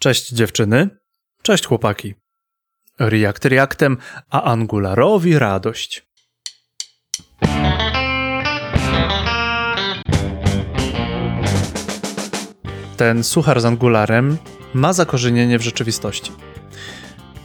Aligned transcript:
Cześć 0.00 0.30
dziewczyny, 0.30 0.88
cześć 1.42 1.66
chłopaki. 1.66 2.14
React 2.98 3.44
Reactem, 3.44 3.96
a 4.30 4.42
Angularowi 4.42 5.38
radość. 5.38 6.06
Ten 12.96 13.24
suchar 13.24 13.60
z 13.60 13.64
Angularem 13.64 14.38
ma 14.74 14.92
zakorzenienie 14.92 15.58
w 15.58 15.62
rzeczywistości. 15.62 16.32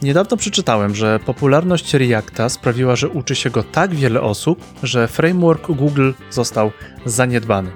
Niedawno 0.02 0.36
przeczytałem, 0.36 0.94
że 0.94 1.20
popularność 1.26 1.94
Reacta 1.94 2.48
sprawiła, 2.48 2.96
że 2.96 3.08
uczy 3.08 3.34
się 3.34 3.50
go 3.50 3.62
tak 3.62 3.94
wiele 3.94 4.20
osób, 4.20 4.64
że 4.82 5.08
framework 5.08 5.70
Google 5.70 6.12
został 6.30 6.72
zaniedbany. 7.06 7.72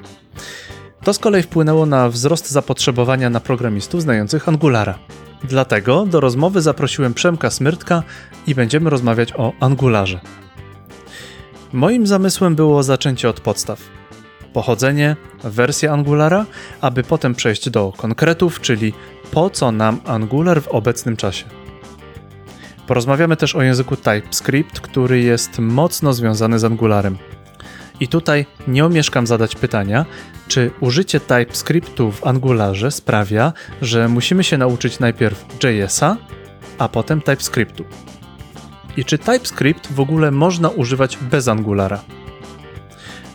To 1.09 1.13
z 1.15 1.19
kolei 1.19 1.43
wpłynęło 1.43 1.87
na 1.87 2.09
wzrost 2.09 2.51
zapotrzebowania 2.51 3.31
na 3.31 3.41
programistów 3.41 4.03
znających 4.03 4.49
Angulara. 4.49 4.99
Dlatego 5.45 6.07
do 6.07 6.21
rozmowy 6.21 6.63
zaprosiłem 6.63 7.15
Przemka 7.15 7.51
Smyrtka 7.51 8.03
i 8.47 8.55
będziemy 8.55 8.91
rozmawiać 8.91 9.33
o 9.37 9.53
Angularze. 9.61 10.21
Moim 11.73 12.07
zamysłem 12.07 12.55
było 12.55 12.83
zaczęcie 12.83 13.29
od 13.29 13.41
podstaw. 13.41 13.81
Pochodzenie, 14.53 15.17
wersja 15.45 15.93
Angulara, 15.93 16.47
aby 16.81 17.03
potem 17.03 17.35
przejść 17.35 17.71
do 17.71 17.93
konkretów, 17.97 18.61
czyli 18.61 18.93
po 19.31 19.51
co 19.51 19.73
nam 19.73 20.01
Angular 20.07 20.63
w 20.63 20.69
obecnym 20.69 21.17
czasie. 21.17 21.45
Porozmawiamy 22.87 23.37
też 23.37 23.55
o 23.55 23.63
języku 23.63 23.97
TypeScript, 23.97 24.81
który 24.81 25.21
jest 25.21 25.59
mocno 25.59 26.13
związany 26.13 26.59
z 26.59 26.65
Angularem. 26.65 27.19
I 28.01 28.09
tutaj 28.09 28.47
nie 28.69 28.85
omieszkam 28.85 29.27
zadać 29.27 29.55
pytania, 29.55 30.07
czy 30.49 30.71
użycie 30.81 31.21
TypeScriptu 31.21 32.13
w 32.13 32.27
Angularze 32.27 32.91
sprawia, 32.91 33.53
że 33.83 34.09
musimy 34.09 34.45
się 34.45 34.59
nauczyć 34.59 34.99
najpierw 34.99 35.45
JS-a, 35.65 36.17
a 36.79 36.89
potem 36.89 37.21
TypeScriptu. 37.21 37.85
I 38.97 39.05
czy 39.05 39.19
TypeScript 39.19 39.93
w 39.93 40.01
ogóle 40.01 40.31
można 40.31 40.69
używać 40.69 41.17
bez 41.17 41.49
Angulara? 41.49 42.01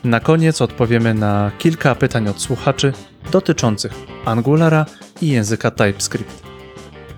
Na 0.03 0.19
koniec 0.19 0.61
odpowiemy 0.61 1.13
na 1.13 1.51
kilka 1.57 1.95
pytań 1.95 2.27
od 2.27 2.41
słuchaczy 2.41 2.93
dotyczących 3.31 3.93
Angulara 4.25 4.85
i 5.21 5.27
języka 5.27 5.71
TypeScript. 5.71 6.43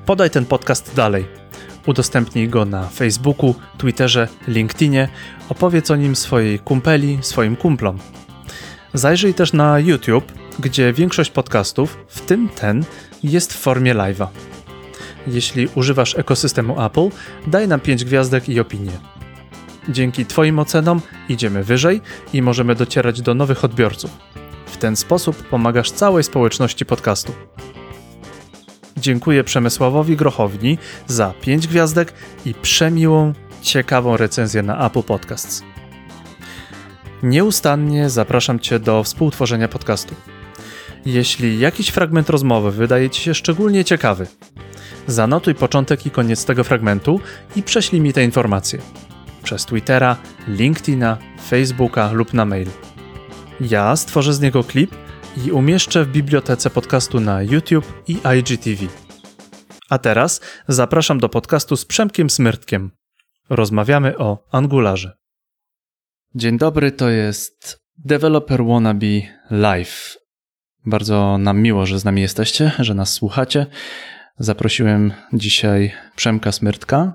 Podaj 0.06 0.30
ten 0.30 0.46
podcast 0.46 0.96
dalej. 0.96 1.45
Udostępnij 1.86 2.50
go 2.50 2.66
na 2.66 2.88
Facebooku, 2.88 3.55
Twitterze, 3.78 4.28
LinkedInie, 4.47 5.09
opowiedz 5.50 5.91
o 5.91 5.95
nim 5.95 6.16
swojej 6.16 6.59
kumpeli, 6.59 7.17
swoim 7.22 7.55
kumplom. 7.55 7.97
Zajrzyj 8.94 9.33
też 9.33 9.53
na 9.53 9.80
YouTube, 9.80 10.31
gdzie 10.59 10.94
większość 10.94 11.31
podcastów, 11.31 11.97
w 12.08 12.22
tym 12.22 12.50
ten, 12.50 12.83
jest 13.23 13.53
w 13.53 13.59
formie 13.59 13.95
live'a. 13.95 14.28
Jeśli 15.28 15.67
używasz 15.75 16.16
ekosystemu 16.16 16.86
Apple, 16.86 17.09
daj 17.47 17.67
nam 17.67 17.80
5 17.80 18.06
gwiazdek 18.06 18.50
i 18.50 18.59
opinię. 18.59 18.91
Dzięki 19.89 20.25
Twoim 20.25 20.59
ocenom 20.59 21.02
idziemy 21.30 21.63
wyżej 21.63 22.02
i 22.33 22.41
możemy 22.41 22.75
docierać 22.75 23.22
do 23.22 23.33
nowych 23.33 23.63
odbiorców. 23.63 24.11
W 24.66 24.78
ten 24.78 24.95
sposób 24.95 25.44
pomagasz 25.44 25.91
całej 25.91 26.23
społeczności 26.23 26.86
podcastu. 26.86 27.33
Dziękuję 28.98 29.44
Przemysławowi 29.44 30.16
Grochowni 30.16 30.78
za 31.08 31.34
5 31.42 31.68
gwiazdek 31.68 32.14
i 32.46 32.54
przemiłą, 32.54 33.34
ciekawą 33.62 34.18
recenzję 34.18 34.62
na 34.62 34.86
Apple 34.88 35.04
Podcasts. 35.04 35.64
Nieustannie 37.24 38.10
zapraszam 38.10 38.60
Cię 38.60 38.80
do 38.80 39.04
współtworzenia 39.04 39.68
podcastu. 39.68 40.16
Jeśli 41.06 41.60
jakiś 41.60 41.90
fragment 41.90 42.30
rozmowy 42.30 42.72
wydaje 42.72 43.10
Ci 43.10 43.22
się 43.22 43.34
szczególnie 43.34 43.86
ciekawy, 43.86 44.28
zanotuj 45.08 45.56
początek 45.56 46.06
i 46.06 46.12
koniec 46.12 46.46
tego 46.46 46.64
fragmentu 46.64 47.20
i 47.56 47.64
prześlij 47.64 48.02
mi 48.02 48.14
te 48.14 48.24
informacje 48.24 48.80
przez 49.44 49.66
Twittera, 49.66 50.18
LinkedIna, 50.48 51.18
Facebooka 51.50 52.12
lub 52.12 52.34
na 52.34 52.46
mail. 52.46 52.68
Ja 53.62 53.96
stworzę 53.96 54.34
z 54.34 54.40
niego 54.40 54.64
klip 54.64 54.96
i 55.38 55.51
umieszczę 55.51 56.06
w 56.06 56.12
bibliotece 56.12 56.69
podcastu 56.69 57.19
na 57.19 57.41
YouTube 57.44 58.03
i 58.07 58.13
IGTV. 58.13 58.88
A 59.90 59.97
teraz 59.97 60.41
zapraszam 60.68 61.19
do 61.19 61.29
podcastu 61.29 61.78
z 61.78 61.85
Przemkiem 61.85 62.29
Smyrtkiem. 62.29 62.91
Rozmawiamy 63.50 64.18
o 64.18 64.47
Angularze. 64.51 65.18
Dzień 66.35 66.57
dobry, 66.57 66.91
to 66.91 67.09
jest 67.09 67.79
Developer 67.97 68.66
Wannabe 68.66 69.22
Live. 69.51 70.18
Bardzo 70.85 71.38
nam 71.38 71.62
miło, 71.62 71.85
że 71.85 72.00
z 72.00 72.06
nami 72.06 72.22
jesteście, 72.22 72.72
że 72.79 72.94
nas 72.94 73.13
słuchacie. 73.13 73.66
Zaprosiłem 74.40 75.13
dzisiaj 75.34 75.91
Przemka 76.16 76.51
Smyrtka 76.51 77.13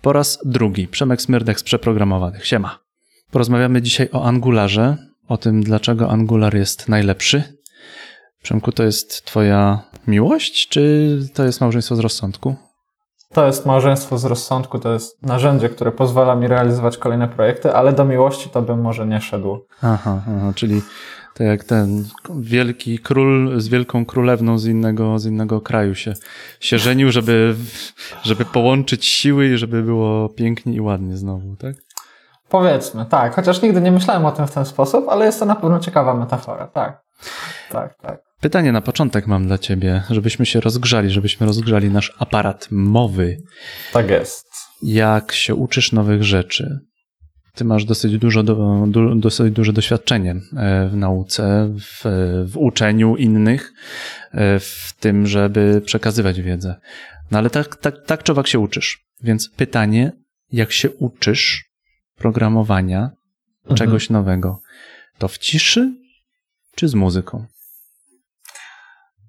po 0.00 0.12
raz 0.12 0.38
drugi. 0.44 0.88
Przemek 0.88 1.22
Smyrdek 1.22 1.60
z 1.60 1.62
Przeprogramowanych. 1.62 2.46
Siema. 2.46 2.78
Porozmawiamy 3.30 3.82
dzisiaj 3.82 4.08
o 4.12 4.24
Angularze, 4.24 4.96
o 5.28 5.36
tym, 5.36 5.62
dlaczego 5.62 6.10
Angular 6.10 6.56
jest 6.56 6.88
najlepszy. 6.88 7.61
Przemku, 8.42 8.72
to 8.72 8.82
jest 8.82 9.24
twoja 9.24 9.78
miłość, 10.06 10.68
czy 10.68 11.18
to 11.34 11.44
jest 11.44 11.60
małżeństwo 11.60 11.96
z 11.96 11.98
rozsądku? 11.98 12.54
To 13.32 13.46
jest 13.46 13.66
małżeństwo 13.66 14.18
z 14.18 14.24
rozsądku, 14.24 14.78
to 14.78 14.92
jest 14.92 15.22
narzędzie, 15.22 15.68
które 15.68 15.92
pozwala 15.92 16.34
mi 16.34 16.48
realizować 16.48 16.98
kolejne 16.98 17.28
projekty, 17.28 17.72
ale 17.72 17.92
do 17.92 18.04
miłości 18.04 18.50
to 18.50 18.62
bym 18.62 18.80
może 18.80 19.06
nie 19.06 19.20
szedł. 19.20 19.66
Aha, 19.82 20.22
aha 20.28 20.52
czyli 20.54 20.82
tak 21.34 21.46
jak 21.46 21.64
ten 21.64 22.04
wielki 22.40 22.98
król 22.98 23.60
z 23.60 23.68
wielką 23.68 24.06
królewną 24.06 24.58
z 24.58 24.66
innego, 24.66 25.18
z 25.18 25.26
innego 25.26 25.60
kraju 25.60 25.94
się, 25.94 26.14
się 26.60 26.78
żenił, 26.78 27.10
żeby, 27.10 27.54
żeby 28.22 28.44
połączyć 28.44 29.06
siły 29.06 29.48
i 29.48 29.56
żeby 29.56 29.82
było 29.82 30.28
pięknie 30.28 30.72
i 30.72 30.80
ładnie 30.80 31.16
znowu, 31.16 31.56
tak? 31.56 31.74
Powiedzmy, 32.48 33.06
tak. 33.06 33.34
Chociaż 33.34 33.62
nigdy 33.62 33.80
nie 33.80 33.92
myślałem 33.92 34.26
o 34.26 34.32
tym 34.32 34.46
w 34.46 34.54
ten 34.54 34.64
sposób, 34.64 35.08
ale 35.08 35.26
jest 35.26 35.38
to 35.38 35.46
na 35.46 35.56
pewno 35.56 35.78
ciekawa 35.78 36.14
metafora, 36.14 36.66
tak. 36.66 37.02
Tak, 37.70 37.94
tak. 37.94 38.31
Pytanie 38.42 38.72
na 38.72 38.80
początek 38.80 39.26
mam 39.26 39.46
dla 39.46 39.58
ciebie, 39.58 40.02
żebyśmy 40.10 40.46
się 40.46 40.60
rozgrzali, 40.60 41.10
żebyśmy 41.10 41.46
rozgrzali 41.46 41.90
nasz 41.90 42.12
aparat 42.18 42.68
mowy. 42.70 43.42
Tak 43.92 44.10
jest. 44.10 44.46
Jak 44.82 45.32
się 45.32 45.54
uczysz 45.54 45.92
nowych 45.92 46.24
rzeczy? 46.24 46.78
Ty 47.54 47.64
masz 47.64 47.84
dosyć, 47.84 48.18
dużo, 48.18 48.42
do, 48.42 49.14
dosyć 49.16 49.54
duże 49.54 49.72
doświadczenie 49.72 50.30
e, 50.56 50.88
w 50.88 50.96
nauce, 50.96 51.74
w, 51.80 52.02
w 52.46 52.56
uczeniu 52.56 53.16
innych, 53.16 53.72
e, 54.32 54.58
w 54.58 54.94
tym, 55.00 55.26
żeby 55.26 55.82
przekazywać 55.84 56.40
wiedzę. 56.40 56.74
No 57.30 57.38
ale 57.38 57.50
tak, 57.50 57.76
tak, 57.76 57.94
tak 58.06 58.22
czy 58.22 58.32
owak 58.32 58.46
się 58.46 58.58
uczysz. 58.58 59.04
Więc 59.22 59.50
pytanie, 59.50 60.12
jak 60.52 60.72
się 60.72 60.90
uczysz 60.90 61.64
programowania 62.16 63.10
mhm. 63.60 63.76
czegoś 63.76 64.10
nowego? 64.10 64.60
To 65.18 65.28
w 65.28 65.38
ciszy 65.38 65.94
czy 66.76 66.88
z 66.88 66.94
muzyką? 66.94 67.46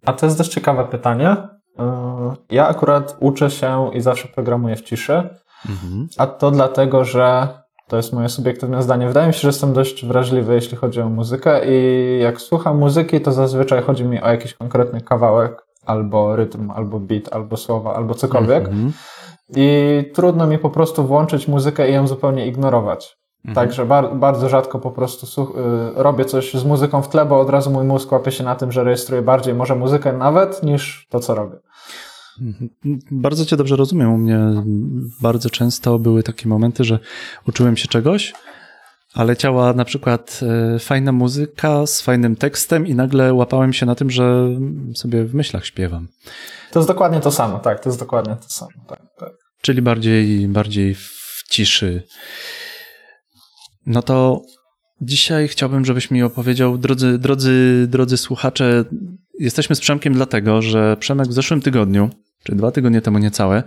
A 0.06 0.14
to 0.14 0.26
jest 0.26 0.38
dość 0.38 0.52
ciekawe 0.52 0.86
pytanie. 0.86 1.38
E, 1.80 2.34
ja 2.52 2.68
akurat 2.68 3.18
uczę 3.20 3.52
się 3.52 3.90
i 3.94 4.02
zawsze 4.02 4.28
programuję 4.28 4.76
w 4.76 4.82
ciszy, 4.82 5.30
mhm. 5.70 6.08
a 6.18 6.28
to 6.28 6.52
dlatego, 6.52 7.06
że 7.06 7.48
to 7.88 7.98
jest 7.98 8.14
moje 8.14 8.30
subiektywne 8.30 8.84
zdanie. 8.84 9.08
Wydaje 9.08 9.28
mi 9.28 9.34
się, 9.34 9.40
że 9.40 9.48
jestem 9.48 9.74
dość 9.74 10.06
wrażliwy, 10.06 10.54
jeśli 10.54 10.78
chodzi 10.78 11.02
o 11.02 11.10
muzykę 11.10 11.62
i 11.66 12.20
jak 12.20 12.42
słucham 12.42 12.78
muzyki, 12.78 13.22
to 13.22 13.32
zazwyczaj 13.32 13.82
chodzi 13.82 14.06
mi 14.06 14.22
o 14.22 14.30
jakiś 14.30 14.54
konkretny 14.54 15.02
kawałek, 15.02 15.66
albo 15.86 16.36
rytm, 16.36 16.72
albo 16.72 17.00
beat, 17.00 17.34
albo 17.34 17.58
słowa, 17.58 17.96
albo 17.96 18.14
cokolwiek. 18.14 18.66
Mhm. 18.66 18.94
I 19.56 20.04
trudno 20.14 20.48
mi 20.48 20.58
po 20.58 20.70
prostu 20.70 21.04
włączyć 21.04 21.48
muzykę 21.48 21.90
i 21.90 21.94
ją 21.94 22.08
zupełnie 22.08 22.48
ignorować. 22.48 23.18
Mhm. 23.46 23.56
Także 23.56 23.86
bar 23.86 24.16
bardzo 24.16 24.50
rzadko 24.50 24.80
po 24.80 24.92
prostu 24.92 25.44
y, 25.44 26.04
robię 26.04 26.26
coś 26.26 26.54
z 26.54 26.64
muzyką 26.64 27.02
w 27.02 27.10
tle, 27.10 27.26
bo 27.26 27.40
od 27.40 27.50
razu 27.50 27.72
mój 27.72 27.86
mózg 27.86 28.12
łapie 28.12 28.32
się 28.32 28.44
na 28.44 28.56
tym, 28.56 28.72
że 28.72 28.84
rejestruję 28.84 29.22
bardziej 29.22 29.54
może 29.54 29.76
muzykę 29.76 30.14
nawet 30.14 30.64
niż 30.64 31.08
to, 31.10 31.20
co 31.20 31.36
robię. 31.36 31.58
Mhm. 32.42 32.70
Bardzo 33.12 33.46
Cię 33.46 33.58
dobrze 33.58 33.76
rozumiem. 33.76 34.14
U 34.14 34.18
mnie 34.18 34.40
bardzo 35.22 35.50
często 35.50 36.00
były 36.00 36.24
takie 36.24 36.50
momenty, 36.50 36.84
że 36.84 37.00
uczyłem 37.48 37.78
się 37.78 37.88
czegoś, 37.88 38.34
ale 39.14 39.28
leciała 39.28 39.74
na 39.74 39.86
przykład 39.86 40.40
e, 40.76 40.80
fajna 40.80 41.12
muzyka 41.12 41.88
z 41.88 42.02
fajnym 42.02 42.36
tekstem 42.36 42.88
i 42.88 42.96
nagle 42.96 43.34
łapałem 43.34 43.74
się 43.74 43.86
na 43.86 43.96
tym, 43.96 44.10
że 44.10 44.50
sobie 44.96 45.26
w 45.26 45.36
myślach 45.36 45.66
śpiewam. 45.66 46.08
To 46.72 46.80
jest 46.80 46.90
dokładnie 46.90 47.20
to 47.20 47.32
samo, 47.32 47.60
tak, 47.60 47.80
to 47.80 47.90
jest 47.90 48.00
dokładnie 48.00 48.36
to 48.36 48.50
samo. 48.50 48.72
Tak, 48.88 49.00
tak. 49.20 49.32
Czyli 49.62 49.82
bardziej, 49.82 50.48
bardziej 50.48 50.96
w 50.96 51.44
ciszy. 51.50 52.04
No 53.86 54.02
to 54.02 54.42
dzisiaj 55.02 55.48
chciałbym, 55.48 55.86
żebyś 55.86 56.12
mi 56.12 56.24
opowiedział, 56.24 56.78
drodzy, 56.78 57.18
drodzy, 57.18 57.86
drodzy 57.90 58.18
słuchacze, 58.18 58.86
jesteśmy 59.40 59.76
z 59.76 59.80
Przemkiem 59.80 60.14
dlatego, 60.14 60.62
że 60.62 60.98
Przemek 61.00 61.28
w 61.28 61.34
zeszłym 61.34 61.62
tygodniu, 61.62 62.10
czy 62.44 62.56
dwa 62.56 62.72
tygodnie 62.72 63.02
temu 63.02 63.20
niecałe, 63.20 63.64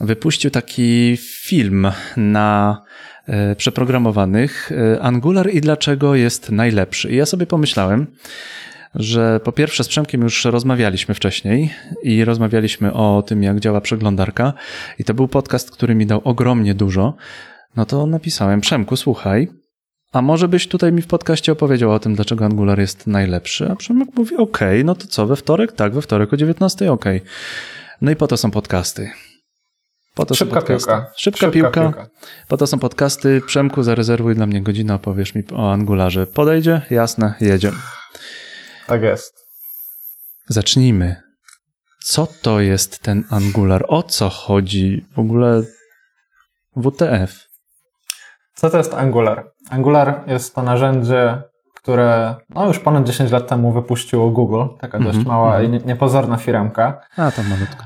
wypuścił 0.00 0.50
taki 0.50 1.16
film 1.20 1.86
na 2.16 2.82
e, 3.26 3.56
przeprogramowanych 3.56 4.72
e, 4.72 5.02
Angular 5.02 5.50
i 5.50 5.60
dlaczego 5.60 6.14
jest 6.14 6.50
najlepszy. 6.50 7.10
I 7.10 7.16
ja 7.16 7.26
sobie 7.26 7.46
pomyślałem, 7.46 8.06
że 8.94 9.40
po 9.44 9.52
pierwsze 9.52 9.84
z 9.84 9.88
Przemkiem 9.88 10.22
już 10.22 10.44
rozmawialiśmy 10.44 11.14
wcześniej 11.14 11.70
i 12.02 12.24
rozmawialiśmy 12.24 12.92
o 12.92 13.22
tym, 13.26 13.42
jak 13.42 13.60
działa 13.60 13.80
przeglądarka 13.80 14.52
i 14.98 15.04
to 15.04 15.14
był 15.14 15.28
podcast, 15.28 15.70
który 15.70 15.94
mi 15.94 16.06
dał 16.06 16.20
ogromnie 16.24 16.74
dużo. 16.74 17.14
No 17.78 17.86
to 17.86 18.06
napisałem, 18.06 18.60
Przemku, 18.60 18.96
słuchaj, 18.96 19.48
a 20.12 20.22
może 20.22 20.48
byś 20.48 20.68
tutaj 20.68 20.92
mi 20.92 21.02
w 21.02 21.06
podcaście 21.06 21.52
opowiedział 21.52 21.92
o 21.92 21.98
tym, 21.98 22.14
dlaczego 22.14 22.44
Angular 22.44 22.78
jest 22.78 23.06
najlepszy? 23.06 23.70
A 23.70 23.76
Przemek 23.76 24.08
mówi, 24.14 24.36
okej, 24.36 24.68
okay, 24.68 24.84
no 24.84 24.94
to 24.94 25.06
co, 25.06 25.26
we 25.26 25.36
wtorek? 25.36 25.72
Tak, 25.72 25.94
we 25.94 26.02
wtorek 26.02 26.32
o 26.32 26.36
19, 26.36 26.92
okej. 26.92 27.16
Okay. 27.16 27.30
No 28.00 28.10
i 28.10 28.16
po 28.16 28.26
to 28.26 28.36
są 28.36 28.50
podcasty. 28.50 29.10
Po 30.14 30.26
to 30.26 30.34
Szybka 30.34 30.62
piłka. 30.62 31.12
Szybka, 31.16 31.38
Szybka 31.38 31.50
piłka. 31.50 31.82
piłka. 31.82 32.08
Po 32.48 32.56
to 32.56 32.66
są 32.66 32.78
podcasty. 32.78 33.40
Przemku, 33.46 33.82
zarezerwuj 33.82 34.34
dla 34.34 34.46
mnie 34.46 34.62
godzinę, 34.62 34.94
opowiesz 34.94 35.34
mi 35.34 35.42
o 35.52 35.72
Angularze. 35.72 36.26
Podejdzie? 36.26 36.82
Jasne, 36.90 37.34
jedziemy. 37.40 37.78
Tak 38.86 39.02
jest. 39.02 39.34
Zacznijmy. 40.48 41.16
Co 42.04 42.28
to 42.42 42.60
jest 42.60 42.98
ten 42.98 43.24
Angular? 43.30 43.84
O 43.88 44.02
co 44.02 44.28
chodzi? 44.28 45.06
W 45.14 45.18
ogóle 45.18 45.62
WTF. 46.76 47.47
Co 48.58 48.70
to 48.70 48.78
jest 48.78 48.94
Angular? 48.94 49.50
Angular 49.70 50.20
jest 50.26 50.54
to 50.54 50.62
narzędzie, 50.62 51.42
które 51.74 52.34
no, 52.50 52.66
już 52.66 52.78
ponad 52.78 53.04
10 53.04 53.30
lat 53.30 53.48
temu 53.48 53.72
wypuściło 53.72 54.30
Google. 54.30 54.64
Taka 54.80 54.98
mm 54.98 55.10
-hmm, 55.10 55.14
dość 55.14 55.26
mała 55.26 55.56
mm 55.56 55.72
-hmm. 55.72 55.82
i 55.82 55.86
niepozorna 55.86 56.36
firmka. 56.36 57.00
A, 57.16 57.30
to 57.30 57.42
malutko. 57.42 57.84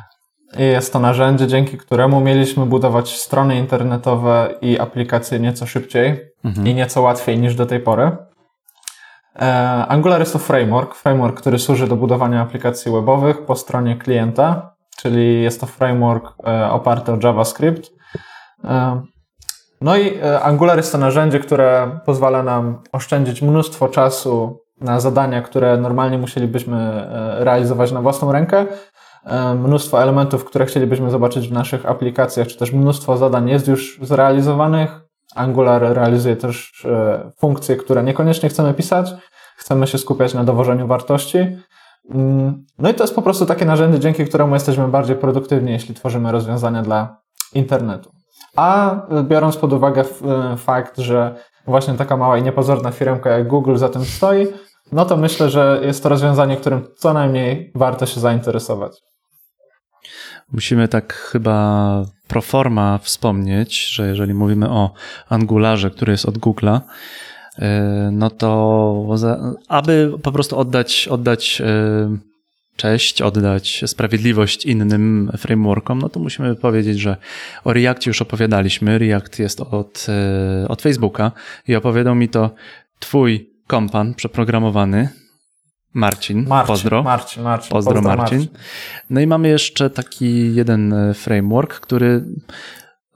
I 0.59 0.63
jest 0.63 0.93
to 0.93 1.01
narzędzie, 1.01 1.47
dzięki 1.47 1.79
któremu 1.79 2.21
mieliśmy 2.21 2.67
budować 2.67 3.17
strony 3.17 3.57
internetowe 3.57 4.55
i 4.61 4.79
aplikacje 4.79 5.41
nieco 5.41 5.67
szybciej 5.67 6.21
mhm. 6.45 6.67
i 6.67 6.75
nieco 6.75 7.03
łatwiej 7.03 7.39
niż 7.39 7.55
do 7.55 7.67
tej 7.67 7.81
pory. 7.81 8.17
E, 9.41 9.87
Angular 9.89 10.21
jest 10.21 10.33
to 10.33 10.39
framework, 10.39 10.95
framework, 10.95 11.41
który 11.41 11.59
służy 11.59 11.89
do 11.89 11.97
budowania 11.97 12.41
aplikacji 12.41 12.93
webowych 12.93 13.45
po 13.45 13.57
stronie 13.57 13.97
klienta, 13.97 14.75
czyli 14.97 15.43
jest 15.43 15.61
to 15.61 15.67
framework 15.67 16.35
e, 16.47 16.71
oparty 16.71 17.13
o 17.13 17.19
JavaScript. 17.23 17.91
E, 18.65 19.03
no 19.83 19.97
i 19.97 20.21
Angular 20.43 20.77
jest 20.77 20.93
to 20.93 20.99
narzędzie, 20.99 21.39
które 21.39 21.99
pozwala 22.05 22.43
nam 22.43 22.83
oszczędzić 22.93 23.43
mnóstwo 23.43 23.89
czasu 23.89 24.59
na 24.81 25.01
zadania, 25.01 25.43
które 25.43 25.77
normalnie 25.77 26.19
musielibyśmy 26.19 27.07
realizować 27.39 27.93
na 27.93 28.03
własną 28.03 28.33
rękę, 28.33 28.67
E, 29.25 29.55
mnóstwo 29.55 30.03
elementów, 30.03 30.45
które 30.45 30.67
chcielibyśmy 30.67 31.11
zobaczyć 31.11 31.49
w 31.49 31.53
naszych 31.53 31.87
aplikacjach, 31.87 32.49
czy 32.49 32.59
też 32.59 32.73
mnóstwo 32.73 33.17
zadań 33.17 33.49
jest 33.49 33.69
już 33.69 33.99
zrealizowanych. 34.03 35.01
Angular 35.35 35.83
realizuje 35.83 36.37
też 36.37 36.85
e, 36.85 37.31
funkcje, 37.39 37.77
które 37.77 38.03
niekoniecznie 38.03 38.49
chcemy 38.49 38.75
pisać. 38.75 39.15
Chcemy 39.57 39.87
się 39.87 39.99
skupiać 39.99 40.35
na 40.35 40.45
dowożeniu 40.45 40.87
wartości. 40.87 41.39
Mm, 42.11 42.65
no 42.79 42.91
i 42.91 42.95
to 42.95 43.05
jest 43.05 43.15
po 43.15 43.23
prostu 43.23 43.47
takie 43.47 43.65
narzędzie, 43.65 43.99
dzięki 43.99 44.25
któremu 44.25 44.55
jesteśmy 44.55 44.89
bardziej 44.89 45.17
produktywni, 45.17 45.73
jeśli 45.73 45.95
tworzymy 45.95 46.33
rozwiązania 46.33 46.83
dla 46.83 47.17
internetu. 47.55 48.22
A 48.57 48.97
biorąc 49.23 49.57
pod 49.57 49.73
uwagę 49.73 50.01
e, 50.03 50.57
fakt, 50.57 50.99
że 50.99 51.35
właśnie 51.67 51.95
taka 51.95 52.17
mała 52.17 52.39
i 52.39 52.43
niepozorna 52.43 52.91
firmka 52.91 53.31
jak 53.31 53.49
Google 53.49 53.77
za 53.77 53.89
tym 53.89 54.05
stoi, 54.05 54.47
no 54.93 55.05
to 55.05 55.17
myślę, 55.17 55.51
że 55.51 55.81
jest 55.83 56.03
to 56.03 56.09
rozwiązanie, 56.09 56.57
którym 56.57 56.87
co 56.97 57.13
najmniej 57.13 57.73
warto 57.75 58.07
się 58.07 58.21
zainteresować. 58.21 58.93
Musimy 60.53 60.89
tak 60.89 61.15
chyba 61.15 62.03
pro 62.29 62.43
forma 62.43 62.99
wspomnieć, 62.99 63.89
że 63.89 64.09
jeżeli 64.09 64.35
mówimy 64.35 64.71
o 64.71 64.91
Angularze, 65.29 65.91
który 65.91 66.13
jest 66.13 66.27
od 66.27 66.39
Google'a, 66.39 66.81
e, 67.59 68.11
no 68.13 68.31
to 68.31 69.17
aby 69.69 70.13
po 70.23 70.33
prostu 70.33 70.59
oddać, 70.59 71.09
oddać 71.11 71.61
e, 71.61 72.32
cześć, 72.83 73.23
oddać 73.23 73.85
sprawiedliwość 73.87 74.67
innym 74.67 75.33
frameworkom, 75.39 75.99
no 75.99 76.09
to 76.09 76.21
musimy 76.21 76.55
powiedzieć, 76.55 77.01
że 77.01 77.17
o 77.65 77.73
Reactie 77.73 78.11
już 78.11 78.23
opowiadaliśmy. 78.23 78.99
React 78.99 79.39
jest 79.39 79.61
od, 79.61 80.07
e, 80.09 80.69
od 80.69 80.83
Facebooka 80.83 81.33
i 81.69 81.75
opowiadał 81.75 82.15
mi 82.15 82.29
to 82.29 82.51
twój 82.99 83.51
kompan 83.67 84.15
przeprogramowany, 84.15 85.09
Marcin, 85.95 86.47
Marcin 86.49 86.67
pozdro. 86.67 87.03
Marcin, 87.03 87.43
Marcin, 87.43 87.71
pozdro, 87.71 87.95
pozdro 87.95 88.17
Marcin. 88.17 88.39
Marcin. 88.39 88.59
No 89.11 89.21
i 89.21 89.27
mamy 89.27 89.49
jeszcze 89.49 89.91
taki 89.91 90.55
jeden 90.55 90.93
e, 90.93 91.15
framework, 91.15 91.81
który 91.81 92.25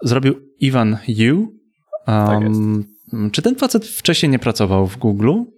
zrobił 0.03 0.35
Ivan 0.61 0.99
Yu. 1.09 1.53
Um, 2.07 2.85
tak 3.11 3.31
czy 3.33 3.43
ten 3.43 3.55
facet 3.55 3.87
wcześniej 3.87 4.31
nie 4.31 4.39
pracował 4.39 4.87
w 4.87 4.97
Google? 4.97 5.56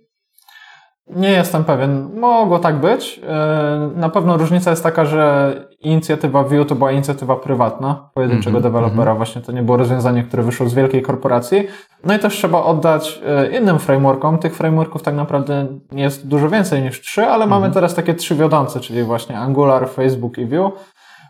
Nie 1.11 1.31
jestem 1.31 1.65
pewien. 1.65 2.09
Mogło 2.21 2.59
tak 2.59 2.81
być. 2.81 3.21
E, 3.29 3.91
na 3.97 4.09
pewno 4.09 4.37
różnica 4.37 4.71
jest 4.71 4.83
taka, 4.83 5.05
że 5.05 5.55
inicjatywa 5.81 6.43
Vue 6.43 6.65
to 6.65 6.75
była 6.75 6.93
inicjatywa 6.93 7.37
prywatna 7.37 8.11
pojedynczego 8.15 8.59
mm 8.59 8.61
-hmm, 8.61 8.73
dewelopera. 8.73 9.03
Mm 9.03 9.15
-hmm. 9.15 9.17
Właśnie 9.17 9.43
to 9.43 9.53
nie 9.53 9.63
było 9.63 9.77
rozwiązanie, 9.77 10.23
które 10.23 10.43
wyszło 10.43 10.69
z 10.69 10.75
wielkiej 10.75 11.03
korporacji. 11.03 11.67
No 12.05 12.15
i 12.15 12.19
też 12.19 12.37
trzeba 12.37 12.63
oddać 12.63 13.21
e, 13.27 13.59
innym 13.59 13.79
frameworkom. 13.79 14.39
Tych 14.39 14.57
frameworków 14.57 15.03
tak 15.03 15.15
naprawdę 15.15 15.67
jest 15.93 16.29
dużo 16.29 16.49
więcej 16.49 16.83
niż 16.83 17.01
trzy, 17.01 17.23
ale 17.23 17.35
mm 17.35 17.47
-hmm. 17.47 17.51
mamy 17.51 17.67
mhm. 17.67 17.75
teraz 17.75 17.95
takie 17.95 18.15
trzy 18.15 18.35
wiodące, 18.35 18.81
czyli 18.81 19.03
właśnie 19.03 19.39
Angular, 19.39 19.89
Facebook 19.89 20.39
i 20.39 20.47
Vue. 20.47 20.73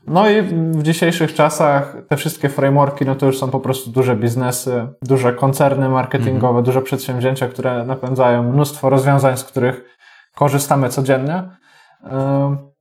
No 0.06 0.30
i 0.30 0.42
w 0.42 0.82
dzisiejszych 0.82 1.34
czasach 1.34 1.96
te 2.08 2.16
wszystkie 2.16 2.48
frameworki, 2.48 3.04
no 3.04 3.14
to 3.14 3.26
już 3.26 3.38
są 3.38 3.50
po 3.50 3.60
prostu 3.60 3.90
duże 3.90 4.16
biznesy, 4.16 4.88
duże 5.02 5.32
koncerny 5.32 5.88
marketingowe, 5.88 6.48
mhm. 6.48 6.64
duże 6.64 6.82
przedsięwzięcia, 6.82 7.48
które 7.48 7.84
napędzają 7.84 8.52
mnóstwo 8.52 8.90
rozwiązań, 8.90 9.36
z 9.36 9.44
których 9.44 9.96
korzystamy 10.34 10.88
codziennie. 10.88 11.42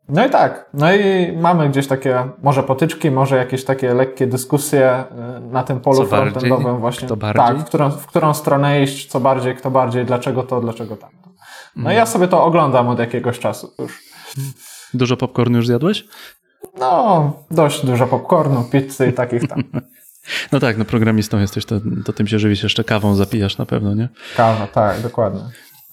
No 0.09 0.25
i 0.25 0.29
tak, 0.29 0.69
no 0.73 0.93
i 0.93 1.31
mamy 1.37 1.69
gdzieś 1.69 1.87
takie 1.87 2.29
może 2.43 2.63
potyczki, 2.63 3.11
może 3.11 3.37
jakieś 3.37 3.65
takie 3.65 3.93
lekkie 3.93 4.27
dyskusje 4.27 5.03
na 5.41 5.63
tym 5.63 5.79
polu 5.79 5.97
co 5.97 6.05
frontendowym 6.05 6.63
bardziej? 6.63 6.81
właśnie. 6.81 7.07
Tak, 7.33 7.57
w 7.57 7.65
którą, 7.65 7.89
w 7.89 8.05
którą 8.05 8.33
stronę 8.33 8.83
iść, 8.83 9.09
co 9.09 9.19
bardziej, 9.19 9.55
kto 9.55 9.71
bardziej, 9.71 10.05
dlaczego 10.05 10.43
to, 10.43 10.61
dlaczego 10.61 10.97
tamto. 10.97 11.29
No 11.75 11.81
mm. 11.81 11.95
ja 11.95 12.05
sobie 12.05 12.27
to 12.27 12.43
oglądam 12.43 12.87
od 12.87 12.99
jakiegoś 12.99 13.39
czasu 13.39 13.73
już. 13.79 14.03
Dużo 14.93 15.17
popcornu 15.17 15.57
już 15.57 15.67
zjadłeś? 15.67 16.05
No, 16.79 17.33
dość 17.51 17.85
dużo 17.85 18.07
popcornu, 18.07 18.63
pizzy 18.63 19.07
i 19.07 19.13
takich 19.13 19.47
tam. 19.47 19.63
No 20.51 20.59
tak, 20.59 20.77
no 20.77 20.85
programistą 20.85 21.39
jesteś, 21.39 21.65
to, 21.65 21.75
to 22.05 22.13
tym 22.13 22.27
się 22.27 22.39
żywisz, 22.39 22.63
jeszcze 22.63 22.83
kawą 22.83 23.15
zapijasz 23.15 23.57
na 23.57 23.65
pewno, 23.65 23.93
nie? 23.93 24.09
Kawa, 24.37 24.67
tak, 24.67 25.01
dokładnie. 25.01 25.41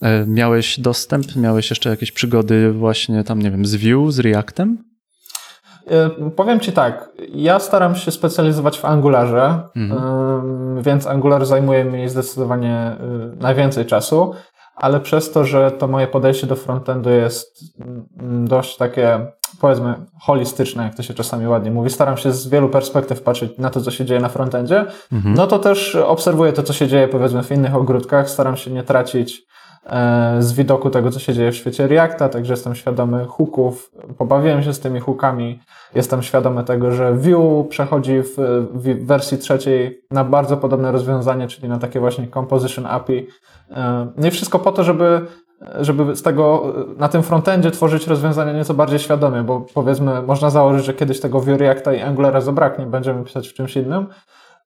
E, 0.02 0.26
miałeś 0.26 0.80
dostęp, 0.80 1.36
miałeś 1.36 1.70
jeszcze 1.70 1.90
jakieś 1.90 2.12
przygody 2.12 2.72
właśnie 2.72 3.24
tam, 3.24 3.42
nie 3.42 3.50
wiem, 3.50 3.66
z 3.66 3.74
Vue, 3.74 4.12
z 4.12 4.18
Reactem? 4.18 4.84
E, 5.90 6.10
powiem 6.30 6.60
Ci 6.60 6.72
tak, 6.72 7.08
ja 7.28 7.58
staram 7.58 7.96
się 7.96 8.10
specjalizować 8.10 8.78
w 8.78 8.84
Angularze, 8.84 9.60
mhm. 9.76 10.82
więc 10.82 11.06
Angular 11.06 11.46
zajmuje 11.46 11.84
mi 11.84 12.08
zdecydowanie 12.08 12.96
y, 13.32 13.36
najwięcej 13.36 13.86
czasu, 13.86 14.34
ale 14.76 15.00
przez 15.00 15.32
to, 15.32 15.44
że 15.44 15.70
to 15.70 15.88
moje 15.88 16.06
podejście 16.06 16.46
do 16.46 16.56
frontendu 16.56 17.10
jest 17.10 17.60
mm, 18.20 18.48
dość 18.48 18.76
takie 18.76 19.26
powiedzmy 19.60 19.94
holistyczne, 20.20 20.84
jak 20.84 20.94
to 20.94 21.02
się 21.02 21.14
czasami 21.14 21.46
ładnie 21.48 21.70
mówi. 21.70 21.90
Staram 21.90 22.16
się 22.16 22.32
z 22.32 22.48
wielu 22.48 22.68
perspektyw 22.68 23.22
patrzeć 23.22 23.58
na 23.58 23.70
to, 23.70 23.80
co 23.80 23.90
się 23.90 24.04
dzieje 24.04 24.20
na 24.20 24.28
frontendzie. 24.28 24.86
Mhm. 25.12 25.34
No 25.34 25.46
to 25.46 25.58
też 25.58 25.94
obserwuję 25.94 26.52
to, 26.52 26.62
co 26.62 26.72
się 26.72 26.88
dzieje 26.88 27.08
powiedzmy 27.08 27.42
w 27.42 27.52
innych 27.52 27.74
ogródkach. 27.74 28.30
Staram 28.30 28.56
się 28.56 28.70
nie 28.70 28.82
tracić 28.82 29.42
e, 29.86 30.36
z 30.38 30.52
widoku 30.52 30.90
tego, 30.90 31.10
co 31.10 31.18
się 31.18 31.34
dzieje 31.34 31.52
w 31.52 31.56
świecie 31.56 31.86
Reacta, 31.86 32.28
także 32.28 32.52
jestem 32.52 32.74
świadomy 32.74 33.24
hooków, 33.24 33.90
pobawiłem 34.18 34.62
się 34.62 34.74
z 34.74 34.80
tymi 34.80 35.00
hookami, 35.00 35.60
jestem 35.94 36.22
świadomy 36.22 36.64
tego, 36.64 36.90
że 36.90 37.12
Vue 37.12 37.64
przechodzi 37.70 38.22
w, 38.22 38.34
w 38.74 39.06
wersji 39.06 39.38
trzeciej 39.38 40.00
na 40.10 40.24
bardzo 40.24 40.56
podobne 40.56 40.92
rozwiązanie, 40.92 41.48
czyli 41.48 41.68
na 41.68 41.78
takie 41.78 42.00
właśnie 42.00 42.28
Composition 42.28 42.86
API. 42.86 43.26
E, 43.70 44.06
no 44.16 44.30
wszystko 44.30 44.58
po 44.58 44.72
to, 44.72 44.84
żeby 44.84 45.26
żeby 45.80 46.16
z 46.16 46.22
tego 46.22 46.72
na 46.98 47.08
tym 47.08 47.22
frontendzie 47.22 47.70
tworzyć 47.70 48.06
rozwiązania 48.06 48.52
nieco 48.52 48.74
bardziej 48.74 48.98
świadomie, 48.98 49.42
bo 49.42 49.66
powiedzmy, 49.74 50.22
można 50.22 50.50
założyć, 50.50 50.84
że 50.84 50.94
kiedyś 50.94 51.20
tego 51.20 51.40
Vue 51.40 51.56
Reacta 51.56 51.94
i 51.94 52.00
Angulara 52.00 52.40
zabraknie, 52.40 52.86
będziemy 52.86 53.24
pisać 53.24 53.48
w 53.48 53.54
czymś 53.54 53.76
innym. 53.76 54.06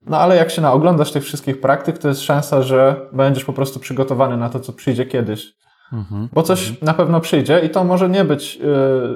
No 0.05 0.17
ale 0.17 0.35
jak 0.35 0.51
się 0.51 0.61
naoglądasz 0.61 1.11
tych 1.11 1.23
wszystkich 1.23 1.61
praktyk, 1.61 1.97
to 1.97 2.07
jest 2.07 2.21
szansa, 2.21 2.61
że 2.61 3.09
będziesz 3.13 3.45
po 3.45 3.53
prostu 3.53 3.79
przygotowany 3.79 4.37
na 4.37 4.49
to, 4.49 4.59
co 4.59 4.73
przyjdzie 4.73 5.05
kiedyś. 5.05 5.53
Mhm. 5.93 6.29
Bo 6.33 6.43
coś 6.43 6.69
mhm. 6.69 6.85
na 6.85 6.93
pewno 6.93 7.19
przyjdzie 7.19 7.59
i 7.59 7.69
to 7.69 7.83
może 7.83 8.09
nie 8.09 8.25
być 8.25 8.59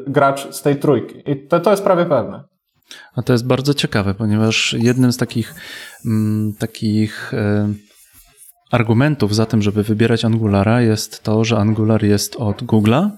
y, 0.07 0.11
gracz 0.11 0.55
z 0.55 0.61
tej 0.61 0.75
trójki. 0.75 1.31
I 1.31 1.47
to, 1.47 1.59
to 1.59 1.71
jest 1.71 1.83
prawie 1.83 2.05
pewne. 2.05 2.43
A 3.15 3.21
to 3.21 3.33
jest 3.33 3.47
bardzo 3.47 3.73
ciekawe, 3.73 4.13
ponieważ 4.13 4.75
jednym 4.79 5.13
z 5.13 5.17
takich, 5.17 5.55
mm, 6.05 6.53
takich 6.59 7.33
y 7.33 7.92
argumentów 8.73 9.35
za 9.35 9.45
tym, 9.45 9.61
żeby 9.61 9.83
wybierać 9.83 10.25
Angulara 10.25 10.81
jest 10.81 11.23
to, 11.23 11.43
że 11.43 11.57
Angular 11.57 12.03
jest 12.03 12.35
od 12.35 12.63
Google'a. 12.63 13.09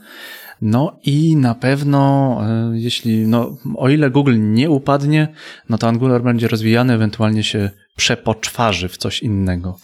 No 0.62 1.00
i 1.04 1.36
na 1.36 1.56
pewno, 1.56 2.38
e, 2.44 2.72
jeśli, 2.74 3.28
no, 3.28 3.58
o 3.76 3.90
ile 3.90 4.10
Google 4.10 4.36
nie 4.38 4.70
upadnie, 4.70 5.28
no 5.70 5.78
to 5.78 5.88
Angular 5.88 6.24
będzie 6.24 6.48
rozwijany, 6.48 6.94
ewentualnie 6.94 7.44
się 7.44 7.70
przepoczwarzy 7.96 8.90
w 8.90 8.98
coś 8.98 9.24
innego. 9.24 9.78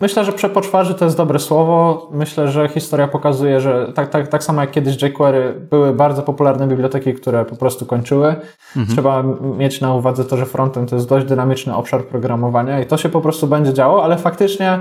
Myślę, 0.00 0.24
że 0.24 0.32
przepoczwarzy 0.32 0.94
to 0.94 1.04
jest 1.04 1.16
dobre 1.16 1.38
słowo. 1.38 2.08
Myślę, 2.12 2.48
że 2.48 2.68
historia 2.68 3.08
pokazuje, 3.08 3.60
że 3.60 3.92
tak, 3.94 4.10
tak, 4.10 4.28
tak 4.28 4.44
samo 4.44 4.60
jak 4.60 4.70
kiedyś 4.70 5.02
jQuery 5.02 5.66
były 5.70 5.92
bardzo 5.92 6.22
popularne 6.22 6.68
biblioteki, 6.68 7.14
które 7.14 7.44
po 7.44 7.56
prostu 7.56 7.86
kończyły. 7.86 8.28
Mhm. 8.76 8.86
Trzeba 8.86 9.24
mieć 9.58 9.80
na 9.80 9.94
uwadze 9.94 10.24
to, 10.24 10.36
że 10.36 10.46
frontend 10.46 10.90
to 10.90 10.96
jest 10.96 11.08
dość 11.08 11.26
dynamiczny 11.26 11.76
obszar 11.76 12.04
programowania 12.04 12.80
i 12.80 12.86
to 12.86 12.96
się 12.96 13.08
po 13.08 13.20
prostu 13.20 13.46
będzie 13.46 13.72
działo, 13.74 14.04
ale 14.04 14.18
faktycznie 14.18 14.78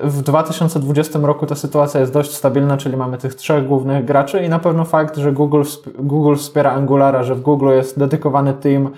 w 0.00 0.22
2020 0.22 1.18
roku 1.18 1.46
ta 1.46 1.54
sytuacja 1.54 2.00
jest 2.00 2.12
dość 2.12 2.34
stabilna, 2.34 2.76
czyli 2.76 2.96
mamy 2.96 3.18
tych 3.18 3.34
trzech 3.34 3.66
głównych 3.66 4.04
graczy 4.04 4.42
i 4.44 4.48
na 4.48 4.58
pewno 4.58 4.84
fakt, 4.84 5.16
że 5.16 5.32
Google, 5.32 5.62
Google 5.98 6.34
wspiera 6.34 6.72
Angulara, 6.72 7.22
że 7.22 7.34
w 7.34 7.40
Google 7.40 7.68
jest 7.68 7.98
dedykowany 7.98 8.54
team, 8.54 8.90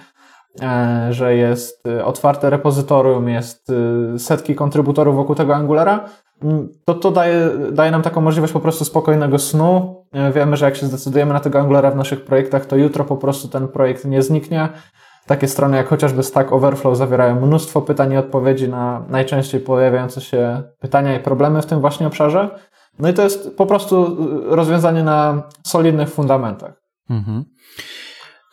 że 1.10 1.36
jest 1.36 1.86
e, 1.86 2.04
otwarte 2.04 2.50
repozytorium, 2.50 3.28
jest 3.28 3.70
e, 4.14 4.18
setki 4.18 4.54
kontrybutorów 4.54 5.16
wokół 5.16 5.34
tego 5.34 5.54
Angulara, 5.54 6.08
to 6.84 6.94
to 6.94 7.10
daje, 7.10 7.50
daje 7.72 7.90
nam 7.90 8.02
taką 8.02 8.20
możliwość 8.20 8.52
po 8.52 8.60
prostu 8.60 8.84
spokojnego 8.84 9.38
snu. 9.38 10.04
Wiemy, 10.34 10.56
że 10.56 10.64
jak 10.64 10.76
się 10.76 10.86
zdecydujemy 10.86 11.32
na 11.32 11.40
tego 11.40 11.60
Angulara 11.60 11.90
w 11.90 11.96
naszych 11.96 12.24
projektach, 12.24 12.66
to 12.66 12.76
jutro 12.76 13.04
po 13.04 13.16
prostu 13.16 13.48
ten 13.48 13.68
projekt 13.68 14.04
nie 14.04 14.22
zniknie 14.22 14.68
takie 15.26 15.48
strony 15.48 15.76
jak 15.76 15.88
chociażby 15.88 16.22
Stack 16.22 16.52
Overflow 16.52 16.96
zawierają 16.96 17.46
mnóstwo 17.46 17.82
pytań 17.82 18.12
i 18.12 18.16
odpowiedzi 18.16 18.68
na 18.68 19.04
najczęściej 19.08 19.60
pojawiające 19.60 20.20
się 20.20 20.62
pytania 20.80 21.16
i 21.16 21.20
problemy 21.20 21.62
w 21.62 21.66
tym 21.66 21.80
właśnie 21.80 22.06
obszarze. 22.06 22.58
No 22.98 23.08
i 23.08 23.14
to 23.14 23.22
jest 23.22 23.56
po 23.56 23.66
prostu 23.66 24.16
rozwiązanie 24.56 25.02
na 25.04 25.42
solidnych 25.66 26.08
fundamentach. 26.08 26.72
Mhm. 27.10 27.44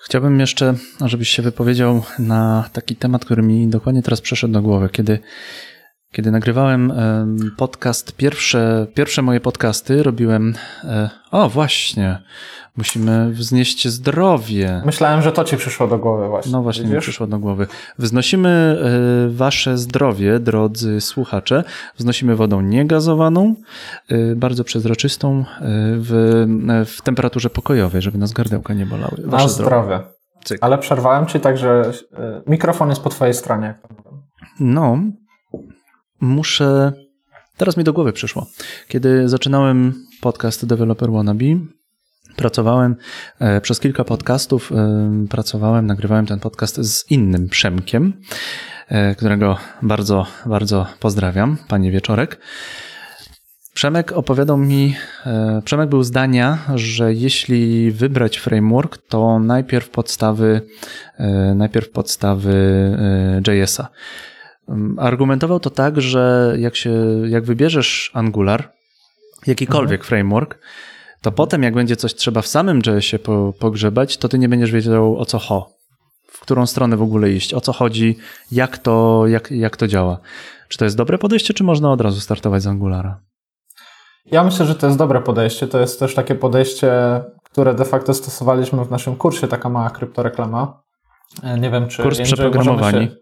Chciałbym 0.09 0.39
jeszcze, 0.39 0.73
żebyś 1.05 1.29
się 1.29 1.41
wypowiedział 1.41 2.03
na 2.19 2.69
taki 2.73 2.95
temat, 2.95 3.25
który 3.25 3.41
mi 3.41 3.67
dokładnie 3.67 4.03
teraz 4.03 4.21
przeszedł 4.21 4.53
do 4.53 4.61
głowy. 4.61 4.89
Kiedy, 4.91 5.19
kiedy 6.11 6.31
nagrywałem 6.31 6.93
podcast, 7.57 8.15
pierwsze, 8.15 8.87
pierwsze 8.93 9.21
moje 9.21 9.39
podcasty 9.39 10.03
robiłem. 10.03 10.53
E, 10.83 11.09
o, 11.31 11.49
właśnie. 11.49 12.21
Musimy 12.77 13.29
wznieść 13.31 13.87
zdrowie. 13.87 14.81
Myślałem, 14.85 15.21
że 15.21 15.31
to 15.31 15.43
ci 15.43 15.57
przyszło 15.57 15.87
do 15.87 15.97
głowy 15.97 16.27
właśnie. 16.27 16.51
No 16.51 16.61
właśnie 16.61 16.85
mi 16.85 16.99
przyszło 16.99 17.27
do 17.27 17.39
głowy. 17.39 17.67
Wznosimy 17.97 18.49
e, 18.49 19.29
wasze 19.29 19.77
zdrowie, 19.77 20.39
drodzy 20.39 21.01
słuchacze. 21.01 21.63
Wznosimy 21.97 22.35
wodą 22.35 22.61
niegazowaną, 22.61 23.55
e, 24.09 24.35
bardzo 24.35 24.63
przezroczystą, 24.63 25.45
w, 25.95 26.45
w 26.97 27.01
temperaturze 27.01 27.49
pokojowej, 27.49 28.01
żeby 28.01 28.17
nas 28.17 28.33
gardełka 28.33 28.73
nie 28.73 28.85
bolały. 28.85 29.17
Wasze 29.25 29.43
Na 29.43 29.49
zdrowie. 29.49 29.99
zdrowie. 30.45 30.59
Ale 30.61 30.77
przerwałem 30.77 31.25
ci, 31.25 31.39
także 31.39 31.91
mikrofon 32.47 32.89
jest 32.89 33.01
po 33.01 33.09
twojej 33.09 33.33
stronie. 33.33 33.79
No, 34.59 34.97
muszę... 36.21 36.93
Teraz 37.57 37.77
mi 37.77 37.83
do 37.83 37.93
głowy 37.93 38.13
przyszło. 38.13 38.47
Kiedy 38.87 39.29
zaczynałem 39.29 40.05
podcast 40.21 40.65
Developer 40.65 41.11
Wannabe, 41.11 41.45
Pracowałem 42.35 42.95
e, 43.39 43.61
przez 43.61 43.79
kilka 43.79 44.03
podcastów, 44.03 44.71
e, 44.71 45.27
pracowałem, 45.29 45.85
nagrywałem 45.85 46.25
ten 46.25 46.39
podcast 46.39 46.75
z 46.75 47.11
innym 47.11 47.49
Przemkiem, 47.49 48.13
e, 48.87 49.15
którego 49.15 49.57
bardzo, 49.81 50.25
bardzo 50.45 50.87
pozdrawiam, 50.99 51.57
panie 51.67 51.91
Wieczorek. 51.91 52.39
Przemek 53.73 54.11
opowiadał 54.11 54.57
mi, 54.57 54.95
Przemek 55.65 55.89
był 55.89 56.03
zdania, 56.03 56.57
że 56.75 57.13
jeśli 57.13 57.91
wybrać 57.91 58.37
framework, 58.37 58.97
to 58.97 59.39
najpierw 59.39 59.89
podstawy, 59.89 60.61
najpierw 61.55 61.89
podstawy 61.89 62.53
JS-a. 63.47 63.89
Argumentował 64.97 65.59
to 65.59 65.69
tak, 65.69 66.01
że 66.01 66.55
jak 66.59 66.75
się, 66.75 66.91
jak 67.27 67.43
wybierzesz 67.43 68.11
Angular, 68.13 68.71
jakikolwiek 69.47 70.01
mhm. 70.01 70.07
framework, 70.07 70.59
to 71.21 71.31
potem 71.31 71.63
jak 71.63 71.73
będzie 71.73 71.95
coś 71.95 72.15
trzeba 72.15 72.41
w 72.41 72.47
samym 72.47 72.77
JS-ie 72.77 73.19
po, 73.19 73.53
pogrzebać, 73.59 74.17
to 74.17 74.29
ty 74.29 74.39
nie 74.39 74.49
będziesz 74.49 74.71
wiedział 74.71 75.17
o 75.17 75.25
co 75.25 75.39
ho, 75.39 75.69
w 76.31 76.39
którą 76.39 76.65
stronę 76.65 76.97
w 76.97 77.01
ogóle 77.01 77.31
iść, 77.31 77.53
o 77.53 77.61
co 77.61 77.73
chodzi, 77.73 78.17
jak 78.51 78.77
to, 78.77 79.27
jak, 79.27 79.51
jak 79.51 79.77
to 79.77 79.87
działa. 79.87 80.19
Czy 80.67 80.77
to 80.77 80.85
jest 80.85 80.97
dobre 80.97 81.17
podejście, 81.17 81.53
czy 81.53 81.63
można 81.63 81.91
od 81.91 82.01
razu 82.01 82.19
startować 82.19 82.63
z 82.63 82.67
Angulara? 82.67 83.21
Ja 84.25 84.43
myślę, 84.43 84.65
że 84.65 84.75
to 84.75 84.87
jest 84.87 84.99
dobre 84.99 85.21
podejście. 85.21 85.67
To 85.67 85.79
jest 85.79 85.99
też 85.99 86.15
takie 86.15 86.35
podejście, 86.35 86.91
które 87.43 87.73
de 87.73 87.85
facto 87.85 88.13
stosowaliśmy 88.13 88.85
w 88.85 88.91
naszym 88.91 89.15
kursie, 89.15 89.47
taka 89.47 89.69
mała 89.69 89.89
kryptoreklama. 89.89 90.81
E, 91.43 91.59
nie 91.59 91.71
wiem, 91.71 91.87
czy 91.87 92.03
Kurs 92.03 92.21
przeprogramowani. 92.21 93.07
Się, 93.07 93.15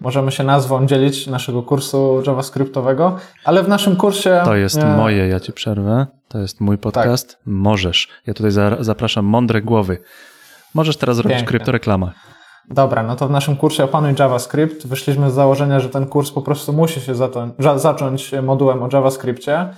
możemy 0.00 0.32
się 0.32 0.44
nazwą 0.44 0.86
dzielić 0.86 1.26
naszego 1.26 1.62
kursu 1.62 2.22
JavaScriptowego, 2.26 3.16
ale 3.44 3.62
w 3.62 3.68
naszym 3.68 3.96
kursie... 3.96 4.40
To 4.44 4.56
jest 4.56 4.78
e... 4.78 4.96
moje, 4.96 5.28
ja 5.28 5.40
ci 5.40 5.52
przerwę. 5.52 6.06
To 6.28 6.38
jest 6.38 6.60
mój 6.60 6.78
podcast. 6.78 7.28
Tak. 7.28 7.40
Możesz. 7.46 8.08
Ja 8.26 8.34
tutaj 8.34 8.50
za, 8.50 8.76
zapraszam 8.80 9.24
mądre 9.24 9.62
głowy. 9.62 9.98
Możesz 10.74 10.96
teraz 10.96 11.16
zrobić 11.16 11.38
Pięknie. 11.38 11.48
kryptoreklamę. 11.48 12.12
Dobra, 12.70 13.02
no 13.02 13.16
to 13.16 13.28
w 13.28 13.30
naszym 13.30 13.56
kursie 13.56 13.84
Opanuj 13.84 14.14
JavaScript 14.18 14.86
wyszliśmy 14.86 15.30
z 15.30 15.34
założenia, 15.34 15.80
że 15.80 15.88
ten 15.88 16.06
kurs 16.06 16.30
po 16.30 16.42
prostu 16.42 16.72
musi 16.72 17.00
się 17.00 17.14
zacząć 17.76 18.32
modułem 18.42 18.82
o 18.82 18.88
JavaScriptie, 18.92 19.68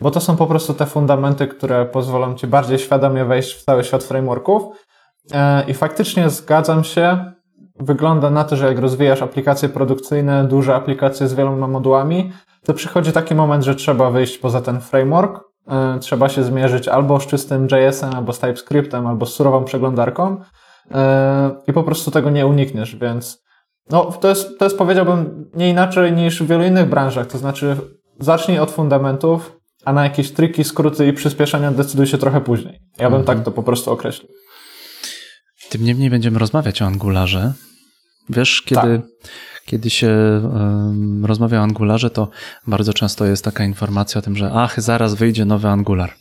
bo 0.00 0.10
to 0.10 0.20
są 0.20 0.36
po 0.36 0.46
prostu 0.46 0.74
te 0.74 0.86
fundamenty, 0.86 1.46
które 1.46 1.86
pozwolą 1.86 2.34
Ci 2.34 2.46
bardziej 2.46 2.78
świadomie 2.78 3.24
wejść 3.24 3.54
w 3.54 3.64
cały 3.64 3.84
świat 3.84 4.04
frameworków. 4.04 4.62
E, 5.32 5.64
I 5.68 5.74
faktycznie 5.74 6.30
zgadzam 6.30 6.84
się, 6.84 7.32
wygląda 7.80 8.30
na 8.30 8.44
to, 8.44 8.56
że 8.56 8.66
jak 8.66 8.78
rozwijasz 8.78 9.22
aplikacje 9.22 9.68
produkcyjne, 9.68 10.44
duże 10.44 10.74
aplikacje 10.74 11.28
z 11.28 11.34
wieloma 11.34 11.68
modułami, 11.68 12.32
to 12.64 12.74
przychodzi 12.74 13.12
taki 13.12 13.34
moment, 13.34 13.64
że 13.64 13.74
trzeba 13.74 14.10
wyjść 14.10 14.38
poza 14.38 14.60
ten 14.60 14.80
framework, 14.80 15.40
e, 15.68 15.98
trzeba 15.98 16.28
się 16.28 16.42
zmierzyć 16.44 16.88
albo 16.88 17.20
z 17.20 17.26
czystym 17.26 17.68
JS-em, 17.70 18.14
albo 18.14 18.32
z 18.32 18.38
TypeScriptem, 18.38 19.06
albo 19.06 19.26
z 19.26 19.34
surową 19.34 19.64
przeglądarką 19.64 20.36
e, 20.90 21.50
i 21.66 21.72
po 21.72 21.82
prostu 21.82 22.10
tego 22.10 22.30
nie 22.30 22.46
unikniesz, 22.46 22.96
więc 22.96 23.46
no, 23.90 24.04
to 24.04 24.28
jest, 24.28 24.58
to 24.58 24.64
jest 24.64 24.78
powiedziałbym 24.78 25.50
nie 25.54 25.70
inaczej 25.70 26.12
niż 26.12 26.42
w 26.42 26.46
wielu 26.46 26.64
innych 26.64 26.88
branżach, 26.88 27.26
to 27.26 27.38
znaczy 27.38 27.76
zacznij 28.20 28.58
od 28.58 28.70
fundamentów, 28.70 29.56
a 29.84 29.92
na 29.92 30.04
jakieś 30.04 30.32
triki, 30.32 30.64
skróty 30.64 31.06
i 31.06 31.12
przyspieszenia 31.12 31.70
decyduj 31.70 32.06
się 32.06 32.18
trochę 32.18 32.40
później. 32.40 32.80
Ja 32.98 33.10
bym 33.10 33.20
mhm. 33.20 33.24
tak 33.24 33.44
to 33.44 33.50
po 33.52 33.62
prostu 33.62 33.92
określił. 33.92 34.28
Tym 35.70 35.84
niemniej 35.84 36.10
będziemy 36.10 36.38
rozmawiać 36.38 36.82
o 36.82 36.86
Angularze. 36.86 37.52
Wiesz, 38.30 38.62
kiedy, 38.62 38.98
tak. 38.98 39.30
kiedy 39.64 39.90
się 39.90 40.08
um, 40.08 41.24
rozmawia 41.24 41.60
o 41.60 41.62
Angularze, 41.62 42.10
to 42.10 42.28
bardzo 42.66 42.92
często 42.92 43.24
jest 43.24 43.44
taka 43.44 43.64
informacja 43.64 44.18
o 44.18 44.22
tym, 44.22 44.36
że 44.36 44.50
ach, 44.54 44.80
zaraz 44.80 45.14
wyjdzie 45.14 45.44
nowy 45.44 45.68
Angular. 45.68 46.14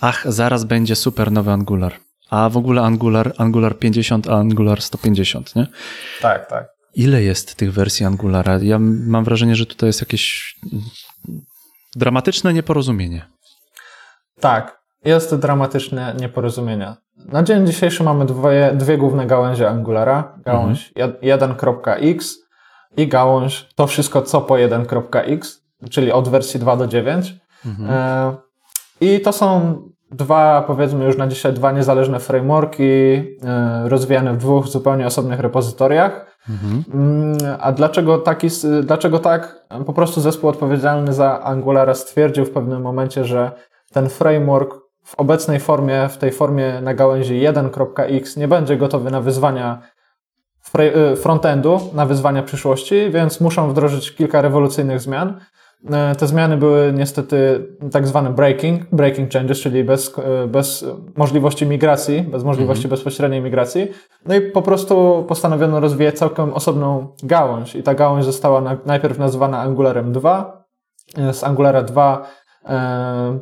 Ach, 0.00 0.32
zaraz 0.32 0.64
będzie 0.64 0.96
super 0.96 1.32
nowy 1.32 1.50
Angular. 1.50 1.92
A 2.30 2.48
w 2.48 2.56
ogóle 2.56 2.82
Angular, 2.82 3.32
Angular 3.38 3.78
50, 3.78 4.28
a 4.28 4.38
Angular 4.38 4.82
150, 4.82 5.56
nie? 5.56 5.66
Tak, 6.20 6.50
tak. 6.50 6.68
Ile 6.94 7.22
jest 7.22 7.54
tych 7.54 7.72
wersji 7.72 8.06
Angulara? 8.06 8.58
Ja 8.62 8.78
mam 8.78 9.24
wrażenie, 9.24 9.56
że 9.56 9.66
tutaj 9.66 9.88
jest 9.88 10.00
jakieś 10.00 10.56
dramatyczne 11.96 12.52
nieporozumienie. 12.52 13.26
Tak, 14.40 14.82
jest 15.04 15.34
dramatyczne 15.34 16.14
nieporozumienie. 16.20 16.94
Na 17.28 17.42
dzień 17.42 17.66
dzisiejszy 17.66 18.04
mamy 18.04 18.26
dwie, 18.26 18.72
dwie 18.74 18.98
główne 18.98 19.26
gałęzie 19.26 19.68
Angulara. 19.68 20.38
Gałąź 20.44 20.92
mhm. 20.96 21.38
1.x 21.38 22.38
i 22.96 23.08
gałąź 23.08 23.68
to 23.74 23.86
wszystko 23.86 24.22
co 24.22 24.40
po 24.40 24.54
1.x, 24.54 25.62
czyli 25.90 26.12
od 26.12 26.28
wersji 26.28 26.60
2 26.60 26.76
do 26.76 26.86
9. 26.86 27.34
Mhm. 27.66 27.90
E, 27.90 28.34
I 29.00 29.20
to 29.20 29.32
są 29.32 29.78
dwa, 30.10 30.64
powiedzmy 30.66 31.04
już 31.04 31.16
na 31.16 31.26
dzisiaj, 31.26 31.52
dwa 31.52 31.72
niezależne 31.72 32.20
frameworki 32.20 32.82
e, 32.82 33.24
rozwijane 33.84 34.32
w 34.32 34.36
dwóch 34.36 34.66
zupełnie 34.66 35.06
osobnych 35.06 35.40
repozytoriach. 35.40 36.38
Mhm. 36.50 36.84
Mm, 36.94 37.38
a 37.60 37.72
dlaczego, 37.72 38.18
taki, 38.18 38.48
dlaczego 38.82 39.18
tak? 39.18 39.66
Po 39.86 39.92
prostu 39.92 40.20
zespół 40.20 40.50
odpowiedzialny 40.50 41.12
za 41.12 41.42
Angulara 41.42 41.94
stwierdził 41.94 42.44
w 42.44 42.50
pewnym 42.50 42.82
momencie, 42.82 43.24
że 43.24 43.52
ten 43.92 44.08
framework 44.08 44.81
w 45.04 45.14
obecnej 45.14 45.60
formie, 45.60 46.08
w 46.08 46.18
tej 46.18 46.32
formie 46.32 46.80
na 46.82 46.94
gałęzi 46.94 47.40
1.x 47.40 48.36
nie 48.36 48.48
będzie 48.48 48.76
gotowy 48.76 49.10
na 49.10 49.20
wyzwania 49.20 49.82
y, 51.12 51.16
frontendu, 51.16 51.80
na 51.94 52.06
wyzwania 52.06 52.42
przyszłości, 52.42 53.10
więc 53.10 53.40
muszą 53.40 53.70
wdrożyć 53.70 54.14
kilka 54.14 54.40
rewolucyjnych 54.40 55.00
zmian. 55.00 55.40
E, 55.90 56.14
te 56.14 56.26
zmiany 56.26 56.56
były 56.56 56.92
niestety 56.92 57.66
tak 57.92 58.06
zwane 58.06 58.30
breaking, 58.30 58.82
breaking 58.92 59.32
changes, 59.32 59.58
czyli 59.58 59.84
bez, 59.84 60.18
e, 60.18 60.46
bez 60.46 60.84
możliwości 61.16 61.66
migracji, 61.66 62.22
bez 62.22 62.44
możliwości 62.44 62.84
mhm. 62.84 62.90
bezpośredniej 62.90 63.40
migracji. 63.40 63.88
No 64.26 64.34
i 64.34 64.40
po 64.40 64.62
prostu 64.62 65.24
postanowiono 65.28 65.80
rozwijać 65.80 66.18
całkiem 66.18 66.54
osobną 66.54 67.08
gałąź 67.22 67.74
i 67.74 67.82
ta 67.82 67.94
gałąź 67.94 68.24
została 68.24 68.78
najpierw 68.86 69.18
nazwana 69.18 69.60
Angularem 69.60 70.12
2. 70.12 70.64
E, 71.18 71.32
z 71.32 71.44
Angulara 71.44 71.82
2 71.82 72.22
E, 72.22 72.41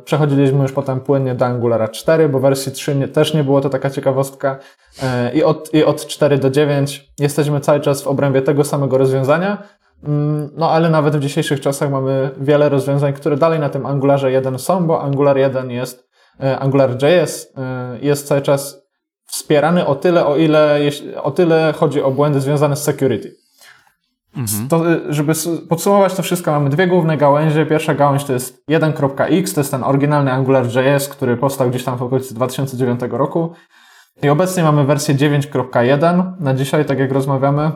przechodziliśmy 0.03 0.61
już 0.61 0.71
potem 0.71 0.99
płynnie 0.99 1.35
do 1.35 1.45
Angulara 1.45 1.87
4, 1.87 2.29
bo 2.29 2.39
wersji 2.39 2.71
3 2.71 2.95
nie, 2.95 3.07
też 3.07 3.33
nie 3.33 3.43
było 3.43 3.61
to 3.61 3.69
taka 3.69 3.89
ciekawostka. 3.89 4.59
E, 5.03 5.33
I 5.33 5.43
od, 5.43 5.73
I 5.73 5.83
od 5.83 6.05
4 6.05 6.37
do 6.37 6.49
9 6.49 7.11
jesteśmy 7.19 7.59
cały 7.59 7.79
czas 7.79 8.01
w 8.01 8.07
obrębie 8.07 8.41
tego 8.41 8.63
samego 8.63 8.97
rozwiązania. 8.97 9.63
Mm, 10.03 10.49
no 10.55 10.71
ale 10.71 10.89
nawet 10.89 11.17
w 11.17 11.19
dzisiejszych 11.19 11.59
czasach 11.59 11.91
mamy 11.91 12.29
wiele 12.37 12.69
rozwiązań, 12.69 13.13
które 13.13 13.37
dalej 13.37 13.59
na 13.59 13.69
tym 13.69 13.85
Angularze 13.85 14.31
1 14.31 14.59
są, 14.59 14.87
bo 14.87 15.01
Angular 15.01 15.37
1 15.37 15.71
jest, 15.71 16.09
e, 16.43 16.59
AngularJS 16.59 17.53
e, 17.57 17.97
jest 18.01 18.27
cały 18.27 18.41
czas 18.41 18.81
wspierany 19.25 19.85
o 19.85 19.95
tyle, 19.95 20.25
o 20.25 20.37
ile, 20.37 20.79
o 21.21 21.31
tyle 21.31 21.73
chodzi 21.77 22.01
o 22.01 22.11
błędy 22.11 22.41
związane 22.41 22.75
z 22.75 22.83
security. 22.83 23.40
Mhm. 24.35 24.67
To, 24.67 24.83
żeby 25.09 25.33
podsumować 25.69 26.13
to 26.13 26.23
wszystko, 26.23 26.51
mamy 26.51 26.69
dwie 26.69 26.87
główne 26.87 27.17
gałęzie. 27.17 27.65
Pierwsza 27.65 27.95
gałąź 27.95 28.23
to 28.23 28.33
jest 28.33 28.63
1.x, 28.69 29.53
to 29.53 29.59
jest 29.59 29.71
ten 29.71 29.83
oryginalny 29.83 30.31
AngularJS, 30.31 31.07
który 31.09 31.37
powstał 31.37 31.69
gdzieś 31.69 31.83
tam 31.83 31.97
w 31.97 32.01
okolicy 32.01 32.35
2009 32.35 33.01
roku. 33.09 33.53
I 34.23 34.29
obecnie 34.29 34.63
mamy 34.63 34.85
wersję 34.85 35.15
9.1 35.15 36.33
na 36.39 36.53
dzisiaj, 36.53 36.85
tak 36.85 36.99
jak 36.99 37.11
rozmawiamy. 37.11 37.71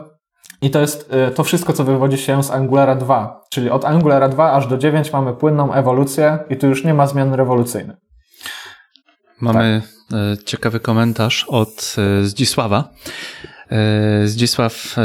I 0.62 0.70
to 0.70 0.80
jest 0.80 1.12
y, 1.28 1.30
to 1.30 1.44
wszystko, 1.44 1.72
co 1.72 1.84
wywodzi 1.84 2.18
się 2.18 2.42
z 2.42 2.50
Angulara 2.50 2.94
2. 2.94 3.40
Czyli 3.50 3.70
od 3.70 3.84
Angulara 3.84 4.28
2 4.28 4.52
aż 4.52 4.66
do 4.66 4.78
9 4.78 5.12
mamy 5.12 5.34
płynną 5.34 5.72
ewolucję 5.72 6.38
i 6.50 6.56
tu 6.56 6.66
już 6.66 6.84
nie 6.84 6.94
ma 6.94 7.06
zmian 7.06 7.34
rewolucyjnych. 7.34 7.96
Mamy 9.40 9.82
tak. 10.10 10.44
ciekawy 10.44 10.80
komentarz 10.80 11.46
od 11.48 11.96
y, 12.22 12.26
Zdzisława. 12.26 12.88
Zdzisław 14.24 14.96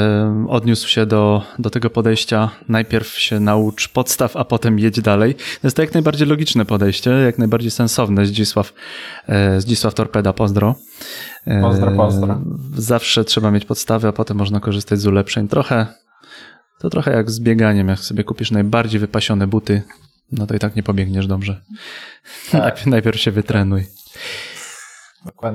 odniósł 0.48 0.88
się 0.88 1.06
do, 1.06 1.44
do 1.60 1.70
tego 1.70 1.90
podejścia. 1.90 2.50
Najpierw 2.70 3.08
się 3.08 3.40
naucz 3.40 3.88
podstaw, 3.88 4.38
a 4.38 4.46
potem 4.46 4.80
jedź 4.80 5.02
dalej. 5.02 5.36
To 5.36 5.42
jest 5.64 5.76
to 5.76 5.82
jak 5.82 5.94
najbardziej 5.94 6.28
logiczne 6.28 6.66
podejście, 6.66 7.10
jak 7.10 7.38
najbardziej 7.38 7.72
sensowne. 7.72 8.26
Zdzisław, 8.26 8.74
Zdzisław 9.58 9.94
Torpeda, 9.94 10.34
pozdro. 10.34 10.76
Pozdro, 11.62 11.92
pozdro. 11.92 12.42
Zawsze 12.76 13.26
trzeba 13.26 13.52
mieć 13.52 13.66
podstawy, 13.66 14.08
a 14.08 14.12
potem 14.12 14.38
można 14.38 14.60
korzystać 14.60 15.00
z 15.00 15.08
ulepszeń. 15.08 15.48
Trochę, 15.48 15.88
to 16.80 16.90
trochę 16.90 17.12
jak 17.12 17.32
z 17.32 17.40
bieganiem. 17.40 17.88
Jak 17.88 18.00
sobie 18.00 18.24
kupisz 18.24 18.52
najbardziej 18.52 19.00
wypasione 19.00 19.48
buty, 19.48 19.82
no 20.32 20.48
to 20.48 20.56
i 20.56 20.60
tak 20.60 20.76
nie 20.76 20.84
pobiegniesz 20.84 21.28
dobrze. 21.28 21.62
Tak. 22.52 22.86
Najpierw 22.86 23.20
się 23.20 23.32
wytrenuj. 23.32 23.86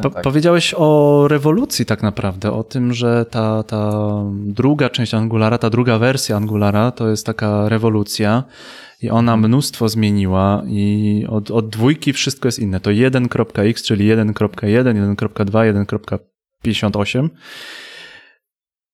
Po, 0.03 0.11
tak. 0.11 0.23
Powiedziałeś 0.23 0.75
o 0.77 1.25
rewolucji 1.29 1.87
tak 1.87 2.03
naprawdę, 2.03 2.53
o 2.53 2.65
tym, 2.65 2.93
że 2.93 3.25
ta, 3.31 3.63
ta 3.63 3.93
druga 4.35 4.91
część 4.91 5.15
Angulara, 5.15 5.59
ta 5.59 5.71
druga 5.71 5.99
wersja 5.99 6.37
Angulara 6.37 6.91
to 6.91 7.09
jest 7.09 7.27
taka 7.27 7.69
rewolucja 7.69 8.45
i 9.03 9.11
ona 9.11 9.37
mnóstwo 9.37 9.89
zmieniła 9.89 10.63
i 10.67 11.27
od, 11.29 11.51
od 11.51 11.69
dwójki 11.69 12.13
wszystko 12.13 12.49
jest 12.49 12.59
inne. 12.59 12.81
To 12.81 12.91
1.x, 12.91 13.83
czyli 13.83 14.09
1.1, 14.09 15.17
1.2, 15.17 16.19
1.58. 16.63 17.29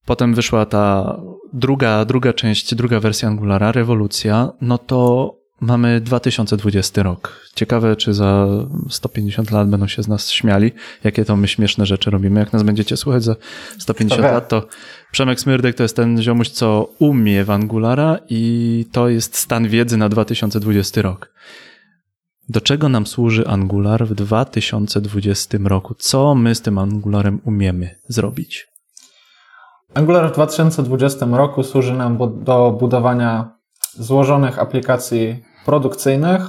Potem 0.07 0.35
wyszła 0.35 0.67
ta 0.67 1.17
druga, 1.52 2.05
druga 2.05 2.33
część, 2.33 2.75
druga 2.75 3.00
wersja 3.00 3.29
Angulara, 3.29 3.73
rewolucja, 3.73 4.52
no 4.61 4.79
to 4.79 5.42
Mamy 5.62 6.00
2020 6.00 7.02
rok. 7.02 7.40
Ciekawe, 7.54 7.97
czy 7.97 8.14
za 8.14 8.47
150 8.88 9.50
lat 9.50 9.69
będą 9.69 9.87
się 9.87 10.02
z 10.02 10.09
nas 10.09 10.31
śmiali, 10.31 10.73
jakie 11.04 11.25
to 11.25 11.37
my 11.37 11.49
śmieszne 11.49 11.87
rzeczy 11.87 12.11
robimy. 12.11 12.40
Jak 12.40 12.52
nas 12.52 12.62
będziecie 12.62 12.97
słuchać 12.97 13.25
za 13.25 13.37
150 13.78 14.23
lat, 14.23 14.49
to 14.49 14.66
Przemek 15.12 15.40
Smyrdek 15.40 15.76
to 15.76 15.83
jest 15.83 15.97
ten 15.97 16.23
ziomuś, 16.23 16.49
co 16.49 16.88
umie 16.99 17.45
Angulara 17.49 18.19
i 18.28 18.85
to 18.92 19.09
jest 19.09 19.37
stan 19.37 19.69
wiedzy 19.69 19.97
na 19.97 20.09
2020 20.09 21.02
rok. 21.02 21.33
Do 22.49 22.61
czego 22.61 22.88
nam 22.88 23.07
służy 23.07 23.47
Angular 23.47 24.07
w 24.07 24.14
2020 24.14 25.59
roku? 25.64 25.95
Co 25.95 26.35
my 26.35 26.54
z 26.54 26.62
tym 26.62 26.78
Angularem 26.78 27.40
umiemy 27.45 27.99
zrobić? 28.09 28.66
Angular 29.95 30.31
w 30.31 30.35
2020 30.35 31.26
roku 31.26 31.62
służy 31.62 31.95
nam 31.95 32.19
do 32.45 32.76
budowania 32.81 33.50
złożonych 33.95 34.59
aplikacji 34.59 35.51
produkcyjnych, 35.66 36.42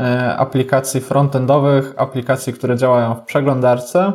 e, 0.00 0.36
aplikacji 0.36 1.00
frontendowych, 1.00 1.94
aplikacji, 1.96 2.52
które 2.52 2.76
działają 2.76 3.14
w 3.14 3.22
przeglądarce. 3.22 4.12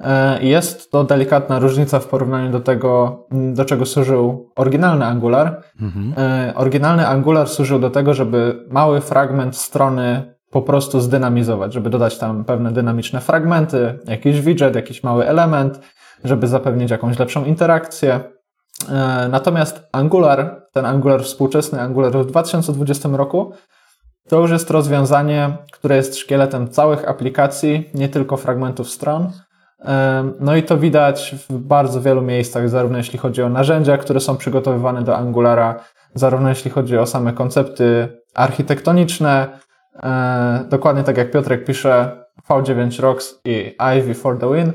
E, 0.00 0.42
jest 0.42 0.90
to 0.90 1.04
delikatna 1.04 1.58
różnica 1.58 2.00
w 2.00 2.06
porównaniu 2.06 2.52
do 2.52 2.60
tego, 2.60 3.18
do 3.30 3.64
czego 3.64 3.86
służył 3.86 4.50
oryginalny 4.56 5.06
Angular. 5.06 5.62
Mhm. 5.80 6.14
E, 6.18 6.52
oryginalny 6.54 7.08
Angular 7.08 7.48
służył 7.48 7.78
do 7.78 7.90
tego, 7.90 8.14
żeby 8.14 8.66
mały 8.70 9.00
fragment 9.00 9.56
strony 9.56 10.34
po 10.50 10.62
prostu 10.62 11.00
zdynamizować, 11.00 11.74
żeby 11.74 11.90
dodać 11.90 12.18
tam 12.18 12.44
pewne 12.44 12.72
dynamiczne 12.72 13.20
fragmenty, 13.20 13.98
jakiś 14.04 14.40
widget, 14.40 14.74
jakiś 14.74 15.02
mały 15.02 15.26
element, 15.26 15.80
żeby 16.24 16.46
zapewnić 16.46 16.90
jakąś 16.90 17.18
lepszą 17.18 17.44
interakcję. 17.44 18.20
E, 18.88 19.28
natomiast 19.28 19.88
Angular, 19.92 20.66
ten 20.72 20.86
Angular 20.86 21.22
współczesny, 21.22 21.80
Angular 21.80 22.12
w 22.12 22.26
2020 22.26 23.08
roku, 23.08 23.52
to 24.28 24.40
już 24.40 24.50
jest 24.50 24.70
rozwiązanie, 24.70 25.56
które 25.72 25.96
jest 25.96 26.16
szkieletem 26.16 26.68
całych 26.68 27.08
aplikacji, 27.08 27.90
nie 27.94 28.08
tylko 28.08 28.36
fragmentów 28.36 28.90
stron. 28.90 29.32
E, 29.80 30.32
no 30.40 30.56
i 30.56 30.62
to 30.62 30.78
widać 30.78 31.34
w 31.48 31.58
bardzo 31.58 32.00
wielu 32.00 32.22
miejscach, 32.22 32.68
zarówno 32.68 32.98
jeśli 32.98 33.18
chodzi 33.18 33.42
o 33.42 33.48
narzędzia, 33.48 33.98
które 33.98 34.20
są 34.20 34.36
przygotowywane 34.36 35.02
do 35.02 35.16
Angulara, 35.16 35.80
zarówno 36.14 36.48
jeśli 36.48 36.70
chodzi 36.70 36.98
o 36.98 37.06
same 37.06 37.32
koncepty 37.32 38.08
architektoniczne, 38.34 39.58
e, 40.02 40.64
dokładnie 40.68 41.02
tak 41.02 41.16
jak 41.16 41.30
Piotrek 41.30 41.64
pisze, 41.64 42.22
V9 42.48 43.00
Rocks 43.00 43.40
i 43.44 43.76
Ivy 43.98 44.14
for 44.14 44.38
the 44.38 44.54
win. 44.54 44.72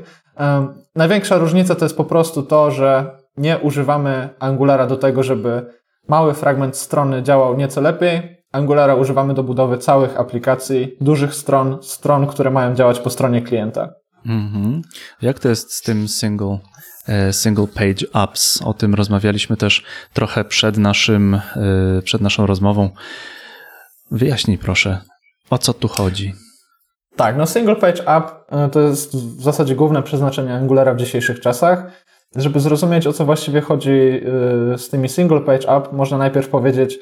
Największa 0.96 1.38
różnica 1.38 1.74
to 1.74 1.84
jest 1.84 1.96
po 1.96 2.04
prostu 2.04 2.42
to, 2.42 2.70
że 2.70 3.17
nie 3.38 3.58
używamy 3.58 4.28
Angulara 4.38 4.86
do 4.86 4.96
tego, 4.96 5.22
żeby 5.22 5.66
mały 6.08 6.34
fragment 6.34 6.76
strony 6.76 7.22
działał 7.22 7.56
nieco 7.56 7.80
lepiej. 7.80 8.38
Angulara 8.52 8.94
używamy 8.94 9.34
do 9.34 9.42
budowy 9.42 9.78
całych 9.78 10.20
aplikacji, 10.20 10.96
dużych 11.00 11.34
stron, 11.34 11.78
stron, 11.82 12.26
które 12.26 12.50
mają 12.50 12.74
działać 12.74 13.00
po 13.00 13.10
stronie 13.10 13.42
klienta. 13.42 13.88
Mm-hmm. 14.26 14.80
Jak 15.22 15.38
to 15.38 15.48
jest 15.48 15.72
z 15.72 15.82
tym 15.82 16.08
single, 16.08 16.58
e, 17.08 17.32
single 17.32 17.66
page 17.66 18.06
apps? 18.12 18.62
O 18.62 18.74
tym 18.74 18.94
rozmawialiśmy 18.94 19.56
też 19.56 19.84
trochę 20.12 20.44
przed, 20.44 20.78
naszym, 20.78 21.34
e, 21.34 21.40
przed 22.04 22.20
naszą 22.20 22.46
rozmową. 22.46 22.90
Wyjaśnij 24.10 24.58
proszę, 24.58 25.00
o 25.50 25.58
co 25.58 25.74
tu 25.74 25.88
chodzi? 25.88 26.34
Tak, 27.16 27.36
no 27.36 27.46
single 27.46 27.76
page 27.76 28.08
app 28.08 28.30
e, 28.52 28.68
to 28.68 28.80
jest 28.80 29.16
w 29.16 29.42
zasadzie 29.42 29.74
główne 29.74 30.02
przeznaczenie 30.02 30.54
Angulara 30.54 30.94
w 30.94 30.96
dzisiejszych 30.96 31.40
czasach. 31.40 31.84
Żeby 32.36 32.60
zrozumieć, 32.60 33.06
o 33.06 33.12
co 33.12 33.24
właściwie 33.24 33.60
chodzi 33.60 33.90
y, 34.74 34.78
z 34.78 34.88
tymi 34.88 35.08
single 35.08 35.40
page 35.40 35.68
app, 35.76 35.92
można 35.92 36.18
najpierw 36.18 36.48
powiedzieć, 36.48 36.98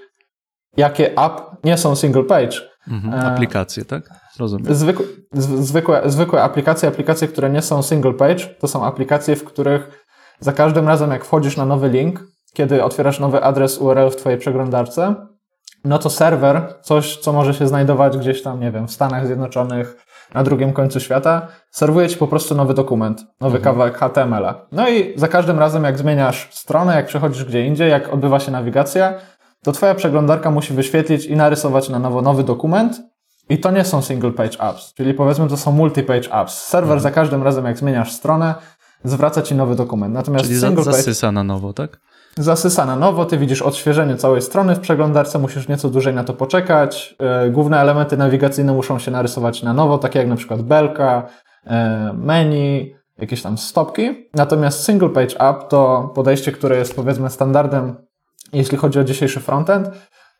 jakie 0.77 1.19
app 1.19 1.41
nie 1.65 1.79
są 1.79 1.97
single 1.97 2.25
page. 2.25 2.57
Mhm, 2.89 3.15
e, 3.15 3.27
aplikacje, 3.27 3.85
tak? 3.85 4.11
Rozumiem. 4.39 4.75
Zwykłe, 4.75 5.07
zwykłe, 5.33 6.03
zwykłe 6.05 6.43
aplikacje, 6.43 6.89
aplikacje, 6.89 7.29
które 7.29 7.51
nie 7.51 7.63
są 7.63 7.83
single 7.83 8.15
page, 8.15 8.47
to 8.61 8.69
są 8.69 8.85
aplikacje, 8.85 9.37
w 9.37 9.45
których 9.45 10.07
za 10.41 10.53
każdym 10.53 10.89
razem, 10.89 11.11
jak 11.11 11.25
wchodzisz 11.25 11.57
na 11.57 11.67
nowy 11.67 11.89
link, 11.89 12.25
kiedy 12.53 12.85
otwierasz 12.85 13.21
nowy 13.21 13.43
adres 13.43 13.79
URL 13.79 14.11
w 14.11 14.17
Twojej 14.17 14.39
przeglądarce, 14.39 15.15
no 15.85 15.99
to 15.99 16.11
serwer, 16.11 16.75
coś, 16.83 17.17
co 17.17 17.33
może 17.33 17.55
się 17.55 17.69
znajdować 17.69 18.19
gdzieś 18.19 18.43
tam, 18.43 18.61
nie 18.61 18.73
wiem, 18.73 18.89
w 18.89 18.93
Stanach 18.93 19.27
Zjednoczonych, 19.27 20.06
na 20.37 20.43
drugim 20.43 20.73
końcu 20.73 21.01
świata, 21.01 21.49
serwuje 21.71 22.09
Ci 22.09 22.17
po 22.17 22.27
prostu 22.27 22.55
nowy 22.55 22.75
dokument, 22.75 23.27
nowy 23.41 23.57
mhm. 23.57 23.65
kawałek 23.65 23.99
HTML-a. 23.99 24.67
No 24.73 24.89
i 24.89 25.13
za 25.17 25.29
każdym 25.29 25.59
razem, 25.59 25.85
jak 25.85 25.99
zmieniasz 25.99 26.49
stronę, 26.53 26.97
jak 26.97 27.07
przechodzisz 27.07 27.45
gdzie 27.45 27.67
indziej, 27.67 27.91
jak 27.91 28.15
odbywa 28.15 28.41
się 28.41 28.53
nawigacja, 28.53 29.15
to 29.63 29.73
Twoja 29.73 29.95
przeglądarka 29.95 30.51
musi 30.51 30.75
wyświetlić 30.75 31.27
i 31.27 31.37
narysować 31.37 31.89
na 31.89 31.99
nowo 31.99 32.23
nowy 32.23 32.45
dokument. 32.45 33.03
I 33.49 33.59
to 33.59 33.71
nie 33.71 33.85
są 33.85 34.03
single 34.03 34.31
page 34.31 34.61
apps, 34.61 34.95
czyli 34.95 35.15
powiedzmy 35.15 35.49
to 35.49 35.57
są 35.57 35.73
multi-page 35.73 36.29
apps. 36.31 36.63
Serwer 36.63 36.97
mhm. 36.97 37.01
za 37.01 37.11
każdym 37.11 37.43
razem, 37.43 37.65
jak 37.65 37.79
zmieniasz 37.79 38.13
stronę, 38.13 38.55
zwraca 39.05 39.43
Ci 39.43 39.55
nowy 39.55 39.75
dokument. 39.75 40.15
Natomiast 40.15 40.45
czyli 40.45 40.61
single 40.61 40.85
zasysa 40.85 41.27
page... 41.27 41.33
na 41.33 41.45
nowo, 41.45 41.73
tak? 41.73 42.01
Zasysa 42.39 42.87
na 42.87 42.97
nowo, 42.97 43.25
ty 43.25 43.39
widzisz 43.39 43.63
odświeżenie 43.63 44.17
całej 44.17 44.43
strony 44.43 44.75
w 44.75 44.81
przeglądarce, 44.81 45.39
musisz 45.39 45.69
nieco 45.69 45.89
dłużej 45.89 46.15
na 46.15 46.25
to 46.25 46.35
poczekać. 46.35 47.17
E, 47.19 47.51
główne 47.51 47.81
elementy 47.81 48.17
nawigacyjne 48.17 48.73
muszą 48.73 48.99
się 48.99 49.11
narysować 49.11 49.63
na 49.63 49.73
nowo, 49.73 49.99
takie 49.99 50.19
jak 50.19 50.29
na 50.29 50.37
przykład 50.37 50.63
belka, 50.63 51.29
e, 51.67 52.13
menu, 52.15 52.95
jakieś 53.19 53.43
tam 53.43 53.59
stopki. 53.59 54.29
Natomiast 54.35 54.85
single 54.85 55.09
page 55.09 55.41
app 55.41 55.69
to 55.69 56.13
podejście, 56.15 56.53
które 56.53 56.77
jest 56.77 56.97
powiedzmy 56.97 57.31
standardem, 57.31 57.97
jeśli 58.53 58.79
chodzi 58.79 58.99
o 58.99 59.05
dzisiejszy 59.05 59.41
frontend. 59.41 59.91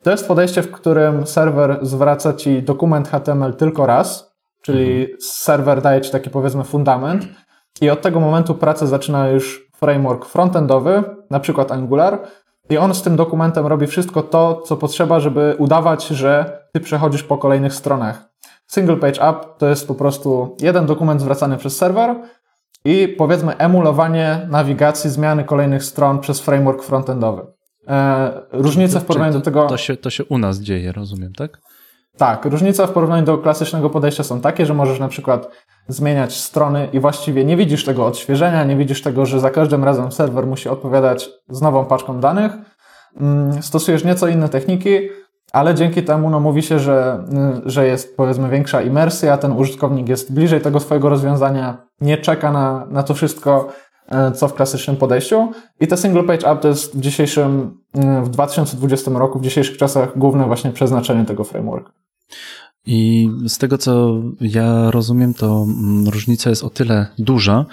To 0.03 0.11
jest 0.11 0.29
podejście, 0.29 0.63
w 0.63 0.71
którym 0.71 1.27
serwer 1.27 1.79
zwraca 1.83 2.33
ci 2.35 2.63
dokument 2.63 3.09
HTML 3.09 3.55
tylko 3.55 3.87
raz, 3.87 4.37
czyli 4.63 5.01
mhm. 5.01 5.19
serwer 5.21 5.83
daje 5.83 6.01
ci 6.01 6.11
taki 6.11 6.31
powiedzmy 6.31 6.65
fundament 6.65 7.27
i 7.81 7.91
od 7.91 8.03
tego 8.03 8.21
momentu 8.21 8.55
praca 8.55 8.87
zaczyna 8.87 9.29
już 9.29 9.66
framework 9.81 10.25
frontendowy, 10.25 11.03
na 11.31 11.41
przykład 11.41 11.73
Angular, 11.73 12.19
i 12.71 12.79
on 12.79 12.95
z 12.95 13.03
tym 13.03 13.17
dokumentem 13.17 13.67
robi 13.67 13.87
wszystko 13.87 14.23
to, 14.23 14.63
co 14.65 14.77
potrzeba, 14.77 15.21
żeby 15.21 15.55
udawać, 15.59 16.07
że 16.07 16.59
ty 16.73 16.81
przechodzisz 16.81 17.23
po 17.23 17.39
kolejnych 17.39 17.75
stronach. 17.75 18.29
Single 18.67 18.97
page 18.97 19.23
app 19.23 19.59
to 19.59 19.69
jest 19.69 19.89
po 19.89 19.95
prostu 19.95 20.57
jeden 20.61 20.87
dokument 20.87 21.21
zwracany 21.21 21.57
przez 21.57 21.77
serwer 21.77 22.17
i 22.85 23.09
powiedzmy 23.09 23.57
emulowanie 23.57 24.47
nawigacji, 24.51 25.11
zmiany 25.11 25.45
kolejnych 25.45 25.85
stron 25.85 26.19
przez 26.19 26.41
framework 26.41 26.83
frontendowy. 26.83 27.43
E, 27.89 28.33
różnica 28.53 29.01
w 29.01 29.05
porównaniu 29.05 29.33
do 29.33 29.41
tego. 29.41 29.67
To 29.67 29.77
się, 29.77 29.97
to 29.97 30.11
się 30.11 30.25
u 30.25 30.39
nas 30.39 30.59
dzieje, 30.59 30.93
rozumiem, 30.93 31.33
tak? 31.33 31.59
Tak, 32.17 32.45
różnica 32.45 32.87
w 32.87 32.93
porównaniu 32.93 33.27
do 33.27 33.39
klasycznego 33.39 33.91
podejścia 33.91 34.25
są 34.25 34.41
takie, 34.41 34.67
że 34.67 34.75
możesz 34.75 35.01
na 35.01 35.09
przykład 35.09 35.49
zmieniać 35.89 36.41
strony 36.41 36.89
i 36.93 37.01
właściwie 37.01 37.45
nie 37.45 37.57
widzisz 37.57 37.85
tego 37.85 38.07
odświeżenia, 38.07 38.65
nie 38.65 38.77
widzisz 38.77 39.03
tego, 39.03 39.27
że 39.27 39.41
za 39.41 39.51
każdym 39.51 39.85
razem 39.85 40.13
serwer 40.13 40.47
musi 40.47 40.69
odpowiadać 40.69 41.31
z 41.49 41.63
nową 41.63 41.85
paczką 41.85 42.21
danych. 42.21 42.53
Mm, 43.21 43.63
stosujesz 43.63 44.05
nieco 44.05 44.29
inne 44.29 44.49
techniki, 44.49 45.09
ale 45.53 45.75
dzięki 45.75 46.03
temu 46.03 46.31
no, 46.31 46.41
mówi 46.41 46.63
się, 46.63 46.79
że, 46.79 47.25
y, 47.67 47.71
że 47.71 47.87
jest 47.87 48.17
powiedzmy 48.17 48.49
większa 48.49 48.83
imersja, 48.83 49.39
ten 49.39 49.53
użytkownik 49.53 50.09
jest 50.09 50.33
bliżej 50.33 50.61
tego 50.61 50.81
swojego 50.81 51.09
rozwiązania, 51.09 51.87
nie 52.01 52.19
czeka 52.19 52.53
na, 52.53 52.87
na 52.91 53.03
to 53.03 53.15
wszystko, 53.15 53.69
y, 54.29 54.33
co 54.33 54.49
w 54.49 54.55
klasycznym 54.55 54.97
podejściu. 54.97 55.51
I 55.81 55.87
te 55.87 55.97
single 55.97 56.25
page 56.25 56.51
app 56.51 56.61
to 56.61 56.69
jest 56.69 56.97
w 56.97 57.01
dzisiejszym, 57.01 57.79
y, 57.97 58.23
w 58.23 58.29
2020 58.29 59.11
roku, 59.11 59.39
w 59.39 59.43
dzisiejszych 59.43 59.77
czasach 59.77 60.19
główne 60.19 60.47
właśnie 60.47 60.71
przeznaczenie 60.71 61.25
tego 61.25 61.45
frameworka. 61.45 61.93
I 62.87 63.31
z 63.47 63.59
tego, 63.59 63.79
co 63.79 64.23
ja 64.41 64.91
rozumiem, 64.91 65.35
to 65.35 65.67
mm, 65.69 66.09
różnica 66.09 66.51
jest 66.51 66.65
o 66.65 66.71
tyle 66.71 67.07
duża, 67.19 67.67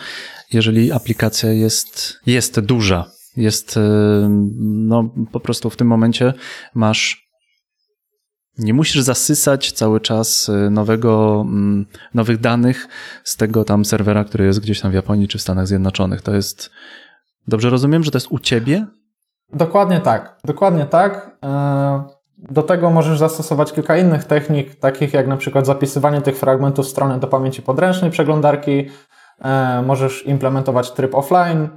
jeżeli 0.53 0.91
aplikacja 0.91 1.51
jest, 1.51 2.19
jest 2.25 2.59
duża. 2.59 3.05
Jest, 3.37 3.79
no, 4.59 5.09
po 5.31 5.39
prostu 5.39 5.69
w 5.69 5.75
tym 5.75 5.87
momencie 5.87 6.33
masz 6.73 7.23
nie 8.57 8.73
musisz 8.73 9.01
zasysać 9.01 9.71
cały 9.71 10.01
czas 10.01 10.49
y, 10.49 10.69
nowego, 10.69 11.41
mm, 11.47 11.85
nowych 12.13 12.39
danych 12.39 12.87
z 13.23 13.37
tego 13.37 13.63
tam 13.63 13.85
serwera, 13.85 14.23
który 14.23 14.45
jest 14.45 14.59
gdzieś 14.59 14.81
tam 14.81 14.91
w 14.91 14.93
Japonii 14.93 15.27
czy 15.27 15.37
w 15.37 15.41
Stanach 15.41 15.67
Zjednoczonych. 15.67 16.21
To 16.21 16.35
jest. 16.35 16.71
Dobrze 17.47 17.69
rozumiem, 17.69 18.03
że 18.03 18.11
to 18.11 18.17
jest 18.17 18.27
u 18.31 18.39
ciebie? 18.39 18.87
Dokładnie 19.53 19.99
tak. 19.99 20.39
Dokładnie 20.45 20.85
tak. 20.85 21.37
Do 22.51 22.63
tego 22.63 22.89
możesz 22.89 23.19
zastosować 23.19 23.73
kilka 23.73 23.97
innych 23.97 24.23
technik, 24.23 24.75
takich 24.75 25.13
jak 25.13 25.27
na 25.27 25.37
przykład 25.37 25.65
zapisywanie 25.65 26.21
tych 26.21 26.37
fragmentów 26.37 26.87
strony 26.87 27.19
do 27.19 27.27
pamięci 27.27 27.61
podręcznej 27.61 28.11
przeglądarki. 28.11 28.89
E, 29.41 29.81
możesz 29.81 30.27
implementować 30.27 30.91
tryb 30.91 31.15
offline. 31.15 31.69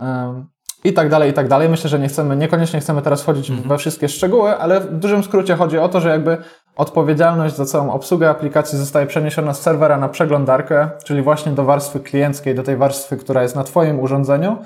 E, 0.00 0.44
i 0.84 0.92
tak 0.92 1.08
dalej, 1.08 1.30
i 1.30 1.32
tak 1.32 1.48
dalej. 1.48 1.68
Myślę, 1.68 1.90
że 1.90 1.98
nie 1.98 2.08
chcemy, 2.08 2.36
niekoniecznie 2.36 2.80
chcemy 2.80 3.02
teraz 3.02 3.22
wchodzić 3.22 3.50
mhm. 3.50 3.68
we 3.68 3.78
wszystkie 3.78 4.08
szczegóły, 4.08 4.56
ale 4.56 4.80
w 4.80 4.98
dużym 4.98 5.22
skrócie 5.22 5.56
chodzi 5.56 5.78
o 5.78 5.88
to, 5.88 6.00
że 6.00 6.08
jakby 6.08 6.38
odpowiedzialność 6.76 7.56
za 7.56 7.64
całą 7.64 7.92
obsługę 7.92 8.30
aplikacji 8.30 8.78
zostaje 8.78 9.06
przeniesiona 9.06 9.54
z 9.54 9.62
serwera 9.62 9.98
na 9.98 10.08
przeglądarkę, 10.08 10.90
czyli 11.04 11.22
właśnie 11.22 11.52
do 11.52 11.64
warstwy 11.64 12.00
klienckiej, 12.00 12.54
do 12.54 12.62
tej 12.62 12.76
warstwy, 12.76 13.16
która 13.16 13.42
jest 13.42 13.56
na 13.56 13.64
Twoim 13.64 14.00
urządzeniu. 14.00 14.58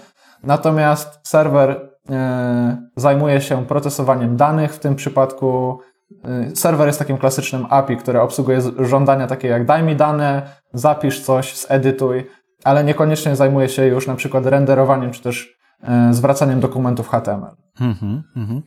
Natomiast 0.42 1.20
serwer 1.22 1.93
zajmuje 2.96 3.40
się 3.40 3.66
procesowaniem 3.66 4.36
danych, 4.36 4.72
w 4.72 4.78
tym 4.78 4.94
przypadku 4.94 5.80
e, 6.24 6.56
serwer 6.56 6.86
jest 6.86 6.98
takim 6.98 7.18
klasycznym 7.18 7.66
API, 7.70 7.96
które 7.96 8.22
obsługuje 8.22 8.60
żądania 8.78 9.26
takie 9.26 9.48
jak 9.48 9.66
daj 9.66 9.82
mi 9.82 9.96
dane, 9.96 10.42
zapisz 10.72 11.20
coś, 11.20 11.56
zedytuj, 11.56 12.26
ale 12.64 12.84
niekoniecznie 12.84 13.36
zajmuje 13.36 13.68
się 13.68 13.86
już 13.86 14.06
na 14.06 14.14
przykład 14.14 14.46
renderowaniem 14.46 15.10
czy 15.10 15.22
też 15.22 15.54
E, 15.84 16.14
zwracaniem 16.14 16.60
dokumentów 16.60 17.08
HTML. 17.08 17.56
Mhm, 17.80 18.22
mhm. 18.36 18.62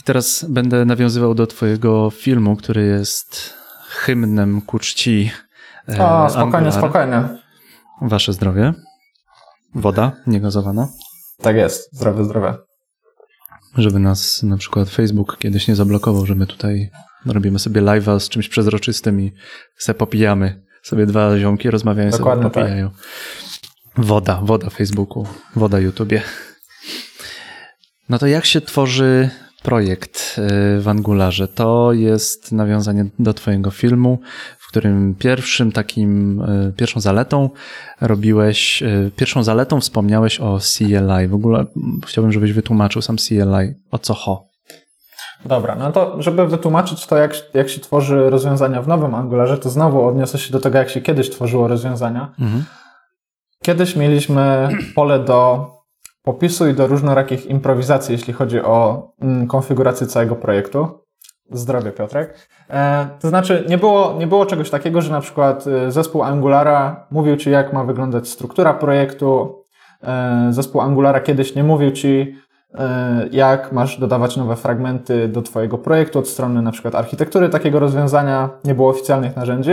I 0.00 0.02
teraz 0.04 0.44
będę 0.48 0.84
nawiązywał 0.84 1.34
do 1.34 1.46
Twojego 1.46 2.10
filmu, 2.10 2.56
który 2.56 2.86
jest 2.86 3.54
hymnem 3.88 4.60
ku 4.60 4.78
czci. 4.78 5.30
E, 5.88 6.06
o, 6.06 6.30
spokojnie, 6.30 6.56
Angular. 6.56 6.72
spokojnie. 6.72 7.28
Wasze 8.02 8.32
zdrowie. 8.32 8.74
Woda 9.74 10.12
niegazowana. 10.26 10.88
Tak 11.42 11.56
jest, 11.56 11.96
zdrowie, 11.96 12.24
zdrowie. 12.24 12.54
Żeby 13.76 13.98
nas 13.98 14.42
na 14.42 14.56
przykład 14.56 14.88
Facebook 14.88 15.38
kiedyś 15.38 15.68
nie 15.68 15.76
zablokował, 15.76 16.26
że 16.26 16.34
my 16.34 16.46
tutaj 16.46 16.90
robimy 17.26 17.58
sobie 17.58 17.82
live'a 17.82 18.20
z 18.20 18.28
czymś 18.28 18.48
przezroczystym 18.48 19.20
i 19.20 19.32
se 19.76 19.94
popijamy. 19.94 20.62
Sobie 20.82 21.06
dwa 21.06 21.38
ziomki 21.38 21.70
rozmawiają, 21.70 22.10
Dokładnie 22.10 22.42
sobie 22.42 22.54
popijają. 22.54 22.90
Tak. 22.90 24.04
Woda, 24.04 24.40
woda 24.42 24.70
Facebooku, 24.70 25.26
woda 25.56 25.78
YouTubie. 25.78 26.22
No 28.08 28.18
to 28.18 28.26
jak 28.26 28.44
się 28.44 28.60
tworzy 28.60 29.30
projekt 29.62 30.36
y, 30.76 30.80
w 30.80 30.88
Angularze? 30.88 31.48
To 31.48 31.92
jest 31.92 32.52
nawiązanie 32.52 33.06
do 33.18 33.34
Twojego 33.34 33.70
filmu, 33.70 34.20
w 34.68 34.70
którym 34.70 35.14
pierwszym 35.14 35.72
takim, 35.72 36.42
y, 36.42 36.72
pierwszą 36.76 37.00
zaletą 37.00 37.50
robiłeś, 38.00 38.82
y, 38.82 39.10
pierwszą 39.16 39.42
zaletą 39.42 39.80
wspomniałeś 39.80 40.40
o 40.40 40.58
CLI. 40.58 41.28
W 41.28 41.34
ogóle 41.34 41.64
chciałbym, 42.06 42.32
żebyś 42.32 42.52
wytłumaczył 42.52 43.02
sam 43.02 43.16
CLI. 43.16 43.74
O 43.90 43.98
co 43.98 44.14
ho? 44.14 44.48
Dobra, 45.44 45.74
no 45.74 45.92
to 45.92 46.22
żeby 46.22 46.46
wytłumaczyć 46.46 47.06
to, 47.06 47.16
jak, 47.16 47.34
jak 47.54 47.68
się 47.68 47.80
tworzy 47.80 48.30
rozwiązania 48.30 48.82
w 48.82 48.88
nowym 48.88 49.14
Angularze, 49.14 49.58
to 49.58 49.70
znowu 49.70 50.06
odniosę 50.06 50.38
się 50.38 50.52
do 50.52 50.60
tego, 50.60 50.78
jak 50.78 50.90
się 50.90 51.00
kiedyś 51.00 51.30
tworzyło 51.30 51.68
rozwiązania. 51.68 52.34
Mhm. 52.40 52.64
Kiedyś 53.62 53.96
mieliśmy 53.96 54.68
pole 54.94 55.18
do 55.18 55.70
popisu 56.22 56.68
i 56.68 56.74
do 56.74 56.86
różnorakich 56.86 57.46
improwizacji, 57.46 58.12
jeśli 58.12 58.32
chodzi 58.32 58.60
o 58.60 59.08
mm, 59.20 59.46
konfigurację 59.46 60.06
całego 60.06 60.36
projektu. 60.36 61.07
Zdrowie, 61.50 61.92
Piotrek. 61.92 62.48
E, 62.70 63.08
to 63.20 63.28
znaczy, 63.28 63.64
nie 63.68 63.78
było, 63.78 64.14
nie 64.18 64.26
było 64.26 64.46
czegoś 64.46 64.70
takiego, 64.70 65.00
że 65.00 65.12
na 65.12 65.20
przykład 65.20 65.64
e, 65.66 65.92
zespół 65.92 66.22
Angulara 66.22 67.06
mówił 67.10 67.36
Ci, 67.36 67.50
jak 67.50 67.72
ma 67.72 67.84
wyglądać 67.84 68.28
struktura 68.28 68.74
projektu. 68.74 69.62
E, 70.02 70.46
zespół 70.50 70.80
Angulara 70.80 71.20
kiedyś 71.20 71.54
nie 71.54 71.64
mówił 71.64 71.90
Ci, 71.90 72.34
jak 73.30 73.72
masz 73.72 74.00
dodawać 74.00 74.36
nowe 74.36 74.56
fragmenty 74.56 75.28
do 75.28 75.42
Twojego 75.42 75.78
projektu 75.78 76.18
od 76.18 76.28
strony 76.28 76.62
na 76.62 76.72
przykład 76.72 76.94
architektury 76.94 77.48
takiego 77.48 77.78
rozwiązania. 77.78 78.50
Nie 78.64 78.74
było 78.74 78.90
oficjalnych 78.90 79.36
narzędzi. 79.36 79.72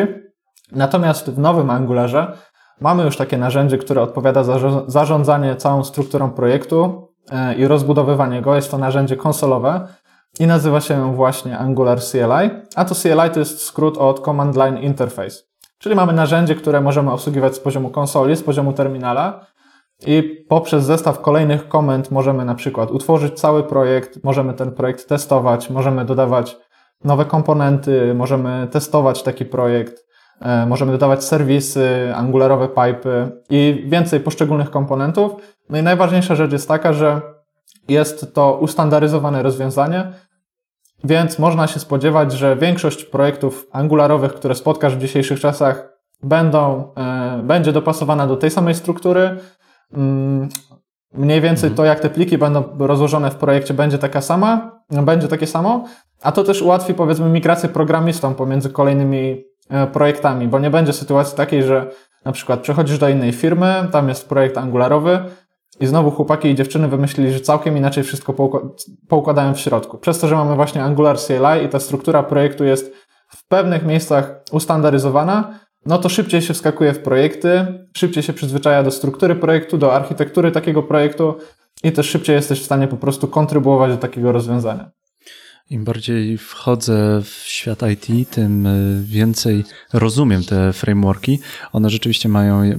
Natomiast 0.71 1.29
w 1.29 1.39
nowym 1.39 1.69
Angularze 1.69 2.37
Mamy 2.81 3.03
już 3.03 3.17
takie 3.17 3.37
narzędzie, 3.37 3.77
które 3.77 4.01
odpowiada 4.01 4.43
za 4.43 4.59
zarządzanie 4.87 5.55
całą 5.55 5.83
strukturą 5.83 6.31
projektu 6.31 7.09
e, 7.31 7.55
i 7.55 7.67
rozbudowywanie 7.67 8.41
go. 8.41 8.55
Jest 8.55 8.71
to 8.71 8.77
narzędzie 8.77 9.17
konsolowe 9.17 9.87
i 10.39 10.47
nazywa 10.47 10.81
się 10.81 11.15
właśnie 11.15 11.57
Angular 11.57 11.99
CLI, 11.99 12.49
a 12.75 12.85
to 12.85 12.95
CLI 12.95 13.29
to 13.33 13.39
jest 13.39 13.61
skrót 13.61 13.97
od 13.97 14.25
Command 14.25 14.55
Line 14.55 14.77
Interface. 14.77 15.35
Czyli 15.77 15.95
mamy 15.95 16.13
narzędzie, 16.13 16.55
które 16.55 16.81
możemy 16.81 17.11
obsługiwać 17.11 17.55
z 17.55 17.59
poziomu 17.59 17.89
konsoli, 17.89 18.35
z 18.35 18.43
poziomu 18.43 18.73
terminala 18.73 19.45
i 20.07 20.45
poprzez 20.49 20.83
zestaw 20.83 21.21
kolejnych 21.21 21.67
komend 21.67 22.11
możemy 22.11 22.45
na 22.45 22.55
przykład 22.55 22.91
utworzyć 22.91 23.39
cały 23.39 23.63
projekt, 23.63 24.23
możemy 24.23 24.53
ten 24.53 24.71
projekt 24.71 25.09
testować, 25.09 25.69
możemy 25.69 26.05
dodawać 26.05 26.57
nowe 27.03 27.25
komponenty, 27.25 28.13
możemy 28.13 28.67
testować 28.71 29.23
taki 29.23 29.45
projekt, 29.45 30.05
E, 30.41 30.65
możemy 30.65 30.91
dodawać 30.91 31.23
serwisy, 31.23 32.13
angularowe 32.15 32.67
pipy 32.67 33.31
i 33.49 33.85
więcej 33.87 34.19
poszczególnych 34.19 34.69
komponentów. 34.69 35.35
No 35.69 35.77
i 35.77 35.83
najważniejsza 35.83 36.35
rzecz 36.35 36.51
jest 36.51 36.67
taka, 36.67 36.93
że 36.93 37.21
jest 37.87 38.33
to 38.33 38.57
ustandaryzowane 38.61 39.43
rozwiązanie, 39.43 40.13
więc 41.05 41.39
można 41.39 41.67
się 41.67 41.79
spodziewać, 41.79 42.31
że 42.31 42.55
większość 42.55 43.05
projektów 43.05 43.67
angularowych, 43.71 44.33
które 44.33 44.55
spotkasz 44.55 44.95
w 44.95 44.99
dzisiejszych 44.99 45.39
czasach, 45.39 45.89
będą, 46.23 46.93
e, 46.97 47.41
będzie 47.43 47.71
dopasowana 47.71 48.27
do 48.27 48.37
tej 48.37 48.51
samej 48.51 48.75
struktury. 48.75 49.37
Mm, 49.93 50.49
mniej 51.13 51.41
więcej 51.41 51.69
mhm. 51.69 51.77
to, 51.77 51.85
jak 51.85 51.99
te 51.99 52.09
pliki 52.09 52.37
będą 52.37 52.63
rozłożone 52.79 53.31
w 53.31 53.35
projekcie, 53.35 53.73
będzie 53.73 53.97
taka 53.97 54.21
sama, 54.21 54.81
będzie 54.89 55.27
takie 55.27 55.47
samo, 55.47 55.85
a 56.21 56.31
to 56.31 56.43
też 56.43 56.61
ułatwi, 56.61 56.93
powiedzmy, 56.93 57.29
migrację 57.29 57.69
programistom 57.69 58.35
pomiędzy 58.35 58.69
kolejnymi 58.69 59.43
E, 59.69 59.87
projektami, 59.87 60.47
bo 60.47 60.59
nie 60.59 60.69
będzie 60.69 60.93
sytuacji 60.93 61.37
takiej, 61.37 61.63
że 61.63 61.91
na 62.25 62.31
przykład 62.31 62.59
przechodzisz 62.59 62.97
do 62.97 63.09
innej 63.09 63.31
firmy, 63.31 63.87
tam 63.91 64.09
jest 64.09 64.29
projekt 64.29 64.57
angularowy 64.57 65.19
i 65.79 65.87
znowu 65.87 66.11
chłopaki 66.11 66.47
i 66.47 66.55
dziewczyny 66.55 66.87
wymyślili, 66.87 67.33
że 67.33 67.39
całkiem 67.39 67.77
inaczej 67.77 68.03
wszystko 68.03 68.33
poukładają 69.07 69.53
w 69.53 69.59
środku. 69.59 69.97
Przez 69.97 70.19
to, 70.19 70.27
że 70.27 70.35
mamy 70.35 70.55
właśnie 70.55 70.83
Angular 70.83 71.17
CLI 71.17 71.65
i 71.65 71.69
ta 71.69 71.79
struktura 71.79 72.23
projektu 72.23 72.63
jest 72.63 72.93
w 73.29 73.47
pewnych 73.47 73.85
miejscach 73.85 74.41
ustandaryzowana, 74.51 75.59
no 75.85 75.97
to 75.97 76.09
szybciej 76.09 76.41
się 76.41 76.53
wskakuje 76.53 76.93
w 76.93 76.99
projekty, 76.99 77.65
szybciej 77.97 78.23
się 78.23 78.33
przyzwyczaja 78.33 78.83
do 78.83 78.91
struktury 78.91 79.35
projektu, 79.35 79.77
do 79.77 79.93
architektury 79.93 80.51
takiego 80.51 80.83
projektu 80.83 81.35
i 81.83 81.91
też 81.91 82.09
szybciej 82.09 82.35
jesteś 82.35 82.61
w 82.61 82.65
stanie 82.65 82.87
po 82.87 82.97
prostu 82.97 83.27
kontrybuować 83.27 83.91
do 83.91 83.97
takiego 83.97 84.31
rozwiązania. 84.31 84.91
Im 85.69 85.83
bardziej 85.83 86.37
wchodzę 86.37 87.21
w 87.23 87.43
świat 87.45 87.79
IT, 87.91 88.29
tym 88.29 88.65
y, 88.65 89.03
więcej 89.03 89.63
rozumiem 89.93 90.43
te 90.43 90.73
frameworki. 90.73 91.39
One 91.71 91.89
rzeczywiście 91.89 92.29
mają, 92.29 92.77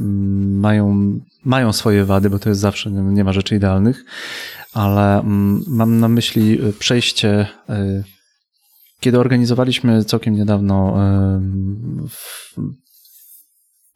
mają, 0.60 1.12
mają 1.44 1.72
swoje 1.72 2.04
wady, 2.04 2.30
bo 2.30 2.38
to 2.38 2.48
jest 2.48 2.60
zawsze, 2.60 2.90
nie 2.90 3.24
ma 3.24 3.32
rzeczy 3.32 3.56
idealnych, 3.56 4.04
ale 4.72 5.22
mam 5.66 6.00
na 6.00 6.08
myśli 6.08 6.64
y, 6.64 6.72
przejście, 6.72 7.46
y, 7.70 8.04
kiedy 9.00 9.18
organizowaliśmy 9.18 10.04
całkiem 10.04 10.34
niedawno 10.34 10.96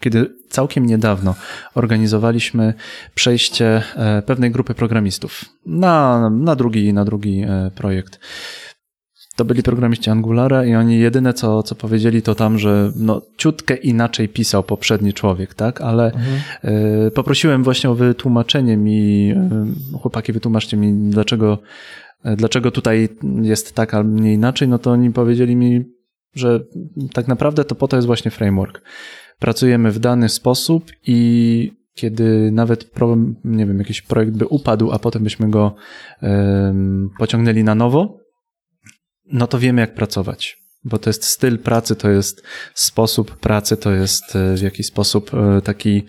kiedy 0.01 0.35
całkiem 0.49 0.87
niedawno 0.87 1.35
organizowaliśmy 1.75 2.75
przejście 3.15 3.83
e, 3.97 4.23
pewnej 4.23 4.51
grupy 4.51 4.75
programistów 4.75 5.45
na, 5.67 6.31
na, 6.31 6.57
drugi, 6.57 6.93
na 6.93 7.05
drugi 7.05 7.43
e, 7.43 7.71
projekt. 7.75 8.21
To 9.41 9.45
byli 9.45 9.63
programiści 9.63 10.11
Angulara 10.11 10.65
i 10.65 10.75
oni 10.75 10.99
jedyne 10.99 11.35
co, 11.35 11.63
co 11.63 11.75
powiedzieli 11.75 12.23
to 12.23 12.35
tam, 12.35 12.59
że 12.59 12.93
no, 12.97 13.23
ciutkę 13.37 13.77
inaczej 13.77 14.29
pisał 14.29 14.63
poprzedni 14.63 15.13
człowiek, 15.13 15.55
tak? 15.55 15.81
Ale 15.81 16.05
mhm. 16.05 16.41
y, 17.07 17.11
poprosiłem 17.11 17.65
właśnie 17.65 17.91
o 17.91 17.95
wytłumaczenie 17.95 18.77
mi, 18.77 19.31
y, 19.95 19.99
chłopaki 19.99 20.33
wytłumaczcie 20.33 20.77
mi, 20.77 21.11
dlaczego, 21.11 21.59
y, 22.27 22.37
dlaczego 22.37 22.71
tutaj 22.71 23.09
jest 23.43 23.75
tak, 23.75 23.95
a 23.95 24.03
nie 24.03 24.35
inaczej, 24.35 24.69
no 24.69 24.79
to 24.79 24.91
oni 24.91 25.11
powiedzieli 25.11 25.57
mi, 25.57 25.85
że 26.35 26.61
tak 27.13 27.29
naprawdę 27.29 27.65
to 27.65 27.75
po 27.75 27.89
to 27.89 27.97
jest 27.97 28.07
właśnie 28.07 28.31
framework 28.31 28.83
pracujemy 29.39 29.93
w 29.93 29.99
dany 29.99 30.29
sposób 30.29 30.91
i 31.07 31.73
kiedy 31.95 32.51
nawet 32.53 32.85
problem, 32.85 33.37
nie 33.45 33.67
wiem, 33.67 33.79
jakiś 33.79 34.03
projekt 34.03 34.33
by 34.33 34.47
upadł, 34.47 34.93
a 34.93 34.99
potem 34.99 35.23
byśmy 35.23 35.51
go 35.51 35.75
um, 36.23 37.11
pociągnęli 37.19 37.65
na 37.65 37.75
nowo, 37.75 38.20
no 39.33 39.47
to 39.47 39.59
wiemy 39.59 39.81
jak 39.81 39.95
pracować. 39.95 40.61
Bo 40.85 40.99
to 40.99 41.11
jest 41.11 41.25
styl 41.25 41.59
pracy, 41.59 41.97
to 41.97 42.11
jest 42.11 42.43
sposób 42.75 43.37
pracy, 43.37 43.77
to 43.77 43.91
jest 43.91 44.37
e, 44.37 44.55
w 44.55 44.63
jakiś 44.63 44.87
sposób 44.87 45.31
e, 45.35 45.61
taki 45.63 46.07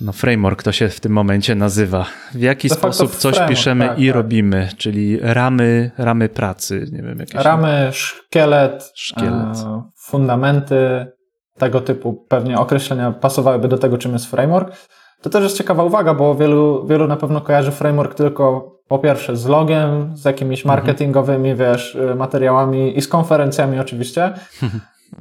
no 0.00 0.12
framework 0.12 0.62
to 0.62 0.72
się 0.72 0.88
w 0.88 1.00
tym 1.00 1.12
momencie 1.12 1.54
nazywa. 1.54 2.06
W 2.34 2.40
jaki 2.40 2.68
sposób 2.68 3.16
coś 3.16 3.40
piszemy 3.48 3.88
tak, 3.88 3.98
i 3.98 4.06
tak. 4.06 4.14
robimy, 4.14 4.68
czyli 4.78 5.18
ramy, 5.20 5.90
ramy 5.98 6.28
pracy, 6.28 6.86
nie 6.92 7.02
wiem, 7.02 7.18
jakieś 7.18 7.34
ramy, 7.34 7.90
szkielet, 7.92 8.92
szkielet. 8.94 9.56
E, 9.56 9.82
fundamenty, 9.96 11.06
tego 11.58 11.80
typu 11.80 12.26
pewnie 12.28 12.58
określenia 12.58 13.12
pasowałyby 13.12 13.68
do 13.68 13.78
tego, 13.78 13.98
czym 13.98 14.12
jest 14.12 14.26
framework. 14.26 14.72
To 15.22 15.30
też 15.30 15.42
jest 15.42 15.58
ciekawa 15.58 15.84
uwaga, 15.84 16.14
bo 16.14 16.34
wielu, 16.34 16.86
wielu 16.86 17.06
na 17.06 17.16
pewno 17.16 17.40
kojarzy 17.40 17.72
framework 17.72 18.14
tylko 18.14 18.77
po 18.88 18.98
pierwsze 18.98 19.36
z 19.36 19.46
logiem, 19.46 20.16
z 20.16 20.24
jakimiś 20.24 20.60
mhm. 20.60 20.76
marketingowymi, 20.76 21.54
wiesz, 21.54 21.94
y, 21.94 22.14
materiałami 22.14 22.98
i 22.98 23.02
z 23.02 23.08
konferencjami 23.08 23.78
oczywiście. 23.78 24.32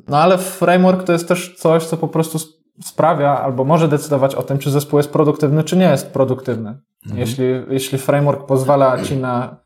No 0.08 0.18
ale 0.18 0.38
framework 0.38 1.04
to 1.04 1.14
jest 1.14 1.28
też 1.28 1.56
coś, 1.58 1.86
co 1.86 1.98
po 1.98 2.08
prostu 2.08 2.40
sprawia 2.84 3.42
albo 3.42 3.64
może 3.64 3.88
decydować 3.88 4.36
o 4.36 4.44
tym, 4.44 4.58
czy 4.58 4.72
zespół 4.72 5.00
jest 5.00 5.12
produktywny, 5.12 5.64
czy 5.64 5.78
nie 5.78 5.86
jest 5.86 6.12
produktywny. 6.12 6.70
Mhm. 7.06 7.20
Jeśli, 7.20 7.46
jeśli 7.70 7.98
framework 7.98 8.46
pozwala 8.46 9.04
ci 9.04 9.18
na 9.18 9.58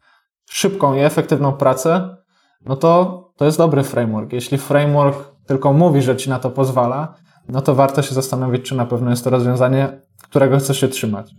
szybką 0.50 0.96
i 0.96 1.00
efektywną 1.00 1.54
pracę, 1.54 2.18
no 2.66 2.76
to 2.76 3.22
to 3.38 3.46
jest 3.46 3.58
dobry 3.58 3.84
framework. 3.84 4.34
Jeśli 4.34 4.58
framework 4.58 5.18
tylko 5.48 5.74
mówi, 5.74 6.02
że 6.02 6.16
ci 6.16 6.30
na 6.30 6.40
to 6.40 6.50
pozwala, 6.50 7.16
no 7.50 7.62
to 7.62 7.76
warto 7.76 8.02
się 8.02 8.16
zastanowić, 8.16 8.66
czy 8.66 8.76
na 8.76 8.86
pewno 8.86 9.10
jest 9.10 9.24
to 9.24 9.30
rozwiązanie, 9.30 10.02
którego 10.24 10.58
chcesz 10.58 10.80
się 10.80 10.88
trzymać. 10.88 11.32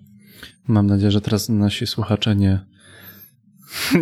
Mam 0.67 0.87
nadzieję, 0.87 1.11
że 1.11 1.21
teraz 1.21 1.49
nasi 1.49 1.87
słuchacze 1.87 2.37
nie, 2.37 2.61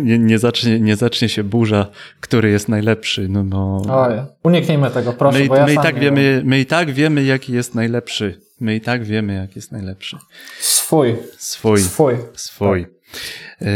nie, 0.03 0.19
nie, 0.19 0.39
zacznie, 0.39 0.79
nie 0.79 0.95
zacznie 0.95 1.29
się 1.29 1.43
burza, 1.43 1.87
który 2.19 2.49
jest 2.49 2.69
najlepszy. 2.69 3.29
No 3.29 3.43
bo... 3.43 3.81
Oj, 3.89 4.13
uniknijmy 4.43 4.91
tego, 4.91 5.13
proszę. 5.13 5.39
My, 5.39 5.45
ja 5.45 5.65
my, 5.65 5.73
i 5.73 5.75
tak 5.75 5.99
wiemy, 5.99 6.41
my 6.45 6.59
i 6.59 6.65
tak 6.65 6.91
wiemy, 6.91 7.23
jaki 7.23 7.53
jest 7.53 7.75
najlepszy. 7.75 8.41
My 8.59 8.75
i 8.75 8.81
tak 8.81 9.03
wiemy, 9.03 9.33
jaki 9.33 9.53
jest 9.55 9.71
najlepszy. 9.71 10.17
Swój. 10.59 11.15
Swój. 11.37 11.79
Swój. 11.79 12.15
Swój. 12.33 12.85
Tak. 12.85 13.00
Yy, 13.61 13.67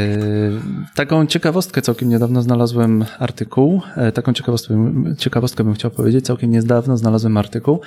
taką 0.95 1.25
ciekawostkę 1.25 1.81
całkiem 1.81 2.09
niedawno 2.09 2.41
znalazłem 2.41 3.05
artykuł. 3.19 3.81
Yy, 3.97 4.11
taką 4.11 4.33
ciekawostkę, 4.33 4.93
ciekawostkę 5.17 5.63
bym 5.63 5.73
chciał 5.73 5.91
powiedzieć. 5.91 6.25
Całkiem 6.25 6.51
niedawno 6.51 6.97
znalazłem 6.97 7.37
artykuł 7.37 7.81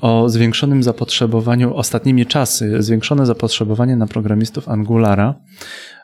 o 0.00 0.28
zwiększonym 0.28 0.82
zapotrzebowaniu, 0.82 1.74
ostatnimi 1.74 2.26
czasy, 2.26 2.82
zwiększone 2.82 3.26
zapotrzebowanie 3.26 3.96
na 3.96 4.06
programistów 4.06 4.68
Angulara. 4.68 5.34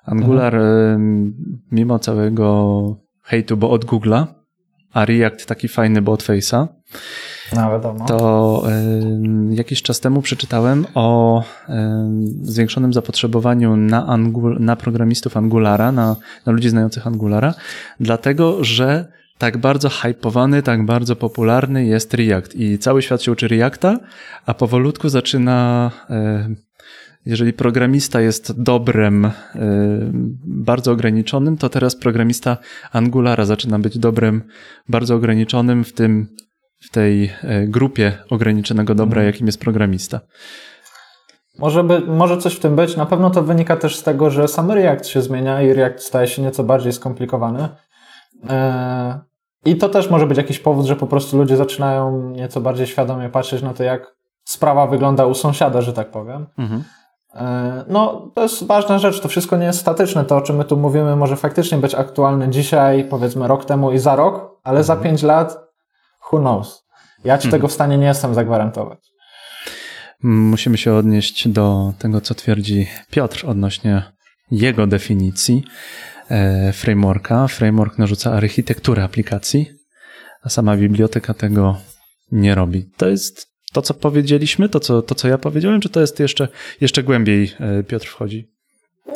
Angular, 0.04 0.54
mhm. 0.54 1.34
mimo 1.72 1.98
całego 1.98 2.96
hejtu, 3.22 3.56
bo 3.56 3.70
od 3.70 3.84
Google'a, 3.84 4.26
a 4.92 5.04
React 5.04 5.46
taki 5.46 5.68
fajny, 5.68 6.02
bo 6.02 6.12
od 6.12 6.22
Face'a, 6.22 6.66
no, 7.56 7.70
wiadomo. 7.70 8.04
To 8.04 8.62
y, 9.50 9.54
jakiś 9.54 9.82
czas 9.82 10.00
temu 10.00 10.22
przeczytałem 10.22 10.86
o 10.94 11.40
y, 11.42 11.72
zwiększonym 12.42 12.92
zapotrzebowaniu 12.92 13.76
na, 13.76 14.06
Angul, 14.06 14.56
na 14.60 14.76
programistów 14.76 15.36
Angulara, 15.36 15.92
na, 15.92 16.16
na 16.46 16.52
ludzi 16.52 16.68
znających 16.68 17.06
Angulara, 17.06 17.54
dlatego 18.00 18.64
że 18.64 19.12
tak 19.38 19.58
bardzo 19.58 19.88
hypowany, 19.88 20.62
tak 20.62 20.86
bardzo 20.86 21.16
popularny 21.16 21.86
jest 21.86 22.14
React 22.14 22.54
i 22.54 22.78
cały 22.78 23.02
świat 23.02 23.22
się 23.22 23.32
uczy 23.32 23.48
Reacta, 23.48 23.98
a 24.46 24.54
powolutku 24.54 25.08
zaczyna 25.08 25.90
y, 26.10 26.67
jeżeli 27.26 27.52
programista 27.52 28.20
jest 28.20 28.62
dobrem 28.62 29.30
bardzo 30.44 30.92
ograniczonym, 30.92 31.56
to 31.56 31.68
teraz 31.68 31.96
programista 31.96 32.56
Angulara 32.92 33.44
zaczyna 33.44 33.78
być 33.78 33.98
dobrem 33.98 34.42
bardzo 34.88 35.14
ograniczonym, 35.14 35.84
w 35.84 35.92
tym 35.92 36.28
w 36.80 36.90
tej 36.90 37.32
e, 37.42 37.66
grupie 37.66 38.18
ograniczonego 38.30 38.94
dobra, 38.94 39.20
mhm. 39.20 39.26
jakim 39.26 39.46
jest 39.46 39.60
programista. 39.60 40.20
Może, 41.58 41.84
by, 41.84 42.00
może 42.00 42.38
coś 42.38 42.54
w 42.54 42.60
tym 42.60 42.76
być. 42.76 42.96
Na 42.96 43.06
pewno 43.06 43.30
to 43.30 43.42
wynika 43.42 43.76
też 43.76 43.96
z 43.96 44.02
tego, 44.02 44.30
że 44.30 44.48
sam 44.48 44.70
React 44.70 45.06
się 45.06 45.22
zmienia 45.22 45.62
i 45.62 45.72
React 45.72 46.02
staje 46.02 46.26
się 46.26 46.42
nieco 46.42 46.64
bardziej 46.64 46.92
skomplikowany. 46.92 47.68
E, 48.48 49.20
I 49.64 49.76
to 49.76 49.88
też 49.88 50.10
może 50.10 50.26
być 50.26 50.38
jakiś 50.38 50.58
powód, 50.58 50.86
że 50.86 50.96
po 50.96 51.06
prostu 51.06 51.38
ludzie 51.38 51.56
zaczynają 51.56 52.30
nieco 52.30 52.60
bardziej 52.60 52.86
świadomie 52.86 53.28
patrzeć 53.28 53.62
na 53.62 53.74
to, 53.74 53.82
jak 53.84 54.16
sprawa 54.44 54.86
wygląda 54.86 55.26
u 55.26 55.34
sąsiada, 55.34 55.80
że 55.80 55.92
tak 55.92 56.10
powiem. 56.10 56.46
Mhm. 56.58 56.84
E, 57.34 57.84
no, 57.88 58.30
to 58.34 58.42
jest 58.42 58.66
ważna 58.66 58.98
rzecz. 58.98 59.20
To 59.20 59.28
wszystko 59.28 59.56
nie 59.56 59.66
jest 59.66 59.80
statyczne. 59.80 60.24
To, 60.24 60.36
o 60.36 60.40
czym 60.40 60.56
my 60.56 60.64
tu 60.64 60.76
mówimy, 60.76 61.16
może 61.16 61.36
faktycznie 61.36 61.78
być 61.78 61.94
aktualne 61.94 62.50
dzisiaj, 62.50 63.04
powiedzmy 63.04 63.48
rok 63.48 63.64
temu 63.64 63.92
i 63.92 63.98
za 63.98 64.16
rok, 64.16 64.60
ale 64.64 64.80
mhm. 64.80 64.84
za 64.84 64.96
pięć 64.96 65.22
lat 65.22 65.58
who 66.32 66.38
knows? 66.38 66.84
Ja 67.24 67.38
ci 67.38 67.42
hmm. 67.42 67.60
tego 67.60 67.68
w 67.68 67.72
stanie 67.72 67.98
nie 67.98 68.06
jestem 68.06 68.34
zagwarantować. 68.34 68.98
Musimy 70.22 70.78
się 70.78 70.94
odnieść 70.94 71.48
do 71.48 71.92
tego, 71.98 72.20
co 72.20 72.34
twierdzi 72.34 72.86
Piotr 73.10 73.44
odnośnie 73.46 74.02
jego 74.50 74.86
definicji 74.86 75.64
e, 76.30 76.72
frameworka. 76.72 77.48
Framework 77.48 77.98
narzuca 77.98 78.32
architekturę 78.32 79.04
aplikacji, 79.04 79.70
a 80.42 80.48
sama 80.48 80.76
biblioteka 80.76 81.34
tego 81.34 81.76
nie 82.32 82.54
robi. 82.54 82.90
To 82.96 83.08
jest 83.08 83.48
to, 83.72 83.82
co 83.82 83.94
powiedzieliśmy, 83.94 84.68
to, 84.68 84.80
co, 84.80 85.02
to, 85.02 85.14
co 85.14 85.28
ja 85.28 85.38
powiedziałem, 85.38 85.80
czy 85.80 85.88
to 85.88 86.00
jest 86.00 86.20
jeszcze, 86.20 86.48
jeszcze 86.80 87.02
głębiej 87.02 87.52
e, 87.60 87.82
Piotr 87.82 88.06
wchodzi? 88.06 88.57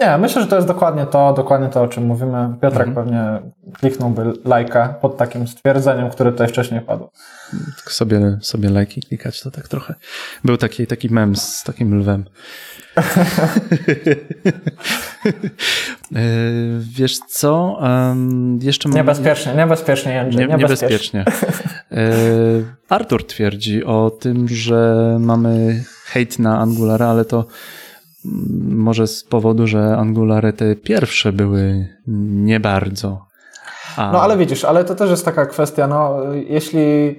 Nie, 0.02 0.18
myślę, 0.18 0.42
że 0.42 0.48
to 0.48 0.56
jest 0.56 0.68
dokładnie 0.68 1.06
to, 1.06 1.32
dokładnie 1.32 1.68
to, 1.68 1.82
o 1.82 1.88
czym 1.88 2.06
mówimy. 2.06 2.54
Piotrek 2.62 2.88
mhm. 2.88 2.94
pewnie 2.94 3.50
kliknąłby 3.78 4.32
lajka 4.44 4.88
pod 4.88 5.16
takim 5.16 5.48
stwierdzeniem, 5.48 6.10
które 6.10 6.32
tutaj 6.32 6.48
wcześniej 6.48 6.80
padło. 6.80 7.10
Tak 7.84 7.92
sobie, 7.92 8.38
sobie 8.40 8.70
lajki 8.70 9.02
klikać, 9.02 9.40
to 9.40 9.50
tak 9.50 9.68
trochę. 9.68 9.94
Był 10.44 10.56
taki, 10.56 10.86
taki 10.86 11.08
mem 11.10 11.36
z 11.36 11.62
takim 11.62 11.98
lwem. 12.00 12.24
E, 16.16 16.24
wiesz 16.80 17.18
co? 17.18 17.78
Um, 17.80 18.58
jeszcze 18.62 18.88
mam... 18.88 18.96
Niebezpiecznie, 18.96 19.54
niebezpiecznie, 19.54 20.12
Jędrzej, 20.12 20.48
nie, 20.48 20.56
niebezpiecznie. 20.56 21.24
E, 21.92 22.04
Artur 22.88 23.26
twierdzi 23.26 23.84
o 23.84 24.10
tym, 24.20 24.48
że 24.48 25.16
mamy 25.20 25.84
hejt 26.04 26.38
na 26.38 26.58
Angulara, 26.58 27.06
ale 27.06 27.24
to 27.24 27.46
może 28.68 29.06
z 29.06 29.24
powodu, 29.24 29.66
że 29.66 29.96
Angulary 29.96 30.52
te 30.52 30.76
pierwsze 30.76 31.32
były 31.32 31.88
nie 32.06 32.60
bardzo. 32.60 33.26
A... 33.96 34.12
No 34.12 34.22
ale 34.22 34.36
widzisz, 34.36 34.64
ale 34.64 34.84
to 34.84 34.94
też 34.94 35.10
jest 35.10 35.24
taka 35.24 35.46
kwestia, 35.46 35.86
no 35.86 36.16
jeśli 36.32 37.16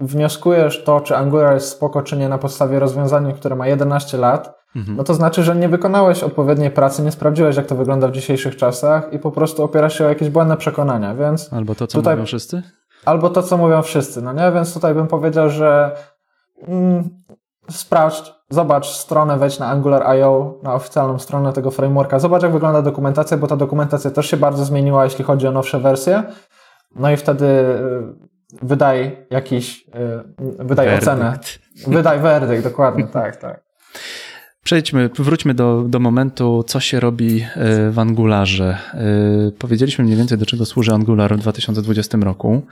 wnioskujesz 0.00 0.84
to, 0.84 1.00
czy 1.00 1.16
Angular 1.16 1.54
jest 1.54 1.68
spoko, 1.68 2.02
czy 2.02 2.16
nie 2.16 2.28
na 2.28 2.38
podstawie 2.38 2.78
rozwiązania, 2.78 3.32
które 3.32 3.56
ma 3.56 3.66
11 3.66 4.18
lat, 4.18 4.54
mhm. 4.76 4.96
no 4.96 5.04
to 5.04 5.14
znaczy, 5.14 5.42
że 5.42 5.56
nie 5.56 5.68
wykonałeś 5.68 6.22
odpowiedniej 6.22 6.70
pracy, 6.70 7.02
nie 7.02 7.12
sprawdziłeś, 7.12 7.56
jak 7.56 7.66
to 7.66 7.74
wygląda 7.74 8.08
w 8.08 8.12
dzisiejszych 8.12 8.56
czasach 8.56 9.12
i 9.12 9.18
po 9.18 9.30
prostu 9.30 9.64
opierasz 9.64 9.98
się 9.98 10.06
o 10.06 10.08
jakieś 10.08 10.30
błędne 10.30 10.56
przekonania, 10.56 11.14
więc... 11.14 11.52
Albo 11.52 11.74
to, 11.74 11.86
co 11.86 11.98
tutaj... 11.98 12.14
mówią 12.14 12.26
wszyscy? 12.26 12.62
Albo 13.04 13.30
to, 13.30 13.42
co 13.42 13.56
mówią 13.56 13.82
wszyscy, 13.82 14.22
no 14.22 14.32
nie? 14.32 14.52
Więc 14.52 14.74
tutaj 14.74 14.94
bym 14.94 15.06
powiedział, 15.06 15.50
że 15.50 15.96
mm, 16.68 17.10
sprawdź, 17.70 18.32
zobacz 18.50 18.86
stronę, 18.86 19.38
wejdź 19.38 19.58
na 19.58 19.66
Angular.io, 19.66 20.60
na 20.62 20.74
oficjalną 20.74 21.18
stronę 21.18 21.52
tego 21.52 21.70
frameworka, 21.70 22.18
zobacz 22.18 22.42
jak 22.42 22.52
wygląda 22.52 22.82
dokumentacja, 22.82 23.36
bo 23.36 23.46
ta 23.46 23.56
dokumentacja 23.56 24.10
też 24.10 24.30
się 24.30 24.36
bardzo 24.36 24.64
zmieniła, 24.64 25.04
jeśli 25.04 25.24
chodzi 25.24 25.46
o 25.46 25.52
nowsze 25.52 25.80
wersje. 25.80 26.22
No 26.96 27.10
i 27.10 27.16
wtedy 27.16 27.44
y, 27.44 27.76
wydaj 28.62 29.26
jakiś, 29.30 29.88
y, 29.88 30.64
wydaj 30.64 30.86
werdykt. 30.86 31.08
ocenę. 31.08 31.38
Wydaj 31.86 32.20
werdykt, 32.20 32.64
dokładnie, 32.64 33.06
tak, 33.22 33.36
tak. 33.36 33.60
Przejdźmy, 34.64 35.10
wróćmy 35.18 35.54
do, 35.54 35.84
do 35.88 35.98
momentu, 35.98 36.64
co 36.66 36.80
się 36.80 37.00
robi 37.00 37.42
y, 37.42 37.90
w 37.90 37.98
Angularze. 37.98 38.78
Powiedzieliśmy 39.58 40.04
mniej 40.04 40.16
więcej, 40.16 40.38
do 40.38 40.46
czego 40.46 40.66
służy 40.66 40.92
Angular 40.92 41.36
w 41.36 41.40
2020 41.40 42.18
roku, 42.18 42.62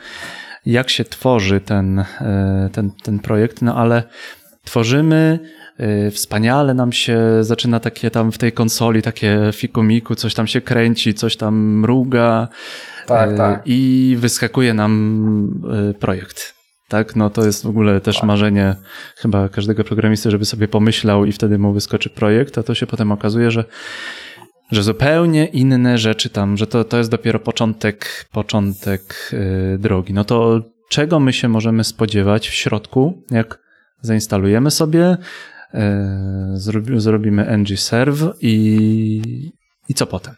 jak 0.66 0.90
się 0.90 1.05
tworzy 1.05 1.61
ten, 1.61 2.05
ten, 2.72 2.90
ten 3.03 3.18
projekt, 3.18 3.62
no 3.62 3.74
ale 3.74 4.03
tworzymy, 4.68 5.38
yy, 5.78 6.11
wspaniale 6.11 6.74
nam 6.74 6.92
się 6.92 7.20
zaczyna 7.40 7.81
takie 7.81 8.11
tam 8.11 8.33
w 8.33 8.38
tej 8.38 8.52
konsoli, 8.52 9.02
takie 9.02 9.50
fikumiku, 9.52 10.14
coś 10.14 10.35
tam 10.35 10.46
się 10.46 10.61
kręci, 10.61 11.14
coś 11.14 11.37
tam 11.37 11.54
mruga 11.57 12.48
tak, 13.07 13.31
yy, 13.31 13.37
tak. 13.37 13.62
i 13.66 14.16
wyskakuje 14.18 14.74
nam 14.74 14.92
yy, 15.87 15.94
projekt. 15.94 16.54
Tak, 16.88 17.16
no 17.16 17.31
to 17.31 17.46
jest 17.46 17.64
w 17.64 17.68
ogóle 17.68 18.00
też 18.00 18.16
tak. 18.16 18.24
marzenie 18.24 18.76
chyba 19.16 19.48
każdego 19.48 19.85
programisty, 19.85 20.31
żeby 20.31 20.44
sobie 20.44 20.68
pomyślał 20.68 21.24
i 21.24 21.33
wtedy 21.33 21.59
mu 21.59 21.72
wyskoczy 21.72 22.11
projekt, 22.11 22.59
a 22.59 22.62
to 22.62 22.74
się 22.74 22.87
potem 22.87 23.12
okazuje, 23.12 23.50
że 23.50 23.64
że 24.70 24.83
zupełnie 24.83 25.46
inne 25.46 25.98
rzeczy 25.98 26.31
tam, 26.31 26.57
że 26.57 26.66
to, 26.66 26.85
to 26.85 26.98
jest 26.98 27.11
dopiero 27.11 27.38
początek, 27.40 28.26
początek 28.33 29.33
drogi. 29.78 30.12
No 30.12 30.24
to 30.24 30.61
czego 30.88 31.20
my 31.20 31.33
się 31.33 31.48
możemy 31.48 31.85
spodziewać 31.85 32.48
w 32.48 32.54
środku, 32.54 33.24
jak 33.31 33.67
zainstalujemy 34.00 34.70
sobie, 34.70 35.16
zrobi, 36.54 37.00
zrobimy 37.00 37.44
ng 37.56 37.78
serve 37.78 38.32
i, 38.40 39.52
i 39.88 39.94
co 39.94 40.06
potem? 40.06 40.34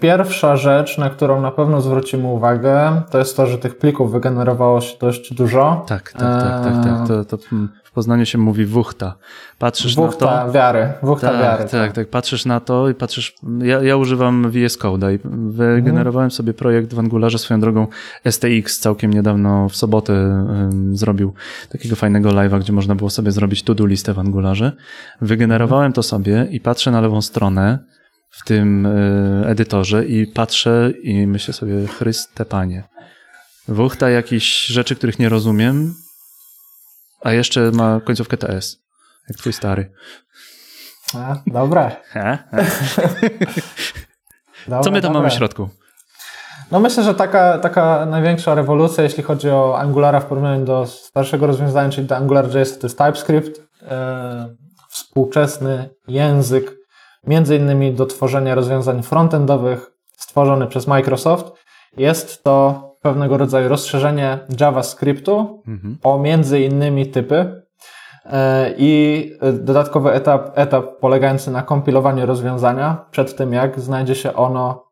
Pierwsza 0.00 0.56
rzecz, 0.56 0.98
na 0.98 1.10
którą 1.10 1.40
na 1.40 1.50
pewno 1.50 1.80
zwrócimy 1.80 2.28
uwagę, 2.28 3.02
to 3.10 3.18
jest 3.18 3.36
to, 3.36 3.46
że 3.46 3.58
tych 3.58 3.78
plików 3.78 4.12
wygenerowało 4.12 4.80
się 4.80 4.98
dość 4.98 5.34
dużo. 5.34 5.84
Tak, 5.88 6.12
tak, 6.12 6.42
tak, 6.42 6.64
tak. 6.64 6.84
tak. 6.84 7.08
To, 7.08 7.24
to 7.24 7.36
w 7.84 7.85
Poznaniu 7.96 8.26
się 8.26 8.38
mówi 8.38 8.66
wuchta. 8.66 9.14
Patrzysz 9.58 9.96
wuchta 9.96 10.26
na 10.26 10.46
to. 10.46 10.52
wiary, 10.52 10.92
wuchta 11.02 11.28
tak, 11.28 11.40
wiary. 11.40 11.62
Tak, 11.62 11.70
tak, 11.70 11.92
tak. 11.92 12.08
Patrzysz 12.08 12.44
na 12.44 12.60
to 12.60 12.88
i 12.88 12.94
patrzysz. 12.94 13.34
Ja, 13.58 13.82
ja 13.82 13.96
używam 13.96 14.50
VS 14.50 14.78
Code'a 14.78 15.14
i 15.14 15.18
wygenerowałem 15.50 16.30
sobie 16.30 16.54
projekt 16.54 16.94
w 16.94 16.98
Angularze 16.98 17.38
swoją 17.38 17.60
drogą. 17.60 17.86
STX 18.30 18.78
całkiem 18.80 19.12
niedawno 19.12 19.68
w 19.68 19.76
sobotę 19.76 20.12
um, 20.12 20.96
zrobił 20.96 21.34
takiego 21.68 21.96
fajnego 21.96 22.28
live'a, 22.30 22.60
gdzie 22.60 22.72
można 22.72 22.94
było 22.94 23.10
sobie 23.10 23.32
zrobić 23.32 23.62
to-do 23.62 23.86
listę 23.86 24.14
w 24.14 24.18
Angularze. 24.18 24.72
Wygenerowałem 25.20 25.92
to 25.92 26.02
sobie 26.02 26.46
i 26.50 26.60
patrzę 26.60 26.90
na 26.90 27.00
lewą 27.00 27.22
stronę 27.22 27.78
w 28.30 28.44
tym 28.44 28.86
e, 28.86 29.48
edytorze 29.48 30.06
i 30.06 30.26
patrzę 30.26 30.92
i 31.02 31.26
myślę 31.26 31.54
sobie, 31.54 31.86
Chryste 31.86 32.44
Panie, 32.44 32.84
wuchta 33.68 34.10
jakichś 34.10 34.66
rzeczy, 34.66 34.96
których 34.96 35.18
nie 35.18 35.28
rozumiem, 35.28 35.94
a 37.26 37.32
jeszcze 37.32 37.70
ma 37.70 38.00
końcówkę 38.00 38.36
TS, 38.36 38.82
jak 39.28 39.38
twój 39.38 39.52
stary. 39.52 39.92
A, 41.14 41.36
dobre. 41.46 41.96
Co 44.84 44.90
my 44.90 45.00
tam 45.00 45.12
mamy 45.12 45.30
w 45.30 45.32
środku? 45.32 45.68
No 46.70 46.80
myślę, 46.80 47.02
że 47.02 47.14
taka, 47.14 47.58
taka 47.58 48.06
największa 48.06 48.54
rewolucja, 48.54 49.04
jeśli 49.04 49.22
chodzi 49.22 49.50
o 49.50 49.78
Angulara 49.78 50.20
w 50.20 50.26
porównaniu 50.26 50.64
do 50.64 50.86
starszego 50.86 51.46
rozwiązania, 51.46 51.90
czyli 51.90 52.06
do 52.06 52.16
AngularJS, 52.16 52.78
to 52.78 52.86
jest 52.86 52.98
TypeScript. 52.98 53.60
E, 53.82 54.54
współczesny 54.88 55.90
język 56.08 56.76
między 57.24 57.56
innymi 57.56 57.94
do 57.94 58.06
tworzenia 58.06 58.54
rozwiązań 58.54 59.02
frontendowych 59.02 59.90
stworzony 60.16 60.66
przez 60.66 60.86
Microsoft. 60.86 61.52
Jest 61.96 62.44
to 62.44 62.95
pewnego 63.02 63.36
rodzaju 63.36 63.68
rozszerzenie 63.68 64.38
JavaScriptu 64.60 65.62
mhm. 65.68 65.98
o 66.02 66.18
między 66.18 66.60
innymi 66.60 67.06
typy 67.06 67.62
e, 68.24 68.74
i 68.78 69.32
dodatkowy 69.52 70.12
etap, 70.12 70.50
etap 70.54 70.84
polegający 71.00 71.50
na 71.50 71.62
kompilowaniu 71.62 72.26
rozwiązania 72.26 73.04
przed 73.10 73.36
tym, 73.36 73.52
jak 73.52 73.80
znajdzie 73.80 74.14
się 74.14 74.34
ono 74.34 74.86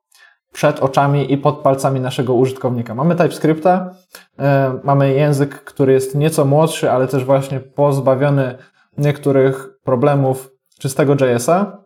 przed 0.52 0.80
oczami 0.80 1.32
i 1.32 1.38
pod 1.38 1.58
palcami 1.58 2.00
naszego 2.00 2.34
użytkownika. 2.34 2.94
Mamy 2.94 3.14
TypeScripta, 3.14 3.90
e, 4.38 4.78
mamy 4.84 5.12
język, 5.12 5.64
który 5.64 5.92
jest 5.92 6.14
nieco 6.14 6.44
młodszy, 6.44 6.90
ale 6.90 7.06
też 7.06 7.24
właśnie 7.24 7.60
pozbawiony 7.60 8.58
niektórych 8.98 9.68
problemów 9.84 10.50
czystego 10.78 11.14
JS-a. 11.14 11.84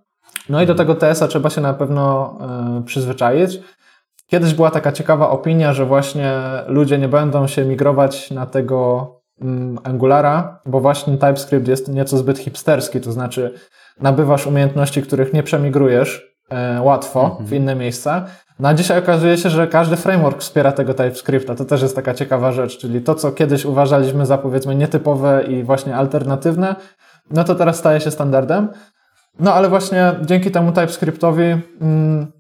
No 0.48 0.62
i 0.62 0.66
do 0.66 0.74
tego 0.74 0.94
TS-a 0.94 1.28
trzeba 1.28 1.50
się 1.50 1.61
na 1.61 1.74
pewno 1.74 2.35
y, 2.81 2.83
przyzwyczaić. 2.83 3.61
Kiedyś 4.30 4.54
była 4.54 4.70
taka 4.70 4.92
ciekawa 4.92 5.30
opinia, 5.30 5.72
że 5.72 5.86
właśnie 5.86 6.32
ludzie 6.66 6.98
nie 6.98 7.08
będą 7.08 7.46
się 7.46 7.64
migrować 7.64 8.30
na 8.30 8.46
tego 8.46 9.10
mm, 9.40 9.78
Angulara, 9.84 10.60
bo 10.66 10.80
właśnie 10.80 11.18
TypeScript 11.18 11.68
jest 11.68 11.88
nieco 11.88 12.18
zbyt 12.18 12.38
hipsterski, 12.38 13.00
to 13.00 13.12
znaczy 13.12 13.54
nabywasz 14.00 14.46
umiejętności, 14.46 15.02
których 15.02 15.32
nie 15.32 15.42
przemigrujesz 15.42 16.36
y, 16.78 16.82
łatwo 16.82 17.24
mhm. 17.24 17.46
w 17.46 17.52
inne 17.52 17.74
miejsca. 17.74 18.26
No 18.58 18.68
a 18.68 18.74
dzisiaj 18.74 18.98
okazuje 18.98 19.36
się, 19.36 19.50
że 19.50 19.66
każdy 19.66 19.96
framework 19.96 20.40
wspiera 20.40 20.72
tego 20.72 20.94
TypeScripta. 20.94 21.54
To 21.54 21.64
też 21.64 21.82
jest 21.82 21.96
taka 21.96 22.14
ciekawa 22.14 22.52
rzecz, 22.52 22.78
czyli 22.78 23.00
to, 23.00 23.14
co 23.14 23.32
kiedyś 23.32 23.64
uważaliśmy 23.64 24.26
za 24.26 24.38
powiedzmy 24.38 24.74
nietypowe 24.74 25.44
i 25.48 25.62
właśnie 25.62 25.96
alternatywne, 25.96 26.76
no 27.30 27.44
to 27.44 27.54
teraz 27.54 27.76
staje 27.76 28.00
się 28.00 28.10
standardem. 28.10 28.68
No 29.40 29.54
ale 29.54 29.68
właśnie 29.68 30.14
dzięki 30.22 30.50
temu 30.50 30.72
TypeScriptowi 30.72 31.44
mm, 31.80 32.38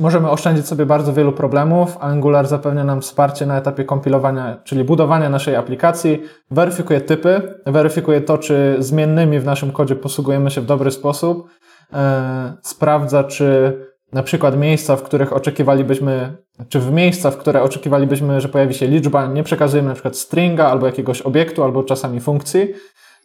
możemy 0.00 0.30
oszczędzić 0.30 0.66
sobie 0.66 0.86
bardzo 0.86 1.12
wielu 1.12 1.32
problemów. 1.32 1.96
Angular 2.00 2.46
zapewnia 2.46 2.84
nam 2.84 3.00
wsparcie 3.00 3.46
na 3.46 3.58
etapie 3.58 3.84
kompilowania, 3.84 4.56
czyli 4.64 4.84
budowania 4.84 5.28
naszej 5.28 5.56
aplikacji, 5.56 6.22
weryfikuje 6.50 7.00
typy, 7.00 7.54
weryfikuje 7.66 8.20
to, 8.20 8.38
czy 8.38 8.76
zmiennymi 8.78 9.40
w 9.40 9.44
naszym 9.44 9.72
kodzie 9.72 9.96
posługujemy 9.96 10.50
się 10.50 10.60
w 10.60 10.66
dobry 10.66 10.90
sposób, 10.90 11.48
e, 11.92 12.52
sprawdza, 12.62 13.24
czy 13.24 13.78
na 14.12 14.22
przykład 14.22 14.58
miejsca, 14.58 14.96
w 14.96 15.02
których 15.02 15.32
oczekiwalibyśmy, 15.32 16.36
czy 16.68 16.80
w 16.80 16.92
miejsca, 16.92 17.30
w 17.30 17.36
które 17.36 17.62
oczekiwalibyśmy, 17.62 18.40
że 18.40 18.48
pojawi 18.48 18.74
się 18.74 18.86
liczba, 18.86 19.26
nie 19.26 19.42
przekazujemy 19.42 19.88
na 19.88 19.94
przykład 19.94 20.16
stringa 20.16 20.66
albo 20.66 20.86
jakiegoś 20.86 21.22
obiektu, 21.22 21.64
albo 21.64 21.82
czasami 21.82 22.20
funkcji. 22.20 22.68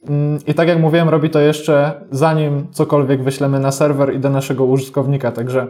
Mm, 0.08 0.40
I 0.48 0.54
tak 0.54 0.68
jak 0.68 0.80
mówiłem, 0.80 1.10
robi 1.10 1.30
to 1.30 1.40
jeszcze 1.40 2.02
zanim 2.12 2.68
cokolwiek 2.72 3.24
wyślemy 3.24 3.60
na 3.60 3.72
serwer 3.72 4.14
i 4.14 4.20
do 4.20 4.30
naszego 4.30 4.66
użytkownika, 4.66 5.32
także 5.32 5.68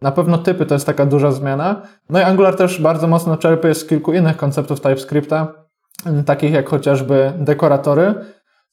na 0.00 0.12
pewno 0.12 0.38
typy 0.38 0.66
to 0.66 0.74
jest 0.74 0.86
taka 0.86 1.06
duża 1.06 1.32
zmiana. 1.32 1.82
No 2.10 2.20
i 2.20 2.22
Angular 2.22 2.56
też 2.56 2.82
bardzo 2.82 3.06
mocno 3.06 3.36
czerpie 3.36 3.74
z 3.74 3.86
kilku 3.86 4.12
innych 4.12 4.36
konceptów 4.36 4.80
TypeScripta, 4.80 5.52
mm, 6.06 6.24
takich 6.24 6.52
jak 6.52 6.68
chociażby 6.68 7.32
dekoratory, 7.38 8.14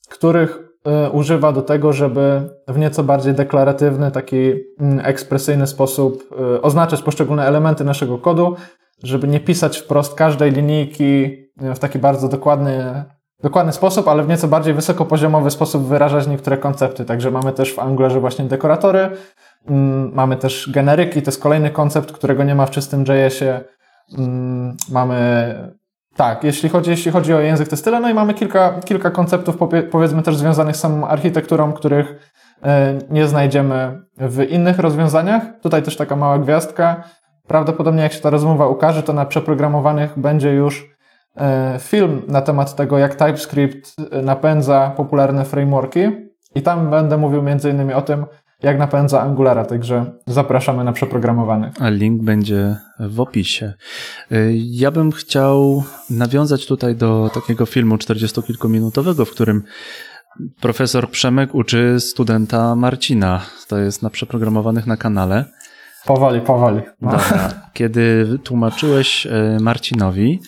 których 0.10 0.60
e, 0.86 1.10
używa 1.10 1.52
do 1.52 1.62
tego, 1.62 1.94
żeby 1.94 2.50
w 2.68 2.78
nieco 2.78 3.04
bardziej 3.04 3.34
deklaratywny, 3.34 4.12
taki 4.12 4.52
mm, 4.80 5.06
ekspresyjny 5.06 5.68
sposób 5.68 6.24
e, 6.32 6.62
oznaczać 6.62 7.02
poszczególne 7.02 7.46
elementy 7.46 7.84
naszego 7.84 8.18
kodu, 8.18 8.56
żeby 9.04 9.28
nie 9.28 9.40
pisać 9.40 9.78
wprost 9.78 10.16
każdej 10.16 10.52
linijki 10.52 11.42
w 11.58 11.80
taki 11.80 12.00
bardzo 12.00 12.28
dokładny 12.28 13.04
dokładny 13.42 13.74
sposób, 13.74 14.08
ale 14.08 14.24
w 14.24 14.28
nieco 14.28 14.48
bardziej 14.48 14.74
wysokopoziomowy 14.74 15.52
sposób 15.52 15.88
wyrażać 15.88 16.28
niektóre 16.28 16.58
koncepty. 16.58 17.06
Także 17.06 17.32
mamy 17.32 17.54
też 17.54 17.74
w 17.74 17.80
Angularze 17.80 18.20
właśnie 18.20 18.46
dekoratory, 18.46 19.10
mm, 19.68 20.12
mamy 20.14 20.38
też 20.38 20.70
generyki, 20.72 21.22
to 21.22 21.32
jest 21.32 21.42
kolejny 21.42 21.70
koncept, 21.70 22.12
którego 22.12 22.44
nie 22.44 22.56
ma 22.56 22.66
w 22.66 22.72
czystym 22.72 23.02
JS-ie. 23.02 23.62
Mm, 24.18 24.78
mamy 24.92 25.72
tak, 26.16 26.44
jeśli 26.44 26.70
chodzi, 26.70 26.90
jeśli 26.90 27.12
chodzi 27.12 27.34
o 27.34 27.40
język, 27.40 27.68
to 27.68 27.74
jest 27.74 27.84
tyle. 27.84 28.00
No 28.00 28.10
i 28.10 28.14
mamy 28.14 28.34
kilka, 28.34 28.80
kilka 28.86 29.12
konceptów, 29.12 29.58
powiedzmy 29.92 30.24
też 30.24 30.38
związanych 30.38 30.76
z 30.76 30.80
samą 30.80 31.08
architekturą, 31.08 31.74
których 31.74 32.34
e, 32.64 33.00
nie 33.10 33.28
znajdziemy 33.28 34.02
w 34.18 34.42
innych 34.44 34.80
rozwiązaniach. 34.80 35.44
Tutaj 35.62 35.84
też 35.84 35.98
taka 35.98 36.16
mała 36.16 36.40
gwiazdka. 36.40 37.04
Prawdopodobnie 37.48 38.04
jak 38.04 38.14
się 38.14 38.20
ta 38.20 38.30
rozmowa 38.30 38.68
ukaże, 38.68 39.04
to 39.04 39.14
na 39.14 39.26
przeprogramowanych 39.26 40.20
będzie 40.20 40.54
już 40.54 40.91
film 41.80 42.22
na 42.28 42.42
temat 42.42 42.76
tego, 42.76 42.98
jak 42.98 43.16
TypeScript 43.16 43.96
napędza 44.24 44.94
popularne 44.98 45.46
frameworki 45.46 46.00
i 46.56 46.62
tam 46.62 46.90
będę 46.90 47.18
mówił 47.18 47.44
innymi 47.72 47.94
o 47.94 48.02
tym, 48.02 48.26
jak 48.64 48.80
napędza 48.80 49.22
Angulara, 49.22 49.66
także 49.66 50.14
zapraszamy 50.28 50.84
na 50.84 50.94
przeprogramowany. 50.94 51.72
A 51.80 51.90
link 51.90 52.24
będzie 52.24 52.76
w 53.00 53.20
opisie. 53.20 53.74
E, 54.32 54.36
ja 54.54 54.92
bym 54.92 55.12
chciał 55.12 55.84
nawiązać 56.10 56.66
tutaj 56.66 56.96
do 56.96 57.30
takiego 57.34 57.66
filmu 57.66 57.96
40-kilkuminutowego, 57.96 59.26
w 59.26 59.32
którym 59.32 59.64
profesor 60.62 61.10
Przemek 61.10 61.56
uczy 61.56 62.00
studenta 62.00 62.76
Marcina. 62.76 63.42
To 63.68 63.78
jest 63.78 64.02
na 64.02 64.10
przeprogramowanych 64.10 64.88
na 64.88 64.98
kanale. 64.98 65.46
Powoli, 66.06 66.42
powoli. 66.42 66.82
No. 67.02 67.12
Dobra. 67.12 67.50
Kiedy 67.74 68.38
tłumaczyłeś 68.44 69.28
e, 69.28 69.58
Marcinowi, 69.62 70.40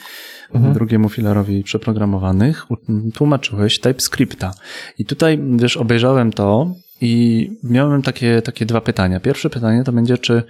mhm. 0.55 0.73
drugiemu 0.73 1.09
filarowi 1.09 1.63
przeprogramowanych, 1.63 2.65
tłumaczyłeś 3.13 3.79
TypeScripta. 3.79 4.51
I 4.97 5.05
tutaj, 5.05 5.39
wiesz, 5.55 5.77
obejrzałem 5.77 6.33
to 6.33 6.75
i 7.01 7.49
miałem 7.63 8.01
takie, 8.01 8.41
takie 8.41 8.65
dwa 8.65 8.81
pytania. 8.81 9.19
Pierwsze 9.19 9.49
pytanie 9.49 9.83
to 9.83 9.91
będzie, 9.91 10.17
czy, 10.17 10.43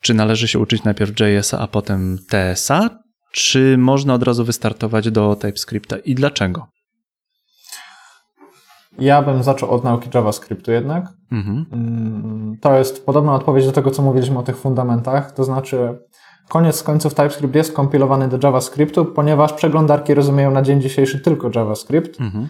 czy 0.00 0.14
należy 0.14 0.48
się 0.48 0.58
uczyć 0.58 0.84
najpierw 0.84 1.20
JS-a, 1.20 1.58
a 1.58 1.66
potem 1.66 2.18
TS-a, 2.28 2.90
czy 3.32 3.78
można 3.78 4.14
od 4.14 4.22
razu 4.22 4.44
wystartować 4.44 5.10
do 5.10 5.36
TypeScripta 5.36 5.96
i 5.96 6.14
dlaczego? 6.14 6.66
Ja 8.98 9.22
bym 9.22 9.42
zaczął 9.42 9.70
od 9.70 9.84
nauki 9.84 10.08
JavaScriptu 10.14 10.72
jednak. 10.72 11.04
Mhm. 11.32 11.66
Mm, 11.72 12.56
to 12.60 12.78
jest 12.78 13.06
podobna 13.06 13.34
odpowiedź 13.34 13.66
do 13.66 13.72
tego, 13.72 13.90
co 13.90 14.02
mówiliśmy 14.02 14.38
o 14.38 14.42
tych 14.42 14.56
fundamentach. 14.56 15.32
To 15.32 15.44
znaczy, 15.44 15.98
koniec 16.48 16.82
końców 16.82 17.14
TypeScript 17.14 17.54
jest 17.54 17.72
kompilowany 17.72 18.28
do 18.28 18.38
JavaScriptu, 18.46 19.04
ponieważ 19.04 19.52
przeglądarki 19.52 20.14
rozumieją 20.14 20.50
na 20.50 20.62
dzień 20.62 20.80
dzisiejszy 20.80 21.20
tylko 21.20 21.50
JavaScript 21.54 22.20
mhm. 22.20 22.48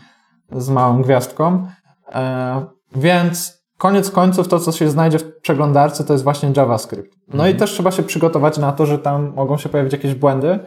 z 0.52 0.70
małą 0.70 1.02
gwiazdką. 1.02 1.66
E, 2.14 2.64
więc 2.96 3.64
koniec 3.78 4.10
końców 4.10 4.48
to, 4.48 4.60
co 4.60 4.72
się 4.72 4.90
znajdzie 4.90 5.18
w 5.18 5.40
przeglądarce, 5.40 6.04
to 6.04 6.12
jest 6.12 6.24
właśnie 6.24 6.52
JavaScript. 6.56 7.16
No 7.28 7.34
mhm. 7.34 7.56
i 7.56 7.58
też 7.58 7.72
trzeba 7.72 7.90
się 7.90 8.02
przygotować 8.02 8.58
na 8.58 8.72
to, 8.72 8.86
że 8.86 8.98
tam 8.98 9.32
mogą 9.36 9.58
się 9.58 9.68
pojawić 9.68 9.92
jakieś 9.92 10.14
błędy. 10.14 10.58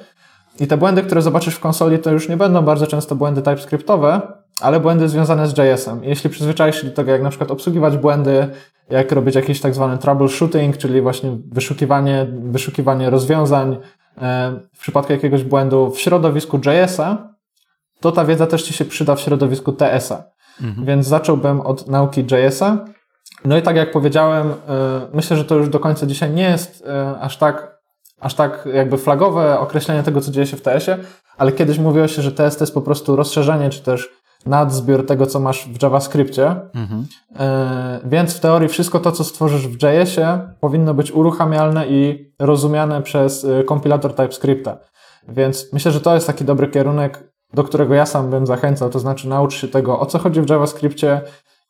I 0.59 0.67
te 0.67 0.77
błędy, 0.77 1.03
które 1.03 1.21
zobaczysz 1.21 1.55
w 1.55 1.59
konsoli, 1.59 1.99
to 1.99 2.11
już 2.11 2.29
nie 2.29 2.37
będą 2.37 2.61
bardzo 2.61 2.87
często 2.87 3.15
błędy 3.15 3.41
TypeScriptowe, 3.41 4.21
ale 4.61 4.79
błędy 4.79 5.09
związane 5.09 5.47
z 5.47 5.57
JS-em. 5.57 6.03
Jeśli 6.03 6.29
przyzwyczaisz 6.29 6.81
się 6.81 6.87
do 6.87 6.93
tego, 6.93 7.11
jak 7.11 7.21
na 7.21 7.29
przykład 7.29 7.51
obsługiwać 7.51 7.97
błędy, 7.97 8.47
jak 8.89 9.11
robić 9.11 9.35
jakiś 9.35 9.61
tak 9.61 9.75
zwany 9.75 9.97
troubleshooting, 9.97 10.77
czyli 10.77 11.01
właśnie 11.01 11.37
wyszukiwanie, 11.51 12.27
wyszukiwanie 12.43 13.09
rozwiązań 13.09 13.77
e, 14.17 14.59
w 14.73 14.79
przypadku 14.79 15.13
jakiegoś 15.13 15.43
błędu 15.43 15.91
w 15.91 15.99
środowisku 15.99 16.57
JS-a, 16.57 17.33
to 17.99 18.11
ta 18.11 18.25
wiedza 18.25 18.47
też 18.47 18.63
Ci 18.63 18.73
się 18.73 18.85
przyda 18.85 19.15
w 19.15 19.21
środowisku 19.21 19.71
TS-a. 19.71 20.23
Mhm. 20.61 20.87
Więc 20.87 21.07
zacząłbym 21.07 21.61
od 21.61 21.87
nauki 21.87 22.21
JS-a. 22.21 22.85
No 23.45 23.57
i 23.57 23.61
tak 23.61 23.75
jak 23.75 23.91
powiedziałem, 23.91 24.49
e, 24.49 24.53
myślę, 25.13 25.37
że 25.37 25.45
to 25.45 25.55
już 25.55 25.69
do 25.69 25.79
końca 25.79 26.05
dzisiaj 26.05 26.31
nie 26.31 26.43
jest 26.43 26.83
e, 26.87 27.19
aż 27.19 27.37
tak, 27.37 27.77
aż 28.19 28.33
tak 28.33 28.67
jakby 28.73 28.97
flagowe 28.97 29.59
określenie 29.59 30.03
tego, 30.03 30.21
co 30.21 30.31
dzieje 30.31 30.47
się 30.47 30.57
w 30.57 30.61
TS-ie, 30.61 30.97
ale 31.37 31.51
kiedyś 31.51 31.79
mówiło 31.79 32.07
się, 32.07 32.21
że 32.21 32.31
TS 32.31 32.57
to 32.57 32.63
jest 32.63 32.73
po 32.73 32.81
prostu 32.81 33.15
rozszerzenie, 33.15 33.69
czy 33.69 33.81
też 33.81 34.09
nadzbiór 34.45 35.05
tego, 35.05 35.25
co 35.25 35.39
masz 35.39 35.67
w 35.67 35.83
JavaScriptie. 35.83 36.55
Mhm. 36.75 37.05
E, 37.39 37.99
więc 38.05 38.33
w 38.33 38.39
teorii 38.39 38.69
wszystko 38.69 38.99
to, 38.99 39.11
co 39.11 39.23
stworzysz 39.23 39.67
w 39.67 39.83
JS-ie, 39.83 40.39
powinno 40.59 40.93
być 40.93 41.11
uruchamialne 41.11 41.87
i 41.87 42.31
rozumiane 42.39 43.01
przez 43.01 43.45
e, 43.45 43.63
kompilator 43.63 44.15
TypeScripta. 44.15 44.77
Więc 45.27 45.73
myślę, 45.73 45.91
że 45.91 46.01
to 46.01 46.15
jest 46.15 46.27
taki 46.27 46.45
dobry 46.45 46.67
kierunek, 46.67 47.33
do 47.53 47.63
którego 47.63 47.93
ja 47.93 48.05
sam 48.05 48.29
bym 48.29 48.47
zachęcał, 48.47 48.89
to 48.89 48.99
znaczy 48.99 49.29
naucz 49.29 49.53
się 49.53 49.67
tego, 49.67 49.99
o 49.99 50.05
co 50.05 50.19
chodzi 50.19 50.41
w 50.41 50.49
JavaScriptie, 50.49 51.21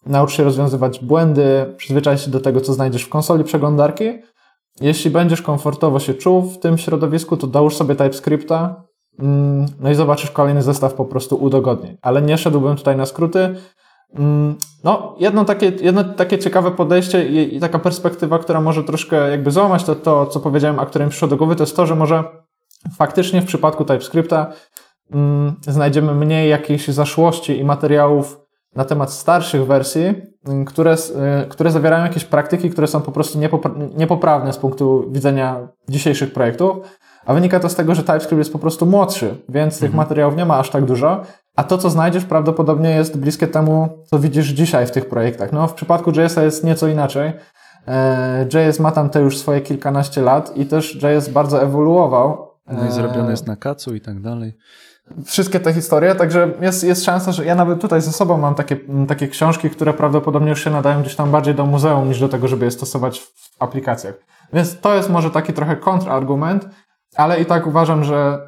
naucz 0.06 0.32
się 0.32 0.44
rozwiązywać 0.44 1.00
błędy, 1.00 1.74
przyzwyczaj 1.78 2.18
się 2.18 2.32
do 2.32 2.40
tego, 2.40 2.62
co 2.62 2.74
znajdziesz 2.74 3.04
w 3.04 3.10
konsoli 3.10 3.44
przeglądarki. 3.44 4.06
Jeśli 4.82 5.12
będziesz 5.12 5.42
komfortowo 5.42 6.00
się 6.00 6.14
czuł 6.14 6.42
w 6.42 6.60
tym 6.60 6.78
środowisku, 6.78 7.38
to 7.38 7.48
dołóż 7.48 7.76
sobie 7.76 7.96
TypeScripta, 7.96 8.87
no 9.80 9.92
i 9.92 9.96
zobaczysz 9.96 10.32
kolejny 10.32 10.62
zestaw 10.62 10.94
po 10.94 11.06
prostu 11.06 11.36
udogodnień. 11.36 11.98
Ale 12.02 12.22
nie 12.22 12.38
szedłbym 12.38 12.76
tutaj 12.76 12.98
na 12.98 13.06
skróty. 13.06 13.56
Mm, 14.14 14.56
no, 14.84 15.16
jedno 15.20 15.46
takie, 15.46 15.66
jedno 15.66 16.04
takie 16.04 16.38
ciekawe 16.40 16.72
podejście 16.72 17.28
i, 17.30 17.56
i 17.56 17.60
taka 17.60 17.80
perspektywa, 17.80 18.40
która 18.40 18.62
może 18.62 18.84
troszkę 18.84 19.32
jakby 19.32 19.52
złamać 19.52 19.84
to, 19.84 19.96
to, 19.96 20.26
co 20.26 20.40
powiedziałem, 20.40 20.80
a 20.80 20.86
które 20.86 21.06
mi 21.06 21.12
przyszło 21.12 21.28
do 21.28 21.38
głowy, 21.38 21.56
to 21.56 21.64
jest 21.64 21.76
to, 21.76 21.86
że 21.86 21.96
może 21.96 22.24
faktycznie 22.98 23.42
w 23.42 23.46
przypadku 23.46 23.86
TypeScripta 23.86 24.54
mm, 25.12 25.56
znajdziemy 25.62 26.16
mniej 26.16 26.50
jakiejś 26.50 26.88
zaszłości 26.88 27.60
i 27.60 27.64
materiałów 27.64 28.40
na 28.76 28.86
temat 28.86 29.14
starszych 29.14 29.66
wersji, 29.66 30.14
które, 30.66 30.94
y, 30.94 31.50
które 31.50 31.72
zawierają 31.72 32.04
jakieś 32.04 32.26
praktyki, 32.26 32.70
które 32.70 32.88
są 32.88 33.02
po 33.02 33.12
prostu 33.12 33.40
niepoprawne 33.98 34.54
z 34.54 34.58
punktu 34.58 35.06
widzenia 35.12 35.68
dzisiejszych 35.90 36.34
projektów 36.34 36.78
a 37.28 37.34
wynika 37.34 37.60
to 37.60 37.70
z 37.70 37.76
tego, 37.76 37.96
że 37.96 38.04
TypeScript 38.04 38.38
jest 38.38 38.54
po 38.54 38.60
prostu 38.60 38.86
młodszy, 38.86 39.36
więc 39.50 39.74
mhm. 39.74 39.92
tych 39.92 39.98
materiałów 39.98 40.36
nie 40.38 40.46
ma 40.46 40.60
aż 40.60 40.70
tak 40.70 40.86
dużo, 40.86 41.24
a 41.56 41.64
to, 41.64 41.78
co 41.78 41.90
znajdziesz, 41.90 42.26
prawdopodobnie 42.26 42.90
jest 42.90 43.18
bliskie 43.18 43.48
temu, 43.48 44.04
co 44.06 44.20
widzisz 44.20 44.48
dzisiaj 44.48 44.88
w 44.88 44.92
tych 44.92 45.10
projektach. 45.10 45.52
No, 45.52 45.68
w 45.68 45.74
przypadku 45.74 46.12
JS-a 46.12 46.44
jest 46.44 46.64
nieco 46.64 46.88
inaczej. 46.88 47.34
E, 47.88 48.46
JS 48.54 48.80
ma 48.80 48.92
tam 48.92 49.10
te 49.10 49.22
już 49.22 49.38
swoje 49.38 49.62
kilkanaście 49.62 50.22
lat 50.22 50.58
i 50.58 50.66
też 50.66 50.96
JS 51.04 51.30
bardzo 51.30 51.62
ewoluował. 51.62 52.48
No 52.68 52.88
i 52.88 52.92
zrobione 52.92 53.32
jest 53.32 53.48
na 53.48 53.56
kacu 53.56 53.96
i 53.96 54.02
tak 54.02 54.22
dalej. 54.22 54.58
Wszystkie 55.26 55.60
te 55.60 55.74
historie, 55.74 56.16
także 56.16 56.52
jest, 56.62 56.84
jest 56.84 57.06
szansa, 57.06 57.32
że 57.32 57.46
ja 57.46 57.56
nawet 57.56 57.82
tutaj 57.82 58.02
ze 58.02 58.12
sobą 58.12 58.38
mam 58.38 58.56
takie, 58.56 58.78
takie 59.08 59.28
książki, 59.28 59.70
które 59.70 59.94
prawdopodobnie 59.94 60.50
już 60.50 60.64
się 60.64 60.70
nadają 60.70 61.02
gdzieś 61.02 61.16
tam 61.16 61.32
bardziej 61.32 61.56
do 61.56 61.66
muzeum 61.66 62.08
niż 62.08 62.20
do 62.20 62.30
tego, 62.30 62.48
żeby 62.48 62.66
je 62.66 62.72
stosować 62.72 63.20
w 63.20 63.56
aplikacjach. 63.60 64.14
Więc 64.54 64.80
to 64.80 64.96
jest 64.96 65.10
może 65.10 65.32
taki 65.32 65.54
trochę 65.54 65.76
kontrargument, 65.76 66.70
ale 67.18 67.42
i 67.42 67.46
tak 67.46 67.68
uważam, 67.68 68.04
że 68.04 68.48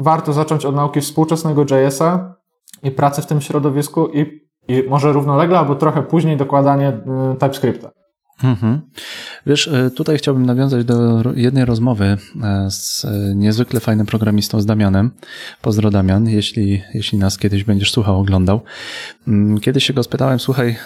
warto 0.00 0.32
zacząć 0.32 0.64
od 0.64 0.74
nauki 0.74 1.00
współczesnego 1.00 1.62
JS-a 1.62 2.34
i 2.82 2.90
pracy 2.90 3.22
w 3.22 3.26
tym 3.26 3.40
środowisku 3.40 4.08
i, 4.08 4.48
i 4.68 4.82
może 4.88 5.12
równolegle 5.12 5.58
albo 5.58 5.74
trochę 5.74 6.02
później 6.02 6.36
dokładanie 6.36 6.88
y, 6.88 7.36
TypeScripta. 7.38 7.90
Mhm. 8.44 8.80
Wiesz, 9.46 9.66
y, 9.66 9.90
tutaj 9.90 10.18
chciałbym 10.18 10.46
nawiązać 10.46 10.84
do 10.84 11.22
jednej 11.34 11.64
rozmowy 11.64 12.04
e, 12.42 12.70
z 12.70 13.06
niezwykle 13.34 13.80
fajnym 13.80 14.06
programistą, 14.06 14.60
z 14.60 14.66
Damianem. 14.66 15.10
Pozdro 15.62 15.90
Damian, 15.90 16.28
jeśli, 16.28 16.82
jeśli 16.94 17.18
nas 17.18 17.38
kiedyś 17.38 17.64
będziesz 17.64 17.92
słuchał, 17.92 18.20
oglądał. 18.20 18.60
Mm, 19.28 19.60
kiedyś 19.60 19.84
się 19.84 19.92
go 19.92 20.02
spytałem, 20.02 20.38
słuchaj, 20.38 20.76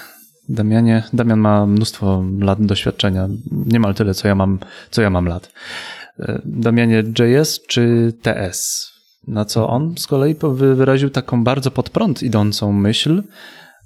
Damianie, 0.49 1.03
Damian 1.13 1.39
ma 1.39 1.67
mnóstwo 1.67 2.25
lat 2.39 2.67
doświadczenia, 2.67 3.29
niemal 3.51 3.95
tyle, 3.95 4.15
co 4.15 4.29
ja 4.29 4.35
mam, 4.35 4.59
co 4.91 5.03
ja 5.03 5.11
mam 5.11 5.27
lat. 5.27 5.53
Damianie 6.45 7.05
JS 7.19 7.61
czy 7.67 8.13
TS? 8.23 8.91
Na 9.29 9.45
co 9.45 9.69
on 9.69 9.95
z 9.99 10.07
kolei 10.07 10.37
wyraził 10.55 11.11
taką 11.11 11.45
bardzo 11.45 11.71
pod 11.71 11.91
prąd 11.91 12.23
idącą 12.23 12.73
myśl, 12.73 13.23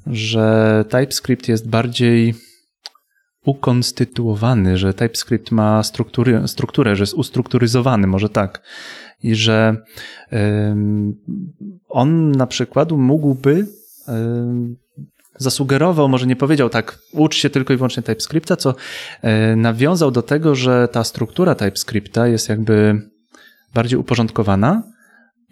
że 0.06 0.84
TypeScript 0.88 1.48
jest 1.48 1.68
bardziej 1.68 2.34
ukonstytuowany, 3.44 4.76
że 4.76 4.94
TypeScript 4.94 5.50
ma 5.50 5.82
struktury, 5.82 6.48
strukturę, 6.48 6.96
że 6.96 7.02
jest 7.02 7.14
ustrukturyzowany, 7.14 8.06
może 8.06 8.28
tak. 8.28 8.62
I 9.22 9.34
że 9.34 9.76
on 11.88 12.30
na 12.30 12.46
przykład 12.46 12.92
mógłby 12.92 13.66
zasugerował, 15.38 16.08
może 16.08 16.26
nie 16.26 16.36
powiedział 16.36 16.70
tak, 16.70 16.98
ucz 17.12 17.36
się 17.36 17.50
tylko 17.50 17.72
i 17.72 17.76
wyłącznie 17.76 18.02
TypeScripta, 18.02 18.56
co 18.56 18.74
e, 19.22 19.56
nawiązał 19.56 20.10
do 20.10 20.22
tego, 20.22 20.54
że 20.54 20.88
ta 20.92 21.04
struktura 21.04 21.54
TypeScripta 21.54 22.26
jest 22.26 22.48
jakby 22.48 23.02
bardziej 23.74 23.98
uporządkowana 23.98 24.82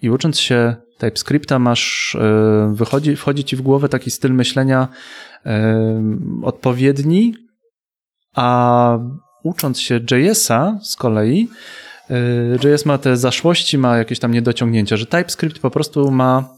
i 0.03 0.11
ucząc 0.11 0.41
się 0.41 0.77
TypeScripta 0.99 1.59
masz, 1.59 2.15
e, 2.21 2.73
wychodzi, 2.75 3.17
wchodzi 3.17 3.45
ci 3.45 3.57
w 3.57 3.63
głowę 3.63 3.89
taki 3.89 4.11
styl 4.11 4.33
myślenia 4.33 4.89
e, 5.47 6.03
odpowiedni, 6.43 7.35
a 8.37 8.99
ucząc 9.45 9.81
się 9.81 10.01
JS-a 10.11 10.79
z 10.83 10.97
kolei, 10.97 11.49
JS 12.65 12.87
ma 12.87 12.99
te 12.99 13.17
zaszłości, 13.17 13.79
ma 13.79 13.97
jakieś 13.97 14.19
tam 14.19 14.33
niedociągnięcia, 14.33 14.97
że 14.97 15.07
TypeScript 15.07 15.59
po 15.59 15.71
prostu 15.71 16.11
ma 16.11 16.49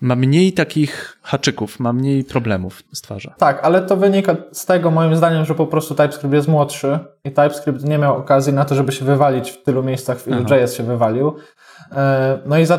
ma 0.00 0.16
mniej 0.16 0.52
takich 0.52 1.18
haczyków, 1.22 1.80
ma 1.80 1.92
mniej 1.92 2.24
problemów 2.24 2.82
stwarza. 2.92 3.34
Tak, 3.38 3.64
ale 3.64 3.82
to 3.82 3.96
wynika 3.96 4.36
z 4.52 4.66
tego 4.66 4.90
moim 4.90 5.16
zdaniem, 5.16 5.44
że 5.44 5.54
po 5.54 5.66
prostu 5.66 5.94
TypeScript 5.94 6.34
jest 6.34 6.48
młodszy 6.48 6.98
i 7.24 7.30
TypeScript 7.30 7.84
nie 7.84 7.98
miał 7.98 8.16
okazji 8.16 8.52
na 8.52 8.64
to, 8.64 8.74
żeby 8.74 8.92
się 8.92 9.04
wywalić 9.04 9.50
w 9.50 9.62
tylu 9.62 9.82
miejscach, 9.82 10.18
w 10.18 10.28
ilu 10.28 10.44
Aha. 10.46 10.56
JS 10.56 10.74
się 10.74 10.82
wywalił. 10.82 11.36
E, 11.92 12.38
no 12.46 12.58
i 12.58 12.66
za, 12.66 12.78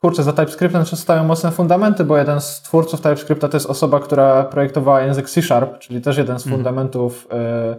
kurczę, 0.00 0.22
za 0.22 0.32
TypeScriptem 0.32 0.86
stoją 0.86 1.24
mocne 1.24 1.50
fundamenty, 1.50 2.04
bo 2.04 2.16
jeden 2.16 2.40
z 2.40 2.62
twórców 2.62 3.00
TypeScripta 3.00 3.48
to 3.48 3.56
jest 3.56 3.66
osoba, 3.66 4.00
która 4.00 4.44
projektowała 4.44 5.00
język 5.00 5.30
C 5.30 5.42
Sharp, 5.42 5.78
czyli 5.78 6.00
też 6.00 6.16
jeden 6.16 6.38
z 6.38 6.42
mhm. 6.46 6.56
fundamentów 6.56 7.26
mhm. 7.30 7.76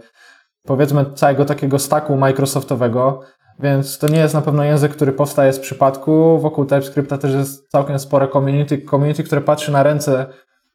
powiedzmy 0.64 1.06
całego 1.16 1.46
takiego 1.46 1.80
stacku 1.80 2.18
Microsoftowego. 2.18 3.22
Więc 3.60 3.98
to 3.98 4.08
nie 4.08 4.20
jest 4.20 4.34
na 4.34 4.42
pewno 4.42 4.64
język, 4.64 4.92
który 4.92 5.12
powstaje 5.12 5.54
z 5.54 5.60
przypadku. 5.60 6.40
Wokół 6.40 6.66
TypeScripta 6.66 7.18
też 7.18 7.34
jest 7.34 7.70
całkiem 7.70 8.00
spore 8.00 8.28
community, 8.28 8.82
community 8.82 9.24
które 9.24 9.42
patrzy 9.42 9.72
na 9.72 9.84
ręce 9.84 10.26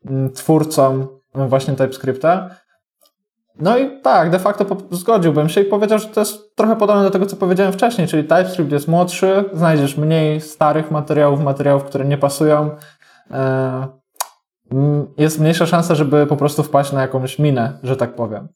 mm, 0.06 0.32
twórcom 0.32 1.08
właśnie 1.34 1.74
TypeScripta. 1.74 2.50
No 3.60 3.78
i 3.78 4.00
tak, 4.00 4.30
de 4.30 4.38
facto 4.38 4.76
zgodziłbym 4.90 5.48
się 5.48 5.60
i 5.60 5.64
powiedział, 5.64 5.98
że 5.98 6.08
to 6.08 6.20
jest 6.20 6.56
trochę 6.56 6.76
podobne 6.76 7.02
do 7.02 7.10
tego, 7.10 7.26
co 7.26 7.36
powiedziałem 7.36 7.72
wcześniej, 7.72 8.08
czyli 8.08 8.22
TypeScript 8.22 8.72
jest 8.72 8.88
młodszy, 8.88 9.44
znajdziesz 9.52 9.96
mniej 9.96 10.40
starych 10.40 10.90
materiałów, 10.90 11.40
materiałów, 11.40 11.84
które 11.84 12.04
nie 12.04 12.18
pasują. 12.18 12.70
E, 13.30 13.86
jest 15.18 15.40
mniejsza 15.40 15.66
szansa, 15.66 15.94
żeby 15.94 16.26
po 16.26 16.36
prostu 16.36 16.62
wpaść 16.62 16.92
na 16.92 17.00
jakąś 17.00 17.38
minę, 17.38 17.78
że 17.82 17.96
tak 17.96 18.14
powiem. 18.14 18.48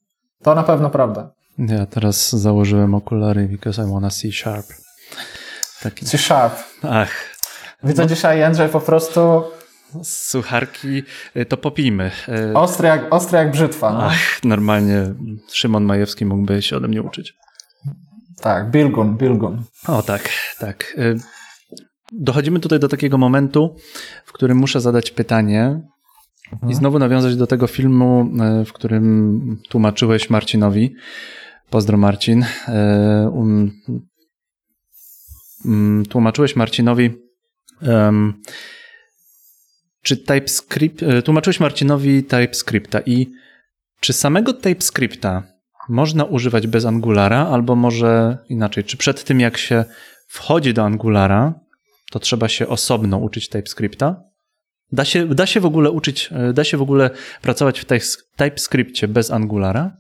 To 0.43 0.55
na 0.55 0.63
pewno 0.63 0.91
prawda. 0.91 1.31
Ja 1.59 1.87
teraz 1.87 2.31
założyłem 2.33 2.95
okulary 2.95 3.49
because 3.49 3.83
I 3.83 3.93
wanna 3.93 4.11
see 4.11 4.33
sharp. 4.33 4.67
Taki... 5.83 6.07
C 6.07 6.19
sharp. 6.19 6.55
Ach. 6.83 7.37
Widzę 7.85 8.03
no. 8.03 8.09
dzisiaj, 8.09 8.39
Jędrzej, 8.39 8.69
po 8.69 8.81
prostu 8.81 9.45
Sucharki, 10.03 11.03
y, 11.37 11.47
to 11.47 11.57
popijmy. 11.57 12.11
Y, 12.51 12.57
ostry 12.57 12.89
jak, 12.89 13.15
ostry 13.15 13.39
jak 13.39 13.51
brzytwa. 13.51 13.93
No. 13.93 14.05
Ach, 14.05 14.45
normalnie 14.45 15.15
Szymon 15.53 15.85
Majewski 15.85 16.25
mógłby 16.27 16.63
się 16.63 16.77
ode 16.77 16.89
mnie 16.89 17.03
uczyć. 17.03 17.35
Tak, 18.41 18.71
Bilgun, 18.71 19.17
Bilgun. 19.17 19.63
O 19.89 20.03
tak, 20.03 20.29
tak. 20.59 20.95
Y, 20.99 21.17
dochodzimy 22.13 22.61
tutaj 22.61 22.79
do 22.79 22.89
takiego 22.89 23.19
momentu, 23.19 23.77
w 24.25 24.33
którym 24.33 24.59
muszę 24.59 24.81
zadać 24.81 25.11
pytanie, 25.11 25.81
Mhm. 26.53 26.73
I 26.73 26.75
znowu 26.75 26.99
nawiązać 26.99 27.37
do 27.37 27.47
tego 27.47 27.67
filmu, 27.67 28.31
w 28.67 28.73
którym 28.73 29.59
tłumaczyłeś 29.69 30.31
Marcinowi. 30.31 30.95
Pozdro 31.71 31.99
Marcin. 31.99 32.45
E, 32.69 33.31
um, 33.33 33.71
mm, 35.65 36.07
tłumaczyłeś 36.07 36.57
Marcinowi, 36.57 37.11
czy 40.03 40.17
TypeScript, 40.17 41.03
e, 41.03 41.23
tłumaczyłeś 41.23 41.61
Marcinowi 41.61 42.25
TypeScripta 42.25 43.01
i 43.01 43.27
czy 44.01 44.13
samego 44.13 44.53
TypeScripta 44.53 45.43
można 45.89 46.25
używać 46.25 46.67
bez 46.67 46.85
Angulara, 46.85 47.47
albo 47.47 47.77
może 47.77 48.39
inaczej, 48.49 48.85
czy 48.85 48.97
przed 48.97 49.25
tym 49.25 49.41
jak 49.41 49.59
się 49.59 49.85
wchodzi 50.29 50.75
do 50.75 50.85
Angulara, 50.85 51.55
to 52.11 52.19
trzeba 52.19 52.49
się 52.49 52.69
osobno 52.69 53.19
uczyć 53.19 53.49
TypeScripta? 53.49 54.23
Da 54.93 55.05
się, 55.05 55.27
da 55.27 55.47
się 55.47 55.61
w 55.61 55.67
ogóle 55.67 55.91
uczyć, 55.91 56.29
e, 56.33 56.53
da 56.53 56.65
się 56.65 56.77
w 56.77 56.83
ogóle 56.83 57.11
pracować 57.43 57.81
w 57.81 57.85
TypeScriptie 58.37 59.09
bez 59.09 59.31
Angulara? 59.31 59.97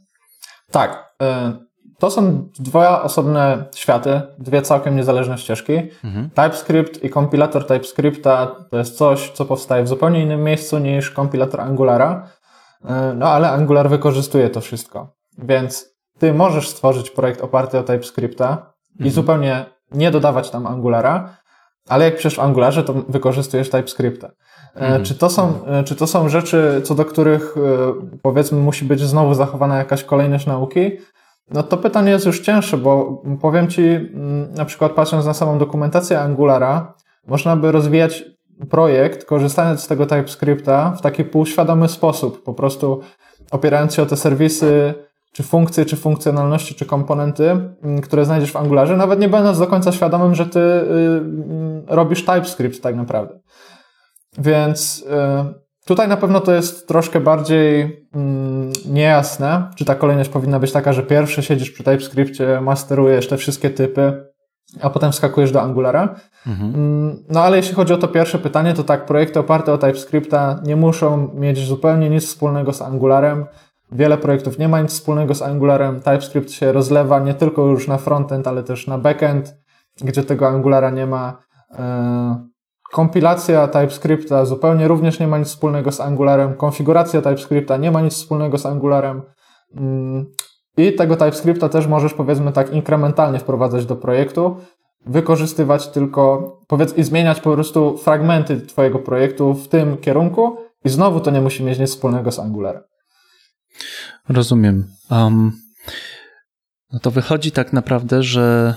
Tak. 0.70 1.14
E, 1.22 1.52
to 1.98 2.10
są 2.10 2.48
dwa 2.58 3.02
osobne 3.02 3.64
światy, 3.74 4.20
dwie 4.38 4.62
całkiem 4.62 4.96
niezależne 4.96 5.38
ścieżki. 5.38 5.76
Mhm. 6.04 6.30
TypeScript 6.30 7.04
i 7.04 7.10
kompilator 7.10 7.66
TypeScripta 7.66 8.46
to 8.70 8.78
jest 8.78 8.96
coś, 8.96 9.30
co 9.30 9.44
powstaje 9.44 9.82
w 9.82 9.88
zupełnie 9.88 10.22
innym 10.22 10.44
miejscu 10.44 10.78
niż 10.78 11.10
kompilator 11.10 11.60
Angulara. 11.60 12.28
E, 12.84 13.14
no 13.16 13.28
ale 13.28 13.50
Angular 13.50 13.88
wykorzystuje 13.88 14.50
to 14.50 14.60
wszystko. 14.60 15.16
Więc 15.38 15.96
ty 16.18 16.34
możesz 16.34 16.68
stworzyć 16.68 17.10
projekt 17.10 17.40
oparty 17.40 17.78
o 17.78 17.82
TypeScripta 17.82 18.48
mhm. 18.48 18.70
i 19.00 19.10
zupełnie 19.10 19.64
nie 19.92 20.10
dodawać 20.10 20.50
tam 20.50 20.66
Angulara, 20.66 21.36
ale 21.88 22.04
jak 22.04 22.16
piszesz 22.16 22.36
w 22.36 22.40
Angularze, 22.40 22.84
to 22.84 22.92
wykorzystujesz 22.92 23.70
TypeScripta. 23.70 24.30
Mhm. 24.76 25.04
Czy, 25.04 25.14
to 25.14 25.30
są, 25.30 25.66
e, 25.66 25.84
czy 25.84 25.96
to 25.96 26.06
są 26.06 26.28
rzeczy, 26.28 26.80
co 26.84 26.94
do 26.94 27.04
których 27.04 27.54
powiedzmy 28.22 28.60
musi 28.60 28.84
być 28.84 29.00
znowu 29.00 29.34
zachowana 29.34 29.78
jakaś 29.78 30.04
kolejność 30.04 30.46
nauki? 30.46 30.90
No 31.50 31.62
to 31.62 31.76
pytanie 31.76 32.10
jest 32.10 32.26
już 32.26 32.40
cięższe, 32.40 32.76
bo 32.76 33.22
powiem 33.40 33.68
Ci, 33.68 33.82
mm, 33.82 34.52
na 34.54 34.64
przykład 34.64 34.92
patrząc 34.92 35.26
na 35.26 35.34
samą 35.34 35.58
dokumentację 35.58 36.20
Angulara, 36.20 36.94
można 37.26 37.56
by 37.56 37.72
rozwijać 37.72 38.24
projekt, 38.70 39.24
korzystając 39.24 39.80
z 39.80 39.86
tego 39.86 40.06
TypeScripta 40.06 40.90
w 40.90 41.00
taki 41.00 41.24
półświadomy 41.24 41.88
sposób, 41.88 42.42
po 42.42 42.54
prostu 42.54 43.00
opierając 43.50 43.94
się 43.94 44.02
o 44.02 44.06
te 44.06 44.16
serwisy, 44.16 44.94
czy 45.32 45.42
funkcje, 45.42 45.84
czy 45.84 45.96
funkcjonalności, 45.96 46.74
czy 46.74 46.86
komponenty, 46.86 47.50
mm, 47.50 48.00
które 48.00 48.24
znajdziesz 48.24 48.52
w 48.52 48.56
Angularze, 48.56 48.96
nawet 48.96 49.20
nie 49.20 49.28
będąc 49.28 49.58
do 49.58 49.66
końca 49.66 49.92
świadomym, 49.92 50.34
że 50.34 50.46
Ty 50.46 50.60
y, 50.60 50.62
mm, 50.62 51.84
robisz 51.86 52.24
TypeScript 52.24 52.82
tak 52.82 52.96
naprawdę. 52.96 53.38
Więc 54.38 55.04
y, 55.52 55.66
Tutaj 55.86 56.08
na 56.08 56.16
pewno 56.16 56.40
to 56.40 56.52
jest 56.52 56.88
troszkę 56.88 57.20
bardziej 57.20 57.80
mm, 58.14 58.72
niejasne, 58.86 59.70
czy 59.76 59.84
ta 59.84 59.94
kolejność 59.94 60.30
powinna 60.30 60.58
być 60.58 60.72
taka, 60.72 60.92
że 60.92 61.02
pierwszy 61.02 61.42
siedzisz 61.42 61.70
przy 61.70 61.84
TypeScriptie, 61.84 62.60
masterujesz 62.60 63.28
te 63.28 63.36
wszystkie 63.36 63.70
typy, 63.70 64.26
a 64.82 64.90
potem 64.90 65.12
wskakujesz 65.12 65.52
do 65.52 65.62
Angulara. 65.62 66.14
Mhm. 66.46 66.74
Mm, 66.74 67.24
no 67.28 67.42
ale 67.42 67.56
jeśli 67.56 67.74
chodzi 67.74 67.92
o 67.92 67.96
to 67.96 68.08
pierwsze 68.08 68.38
pytanie, 68.38 68.74
to 68.74 68.84
tak, 68.84 69.06
projekty 69.06 69.40
oparte 69.40 69.72
o 69.72 69.78
TypeScripta 69.78 70.60
nie 70.64 70.76
muszą 70.76 71.34
mieć 71.34 71.66
zupełnie 71.66 72.10
nic 72.10 72.24
wspólnego 72.24 72.72
z 72.72 72.82
Angularem. 72.82 73.46
Wiele 73.92 74.18
projektów 74.18 74.58
nie 74.58 74.68
ma 74.68 74.80
nic 74.80 74.90
wspólnego 74.90 75.34
z 75.34 75.42
Angularem. 75.42 76.00
TypeScript 76.00 76.50
się 76.50 76.72
rozlewa 76.72 77.20
nie 77.20 77.34
tylko 77.34 77.66
już 77.66 77.88
na 77.88 77.98
frontend, 77.98 78.46
ale 78.46 78.62
też 78.62 78.86
na 78.86 78.98
backend, 78.98 79.56
gdzie 80.00 80.22
tego 80.22 80.48
Angulara 80.48 80.90
nie 80.90 81.06
ma. 81.06 81.38
Kompilacja 82.92 83.68
TypeScripta 83.68 84.44
zupełnie 84.44 84.88
również 84.88 85.20
nie 85.20 85.28
ma 85.28 85.38
nic 85.38 85.48
wspólnego 85.48 85.92
z 85.92 86.00
Angularem. 86.00 86.54
Konfiguracja 86.54 87.22
TypeScripta 87.22 87.76
nie 87.76 87.90
ma 87.90 88.00
nic 88.00 88.14
wspólnego 88.14 88.58
z 88.58 88.66
Angularem. 88.66 89.22
Mm, 89.76 90.26
I 90.76 90.92
tego 90.92 91.16
TypeScripta 91.16 91.68
też 91.68 91.86
możesz, 91.86 92.14
powiedzmy 92.14 92.52
tak, 92.52 92.72
inkrementalnie 92.72 93.38
wprowadzać 93.38 93.86
do 93.86 93.96
projektu, 93.96 94.56
wykorzystywać 95.06 95.88
tylko, 95.88 96.52
powiedz, 96.68 96.98
i 96.98 97.04
zmieniać 97.04 97.40
po 97.40 97.52
prostu 97.52 97.96
fragmenty 97.98 98.60
Twojego 98.60 98.98
projektu 98.98 99.54
w 99.54 99.68
tym 99.68 99.96
kierunku, 99.96 100.56
i 100.84 100.88
znowu 100.88 101.20
to 101.20 101.30
nie 101.30 101.40
musi 101.40 101.64
mieć 101.64 101.78
nic 101.78 101.90
wspólnego 101.90 102.32
z 102.32 102.38
Angularem. 102.38 102.82
Rozumiem. 104.28 104.86
Um, 105.10 105.52
no 106.92 106.98
to 106.98 107.10
wychodzi 107.10 107.52
tak 107.52 107.72
naprawdę, 107.72 108.22
że 108.22 108.74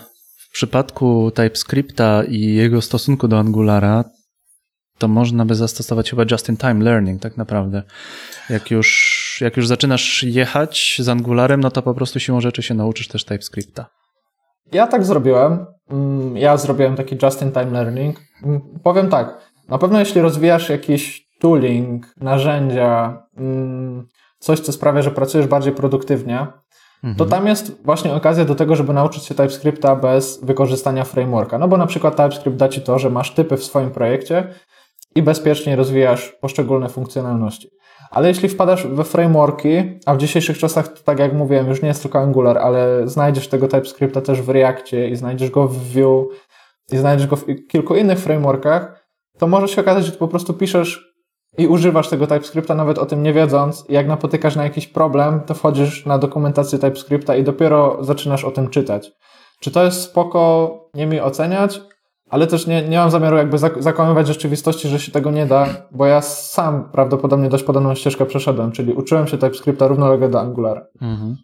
w 0.50 0.54
przypadku 0.54 1.32
TypeScripta 1.32 2.24
i 2.24 2.54
jego 2.54 2.82
stosunku 2.82 3.28
do 3.28 3.40
Angulara, 3.40 4.04
to 4.98 5.08
można 5.08 5.46
by 5.46 5.56
zastosować 5.56 6.10
chyba 6.10 6.24
just-in-time 6.32 6.84
learning 6.84 7.22
tak 7.22 7.38
naprawdę. 7.38 7.84
Jak 8.50 8.72
już, 8.72 9.38
jak 9.42 9.58
już 9.58 9.68
zaczynasz 9.68 10.24
jechać 10.24 10.98
z 11.00 11.10
Angularem, 11.10 11.62
no 11.62 11.72
to 11.72 11.82
po 11.82 11.94
prostu 11.94 12.20
siłą 12.20 12.42
rzeczy 12.42 12.64
się 12.64 12.74
nauczysz 12.74 13.08
też 13.08 13.26
TypeScripta. 13.26 13.86
Ja 14.72 14.88
tak 14.88 15.06
zrobiłem. 15.06 15.66
Mm, 15.90 16.38
ja 16.38 16.58
zrobiłem 16.58 16.96
taki 16.96 17.18
just-in-time 17.24 17.72
learning. 17.72 18.20
Mm, 18.44 18.62
powiem 18.84 19.10
tak, 19.10 19.52
na 19.70 19.78
pewno 19.78 20.00
jeśli 20.00 20.22
rozwijasz 20.22 20.70
jakiś 20.70 21.28
tooling, 21.40 22.14
narzędzia, 22.18 23.24
mm, 23.38 24.08
coś, 24.40 24.60
co 24.60 24.72
sprawia, 24.72 25.02
że 25.02 25.12
pracujesz 25.12 25.48
bardziej 25.48 25.74
produktywnie, 25.74 26.48
To 27.18 27.26
tam 27.26 27.48
jest 27.48 27.84
właśnie 27.86 28.14
okazja 28.14 28.46
do 28.46 28.56
tego, 28.56 28.76
żeby 28.76 28.94
nauczyć 28.94 29.24
się 29.24 29.36
TypeScripta 29.36 29.96
bez 29.96 30.46
wykorzystania 30.46 31.04
frameworka. 31.04 31.58
No 31.58 31.68
bo 31.68 31.78
na 31.78 31.88
przykład 31.88 32.16
TypeScript 32.16 32.58
da 32.58 32.70
Ci 32.70 32.82
to, 32.82 33.00
że 33.00 33.10
masz 33.10 33.34
typy 33.34 33.58
w 33.58 33.64
swoim 33.64 33.92
projekcie 33.92 34.48
i 35.16 35.22
bezpiecznie 35.22 35.76
rozwijasz 35.76 36.30
poszczególne 36.42 36.90
funkcjonalności. 36.90 37.70
Ale 38.12 38.28
jeśli 38.28 38.50
wpadasz 38.50 38.88
we 38.88 39.04
frameworki, 39.04 40.00
a 40.06 40.16
w 40.16 40.18
dzisiejszych 40.18 40.58
czasach, 40.58 41.02
tak 41.04 41.20
jak 41.20 41.34
mówiłem, 41.34 41.68
już 41.68 41.82
nie 41.82 41.88
jest 41.88 42.02
tylko 42.02 42.20
Angular, 42.20 42.58
ale 42.58 43.08
znajdziesz 43.08 43.48
tego 43.48 43.68
TypeScripta 43.68 44.22
też 44.22 44.42
w 44.42 44.50
Reactie 44.50 45.10
i 45.10 45.16
znajdziesz 45.16 45.50
go 45.50 45.68
w 45.68 45.78
Vue 45.78 46.28
i 46.92 46.98
znajdziesz 46.98 47.28
go 47.28 47.36
w 47.36 47.46
kilku 47.68 47.96
innych 47.96 48.20
frameworkach, 48.20 49.08
to 49.38 49.48
może 49.48 49.68
się 49.68 49.82
okazać, 49.82 50.06
że 50.06 50.12
po 50.12 50.28
prostu 50.28 50.54
piszesz 50.54 51.09
i 51.58 51.68
używasz 51.68 52.10
tego 52.10 52.28
TypeScripta 52.28 52.76
nawet 52.76 52.98
o 52.98 53.06
tym 53.06 53.24
nie 53.24 53.34
wiedząc, 53.34 53.86
jak 53.90 54.08
napotykasz 54.08 54.56
na 54.56 54.64
jakiś 54.64 54.88
problem, 54.88 55.42
to 55.46 55.54
wchodzisz 55.54 56.06
na 56.06 56.18
dokumentację 56.18 56.80
TypeScripta 56.80 57.36
i 57.36 57.44
dopiero 57.44 57.98
zaczynasz 58.04 58.44
o 58.44 58.52
tym 58.52 58.70
czytać. 58.70 59.12
Czy 59.60 59.72
to 59.72 59.84
jest 59.84 60.02
spoko, 60.02 60.74
nie 60.94 61.08
mi 61.08 61.20
oceniać, 61.20 61.82
ale 62.30 62.48
też 62.48 62.68
nie, 62.68 62.90
nie 62.90 62.98
mam 62.98 63.12
zamiaru 63.12 63.38
jakby 63.38 63.58
zakłamywać 63.58 64.28
rzeczywistości, 64.28 64.88
że 64.88 65.00
się 65.00 65.12
tego 65.12 65.32
nie 65.32 65.46
da, 65.46 65.68
bo 65.92 66.06
ja 66.06 66.22
sam 66.22 66.90
prawdopodobnie 66.92 67.50
dość 67.50 67.64
podobną 67.64 67.96
ścieżkę 67.96 68.26
przeszedłem, 68.26 68.72
czyli 68.72 68.94
uczyłem 68.94 69.28
się 69.28 69.38
TypeScripta 69.38 69.88
równolegle 69.88 70.30
do 70.30 70.40
Angulara. 70.40 70.86
Mhm. 71.02 71.36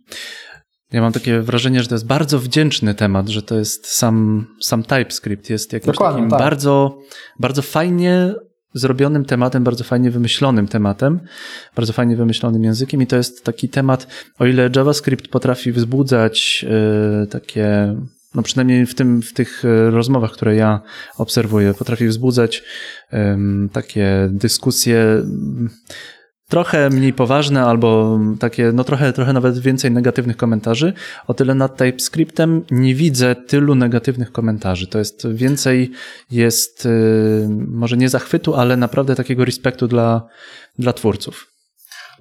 Ja 0.91 1.01
mam 1.01 1.11
takie 1.11 1.41
wrażenie, 1.41 1.81
że 1.81 1.87
to 1.87 1.95
jest 1.95 2.07
bardzo 2.07 2.39
wdzięczny 2.39 2.95
temat, 2.95 3.29
że 3.29 3.41
to 3.41 3.55
jest 3.55 3.87
sam, 3.87 4.45
sam 4.61 4.83
TypeScript 4.83 5.49
jest 5.49 5.73
jakimś 5.73 5.95
Dokładnie, 5.95 6.17
takim 6.17 6.29
tak. 6.29 6.39
bardzo, 6.39 6.97
bardzo 7.39 7.61
fajnie 7.61 8.35
zrobionym 8.75 9.25
tematem, 9.25 9.63
bardzo 9.63 9.83
fajnie 9.83 10.11
wymyślonym 10.11 10.67
tematem, 10.67 11.19
bardzo 11.75 11.93
fajnie 11.93 12.15
wymyślonym 12.15 12.63
językiem 12.63 13.01
i 13.01 13.07
to 13.07 13.15
jest 13.15 13.43
taki 13.43 13.69
temat, 13.69 14.07
o 14.39 14.45
ile 14.45 14.69
JavaScript 14.75 15.27
potrafi 15.27 15.71
wzbudzać 15.71 16.65
yy, 17.21 17.27
takie 17.27 17.95
no 18.35 18.43
przynajmniej 18.43 18.85
w, 18.85 18.95
tym, 18.95 19.21
w 19.21 19.33
tych 19.33 19.65
e, 19.65 19.91
rozmowach, 19.91 20.31
które 20.31 20.55
ja 20.55 20.81
obserwuję, 21.17 21.73
potrafi 21.73 22.07
wzbudzać 22.07 22.63
takie 23.73 24.29
dyskusje 24.31 25.23
trochę 26.49 26.89
mniej 26.89 27.13
poważne 27.13 27.63
albo 27.63 28.19
takie, 28.39 28.71
no 28.71 28.83
trochę, 28.83 29.13
trochę 29.13 29.33
nawet 29.33 29.59
więcej 29.59 29.91
negatywnych 29.91 30.37
komentarzy. 30.37 30.93
O 31.27 31.33
tyle 31.33 31.55
nad 31.55 31.77
TypeScriptem 31.77 32.63
nie 32.71 32.95
widzę 32.95 33.35
tylu 33.35 33.75
negatywnych 33.75 34.31
komentarzy. 34.31 34.87
To 34.87 34.99
jest 34.99 35.27
więcej, 35.27 35.91
jest 36.31 36.85
y, 36.85 37.47
może 37.67 37.97
nie 37.97 38.09
zachwytu, 38.09 38.55
ale 38.55 38.77
naprawdę 38.77 39.15
takiego 39.15 39.45
respektu 39.45 39.87
dla, 39.87 40.27
dla 40.79 40.93
twórców. 40.93 41.47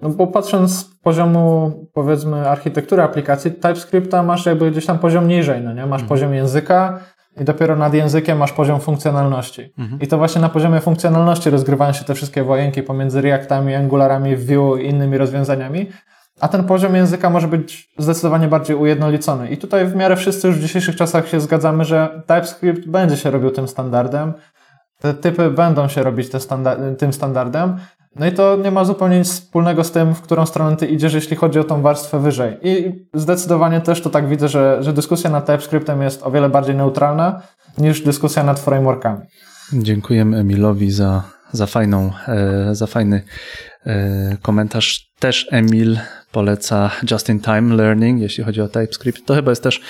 No 0.02 0.08
bo 0.08 0.26
patrząc 0.26 0.78
z 0.78 0.84
poziomu, 0.84 1.72
powiedzmy, 1.94 2.48
architektury 2.48 3.02
aplikacji, 3.02 3.52
TypeScripta 3.52 4.22
masz 4.22 4.46
jakby 4.46 4.70
gdzieś 4.70 4.86
tam 4.86 4.98
poziom 4.98 5.28
niżej, 5.28 5.62
no 5.62 5.72
nie? 5.72 5.86
Masz 5.86 6.02
mhm. 6.02 6.08
poziom 6.08 6.34
języka, 6.34 7.00
i 7.40 7.44
dopiero 7.44 7.76
nad 7.76 7.94
językiem 7.94 8.38
masz 8.38 8.52
poziom 8.52 8.80
funkcjonalności. 8.80 9.72
Mhm. 9.78 10.00
I 10.00 10.06
to 10.06 10.18
właśnie 10.18 10.40
na 10.40 10.48
poziomie 10.48 10.80
funkcjonalności 10.80 11.50
rozgrywają 11.50 11.92
się 11.92 12.04
te 12.04 12.14
wszystkie 12.14 12.44
wojenki 12.44 12.82
pomiędzy 12.82 13.20
Reactami, 13.20 13.74
Angularami, 13.74 14.36
Vue 14.36 14.82
i 14.82 14.88
innymi 14.88 15.18
rozwiązaniami. 15.18 15.86
A 16.40 16.48
ten 16.48 16.64
poziom 16.64 16.94
języka 16.94 17.30
może 17.30 17.48
być 17.48 17.94
zdecydowanie 17.98 18.48
bardziej 18.48 18.76
ujednolicony. 18.76 19.48
I 19.48 19.56
tutaj 19.56 19.86
w 19.86 19.96
miarę 19.96 20.16
wszyscy 20.16 20.48
już 20.48 20.58
w 20.58 20.62
dzisiejszych 20.62 20.96
czasach 20.96 21.28
się 21.28 21.40
zgadzamy, 21.40 21.84
że 21.84 22.22
TypeScript 22.26 22.88
będzie 22.88 23.16
się 23.16 23.30
robił 23.30 23.50
tym 23.50 23.68
standardem. 23.68 24.32
Te 24.98 25.14
typy 25.14 25.50
będą 25.50 25.88
się 25.88 26.02
robić 26.02 26.30
te 26.30 26.40
standard 26.40 26.80
tym 26.98 27.12
standardem. 27.12 27.76
No 28.16 28.26
i 28.26 28.32
to 28.32 28.56
nie 28.56 28.70
ma 28.70 28.84
zupełnie 28.84 29.18
nic 29.18 29.28
wspólnego 29.32 29.84
z 29.84 29.92
tym, 29.92 30.14
w 30.14 30.20
którą 30.20 30.46
stronę 30.46 30.76
ty 30.76 30.86
idziesz, 30.86 31.14
jeśli 31.14 31.36
chodzi 31.36 31.58
o 31.58 31.64
tą 31.64 31.82
warstwę 31.82 32.20
wyżej. 32.20 32.56
I 32.62 32.92
zdecydowanie 33.14 33.80
też 33.80 34.00
to 34.00 34.10
tak 34.10 34.28
widzę, 34.28 34.48
że, 34.48 34.82
że 34.82 34.92
dyskusja 34.92 35.30
nad 35.30 35.46
TypeScriptem 35.46 36.02
jest 36.02 36.22
o 36.22 36.30
wiele 36.30 36.48
bardziej 36.48 36.74
neutralna 36.74 37.42
niż 37.78 38.02
dyskusja 38.02 38.44
nad 38.44 38.60
frameworkami. 38.60 39.20
Dziękujemy 39.72 40.36
Emilowi 40.36 40.90
za, 40.90 41.22
za, 41.52 41.66
fajną, 41.66 42.10
e, 42.28 42.74
za 42.74 42.86
fajny 42.86 43.22
e, 43.86 44.36
komentarz. 44.42 45.14
Też 45.18 45.46
Emil 45.50 45.98
poleca 46.32 46.90
Just-in-Time 47.10 47.74
Learning, 47.74 48.20
jeśli 48.20 48.44
chodzi 48.44 48.60
o 48.60 48.68
TypeScript. 48.68 49.26
To 49.26 49.34
chyba 49.34 49.50
jest 49.50 49.62
też 49.62 49.80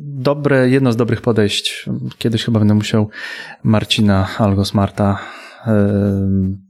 dobre, 0.00 0.68
jedno 0.68 0.92
z 0.92 0.96
dobrych 0.96 1.20
podejść. 1.20 1.86
Kiedyś 2.18 2.44
chyba 2.44 2.58
będę 2.58 2.74
musiał 2.74 3.08
Marcina 3.62 4.28
algo 4.38 4.64
Smarta 4.64 5.18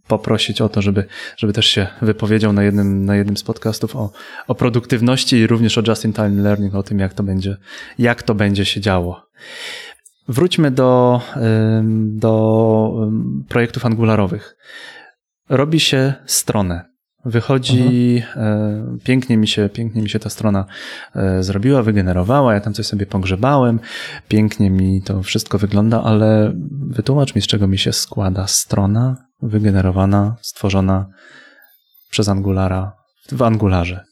poprosić 0.06 0.60
o 0.60 0.68
to, 0.68 0.82
żeby, 0.82 1.04
żeby 1.36 1.52
też 1.52 1.66
się 1.66 1.86
wypowiedział 2.02 2.52
na 2.52 2.62
jednym, 2.62 3.04
na 3.04 3.16
jednym 3.16 3.36
z 3.36 3.42
podcastów 3.42 3.96
o, 3.96 4.12
o 4.48 4.54
produktywności 4.54 5.36
i 5.36 5.46
również 5.46 5.78
o 5.78 5.82
just-in-time 5.86 6.42
learning, 6.42 6.74
o 6.74 6.82
tym, 6.82 6.98
jak 6.98 7.14
to 7.14 7.22
będzie, 7.22 7.56
jak 7.98 8.22
to 8.22 8.34
będzie 8.34 8.64
się 8.64 8.80
działo. 8.80 9.26
Wróćmy 10.28 10.70
do, 10.70 11.20
do 12.02 13.08
projektów 13.48 13.86
angularowych. 13.86 14.56
Robi 15.48 15.80
się 15.80 16.14
stronę. 16.26 16.91
Wychodzi, 17.24 18.22
mhm. 18.26 18.98
pięknie 19.04 19.36
mi 19.36 19.48
się, 19.48 19.68
pięknie 19.68 20.02
mi 20.02 20.08
się 20.08 20.18
ta 20.18 20.30
strona 20.30 20.64
e, 21.16 21.42
zrobiła, 21.42 21.82
wygenerowała, 21.82 22.54
ja 22.54 22.60
tam 22.60 22.74
coś 22.74 22.86
sobie 22.86 23.06
pogrzebałem, 23.06 23.80
pięknie 24.28 24.70
mi 24.70 25.02
to 25.02 25.22
wszystko 25.22 25.58
wygląda, 25.58 26.02
ale 26.02 26.52
wytłumacz 26.90 27.34
mi, 27.34 27.42
z 27.42 27.46
czego 27.46 27.68
mi 27.68 27.78
się 27.78 27.92
składa 27.92 28.46
strona 28.46 29.16
wygenerowana, 29.42 30.36
stworzona 30.40 31.06
przez 32.10 32.28
Angulara 32.28 32.92
w 33.32 33.42
Angularze. 33.42 34.04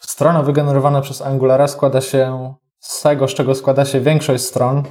Strona 0.00 0.42
wygenerowana 0.42 1.00
przez 1.00 1.22
Angulara 1.22 1.68
składa 1.68 2.00
się 2.00 2.54
z 2.80 3.02
tego, 3.02 3.28
z 3.28 3.34
czego 3.34 3.54
składa 3.54 3.84
się 3.84 4.00
większość 4.00 4.44
stron 4.44 4.82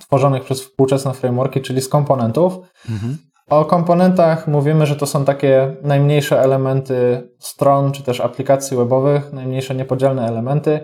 tworzonych 0.00 0.44
przez 0.44 0.60
współczesne 0.60 1.14
frameworki, 1.14 1.60
czyli 1.60 1.80
z 1.80 1.88
komponentów. 1.88 2.58
Mhm. 2.90 3.18
O 3.50 3.64
komponentach 3.64 4.48
mówimy, 4.48 4.86
że 4.86 4.96
to 4.96 5.06
są 5.06 5.24
takie 5.24 5.76
najmniejsze 5.82 6.40
elementy 6.40 7.28
stron 7.38 7.92
czy 7.92 8.02
też 8.02 8.20
aplikacji 8.20 8.76
webowych, 8.76 9.32
najmniejsze 9.32 9.74
niepodzielne 9.74 10.28
elementy. 10.28 10.80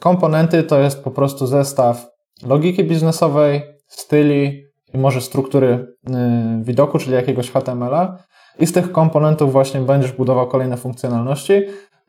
Komponenty 0.00 0.62
to 0.62 0.80
jest 0.80 1.04
po 1.04 1.10
prostu 1.10 1.46
zestaw 1.46 2.06
logiki 2.46 2.84
biznesowej, 2.84 3.62
styli 3.86 4.64
i 4.94 4.98
może 4.98 5.20
struktury 5.20 5.68
y, 5.68 6.12
widoku, 6.62 6.98
czyli 6.98 7.14
jakiegoś 7.14 7.50
HTML-a. 7.50 8.16
I 8.58 8.66
z 8.66 8.72
tych 8.72 8.92
komponentów 8.92 9.52
właśnie 9.52 9.80
będziesz 9.80 10.12
budował 10.12 10.48
kolejne 10.48 10.76
funkcjonalności. 10.76 11.62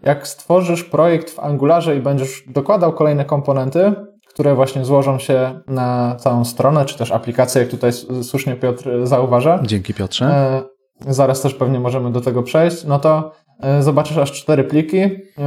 Jak 0.03 0.27
stworzysz 0.27 0.83
projekt 0.83 1.29
w 1.29 1.39
Angularze 1.39 1.95
i 1.95 1.99
będziesz 1.99 2.43
dokładał 2.47 2.93
kolejne 2.93 3.25
komponenty, 3.25 3.93
które 4.39 4.55
właśnie 4.55 4.85
złożą 4.85 5.19
się 5.19 5.59
na 5.67 6.15
całą 6.19 6.45
stronę, 6.45 6.85
czy 6.85 6.97
też 6.97 7.11
aplikację, 7.11 7.61
jak 7.61 7.71
tutaj 7.71 7.91
słusznie 8.23 8.55
Piotr 8.55 8.89
zauważa. 9.03 9.59
Dzięki 9.63 9.93
Piotrze. 9.93 10.25
E, 10.25 10.63
zaraz 11.13 11.41
też 11.41 11.53
pewnie 11.53 11.79
możemy 11.79 12.11
do 12.11 12.21
tego 12.21 12.43
przejść. 12.43 12.83
No 12.85 12.99
to 12.99 13.31
e, 13.59 13.83
zobaczysz 13.83 14.17
aż 14.17 14.31
cztery 14.31 14.63
pliki. 14.63 15.01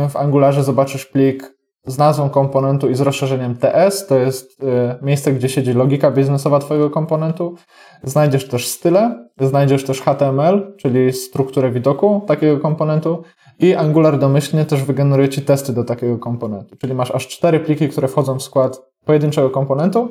W 0.09 0.17
Angularze 0.17 0.65
zobaczysz 0.65 1.07
plik 1.07 1.55
z 1.87 1.99
nazwą 1.99 2.31
komponentu 2.31 2.89
i 2.89 2.95
z 2.95 3.01
rozszerzeniem 3.01 3.57
TS. 3.57 4.07
To 4.07 4.19
jest 4.19 4.63
e, 4.63 4.99
miejsce, 5.03 5.33
gdzie 5.33 5.49
siedzi 5.49 5.73
logika 5.73 6.11
biznesowa 6.11 6.59
Twojego 6.59 6.91
komponentu. 6.91 7.55
Znajdziesz 8.03 8.49
też 8.49 8.69
style, 8.69 9.29
znajdziesz 9.41 9.85
też 9.85 10.01
HTML, 10.01 10.75
czyli 10.77 11.13
strukturę 11.13 11.71
widoku 11.71 12.23
takiego 12.27 12.61
komponentu 12.61 13.23
i 13.59 13.75
Angular 13.75 14.19
domyślnie 14.19 14.65
też 14.65 14.83
wygeneruje 14.83 15.29
Ci 15.29 15.43
testy 15.43 15.73
do 15.73 15.85
takiego 15.85 16.19
komponentu. 16.19 16.77
Czyli 16.77 16.95
masz 16.95 17.11
aż 17.11 17.29
cztery 17.29 17.61
pliki, 17.61 17.89
które 17.89 18.09
wchodzą 18.09 18.39
w 18.39 18.43
skład 18.43 18.83
pojedynczego 19.05 19.51
komponentu 19.51 20.11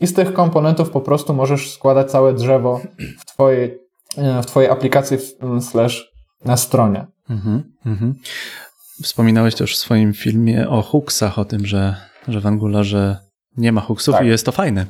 i 0.00 0.06
z 0.06 0.14
tych 0.14 0.32
komponentów 0.32 0.90
po 0.90 1.00
prostu 1.00 1.34
możesz 1.34 1.72
składać 1.72 2.10
całe 2.10 2.32
drzewo 2.32 2.80
w 3.18 3.24
Twojej, 3.24 3.78
e, 4.16 4.42
w 4.42 4.46
twojej 4.46 4.70
aplikacji 4.70 5.18
slash 5.60 6.12
na 6.44 6.56
stronie. 6.56 7.06
Mhm, 7.30 7.62
mhm. 7.86 8.14
Wspominałeś 9.02 9.54
też 9.54 9.74
w 9.74 9.78
swoim 9.78 10.12
filmie 10.14 10.68
o 10.68 10.82
hooksach, 10.82 11.38
o 11.38 11.44
tym, 11.44 11.66
że, 11.66 11.96
że 12.28 12.40
w 12.40 12.46
Angularze 12.46 13.16
nie 13.56 13.72
ma 13.72 13.80
hooksów 13.80 14.14
tak. 14.14 14.24
i 14.24 14.28
jest 14.28 14.46
to 14.46 14.52
fajne. 14.52 14.86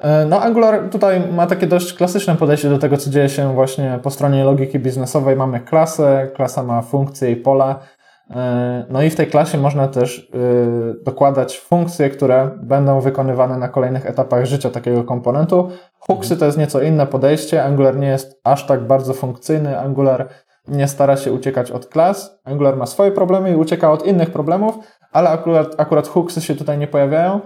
E, 0.00 0.26
no, 0.26 0.42
Angular 0.42 0.88
tutaj 0.90 1.22
ma 1.32 1.46
takie 1.46 1.66
dość 1.66 1.94
klasyczne 1.94 2.36
podejście 2.36 2.68
do 2.68 2.78
tego, 2.78 2.96
co 2.96 3.10
dzieje 3.10 3.28
się 3.28 3.54
właśnie 3.54 3.98
po 4.02 4.10
stronie 4.10 4.44
logiki 4.44 4.78
biznesowej. 4.78 5.36
Mamy 5.36 5.60
klasę, 5.60 6.28
klasa 6.34 6.62
ma 6.62 6.82
funkcje 6.82 7.30
i 7.30 7.36
pola. 7.36 7.80
E, 8.30 8.84
no 8.90 9.02
i 9.02 9.10
w 9.10 9.16
tej 9.16 9.26
klasie 9.26 9.58
można 9.58 9.88
też 9.88 10.30
e, 10.34 11.04
dokładać 11.04 11.58
funkcje, 11.58 12.10
które 12.10 12.50
będą 12.62 13.00
wykonywane 13.00 13.58
na 13.58 13.68
kolejnych 13.68 14.06
etapach 14.06 14.44
życia 14.44 14.70
takiego 14.70 15.04
komponentu. 15.04 15.68
Hooksy 15.98 16.36
to 16.36 16.44
jest 16.44 16.58
nieco 16.58 16.82
inne 16.82 17.06
podejście. 17.06 17.64
Angular 17.64 17.96
nie 17.96 18.08
jest 18.08 18.40
aż 18.44 18.66
tak 18.66 18.86
bardzo 18.86 19.14
funkcyjny. 19.14 19.78
Angular 19.78 20.28
nie 20.68 20.88
stara 20.88 21.16
się 21.16 21.32
uciekać 21.32 21.70
od 21.70 21.86
klas. 21.86 22.40
Angular 22.44 22.76
ma 22.76 22.86
swoje 22.86 23.12
problemy 23.12 23.50
i 23.50 23.56
ucieka 23.56 23.92
od 23.92 24.06
innych 24.06 24.30
problemów, 24.30 24.78
ale 25.12 25.30
akurat, 25.30 25.80
akurat 25.80 26.08
hooksy 26.08 26.40
się 26.40 26.54
tutaj 26.54 26.78
nie 26.78 26.86
pojawiają. 26.86 27.40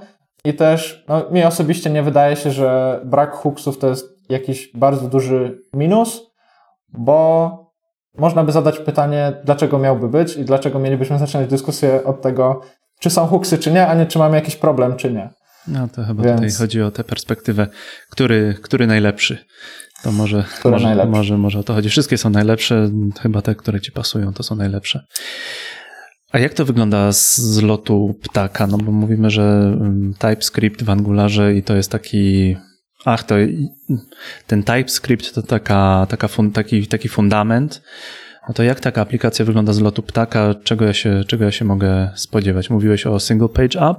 I 0.44 0.54
też 0.54 1.04
no, 1.08 1.30
mi 1.30 1.44
osobiście 1.44 1.90
nie 1.90 2.02
wydaje 2.02 2.36
się, 2.36 2.50
że 2.50 3.00
brak 3.04 3.32
hooksów 3.32 3.78
to 3.78 3.88
jest 3.88 4.06
jakiś 4.28 4.70
bardzo 4.74 5.08
duży 5.08 5.58
minus, 5.72 6.20
bo 6.88 7.50
można 8.18 8.44
by 8.44 8.52
zadać 8.52 8.78
pytanie, 8.78 9.32
dlaczego 9.44 9.78
miałby 9.78 10.08
być 10.08 10.36
i 10.36 10.44
dlaczego 10.44 10.78
mielibyśmy 10.78 11.18
zaczynać 11.18 11.48
dyskusję 11.48 12.04
od 12.04 12.22
tego, 12.22 12.60
czy 13.00 13.10
są 13.10 13.26
hooksy, 13.26 13.58
czy 13.58 13.72
nie, 13.72 13.86
a 13.86 13.94
nie 13.94 14.06
czy 14.06 14.18
mamy 14.18 14.36
jakiś 14.36 14.56
problem, 14.56 14.96
czy 14.96 15.12
nie. 15.12 15.30
No 15.68 15.88
to 15.88 16.04
chyba 16.04 16.22
Więc... 16.22 16.36
tutaj 16.36 16.52
chodzi 16.52 16.82
o 16.82 16.90
tę 16.90 17.04
perspektywę, 17.04 17.66
który, 18.10 18.54
który 18.62 18.86
najlepszy. 18.86 19.38
To 20.02 20.12
może, 20.12 20.44
może, 20.64 20.86
najlepszy. 20.86 21.10
może, 21.10 21.38
może 21.38 21.58
o 21.58 21.62
to 21.62 21.74
chodzi. 21.74 21.88
Wszystkie 21.88 22.18
są 22.18 22.30
najlepsze, 22.30 22.88
chyba 23.20 23.42
te, 23.42 23.54
które 23.54 23.80
ci 23.80 23.92
pasują, 23.92 24.32
to 24.32 24.42
są 24.42 24.56
najlepsze. 24.56 25.06
A 26.34 26.38
jak 26.38 26.54
to 26.54 26.64
wygląda 26.64 27.12
z 27.12 27.62
lotu 27.62 28.14
ptaka? 28.22 28.66
No 28.66 28.78
bo 28.78 28.92
mówimy, 28.92 29.30
że 29.30 29.42
mm, 29.42 30.14
TypeScript 30.18 30.82
w 30.82 30.90
Angularze 30.90 31.54
i 31.54 31.62
to 31.62 31.76
jest 31.76 31.90
taki. 31.90 32.56
Ach, 33.04 33.24
to 33.24 33.34
ten 34.46 34.62
TypeScript 34.62 35.34
to 35.34 35.42
taka, 35.42 36.06
taka 36.08 36.28
fun, 36.28 36.50
taki, 36.50 36.86
taki 36.86 37.08
fundament. 37.08 37.82
No 38.48 38.54
to 38.54 38.62
jak 38.62 38.80
taka 38.80 39.02
aplikacja 39.02 39.44
wygląda 39.44 39.72
z 39.72 39.80
lotu 39.80 40.02
ptaka? 40.02 40.54
Czego 40.64 40.84
ja 40.84 40.92
się, 40.92 41.24
czego 41.26 41.44
ja 41.44 41.50
się 41.50 41.64
mogę 41.64 42.10
spodziewać? 42.14 42.70
Mówiłeś 42.70 43.06
o 43.06 43.20
single 43.20 43.48
page 43.48 43.80
app, 43.90 43.98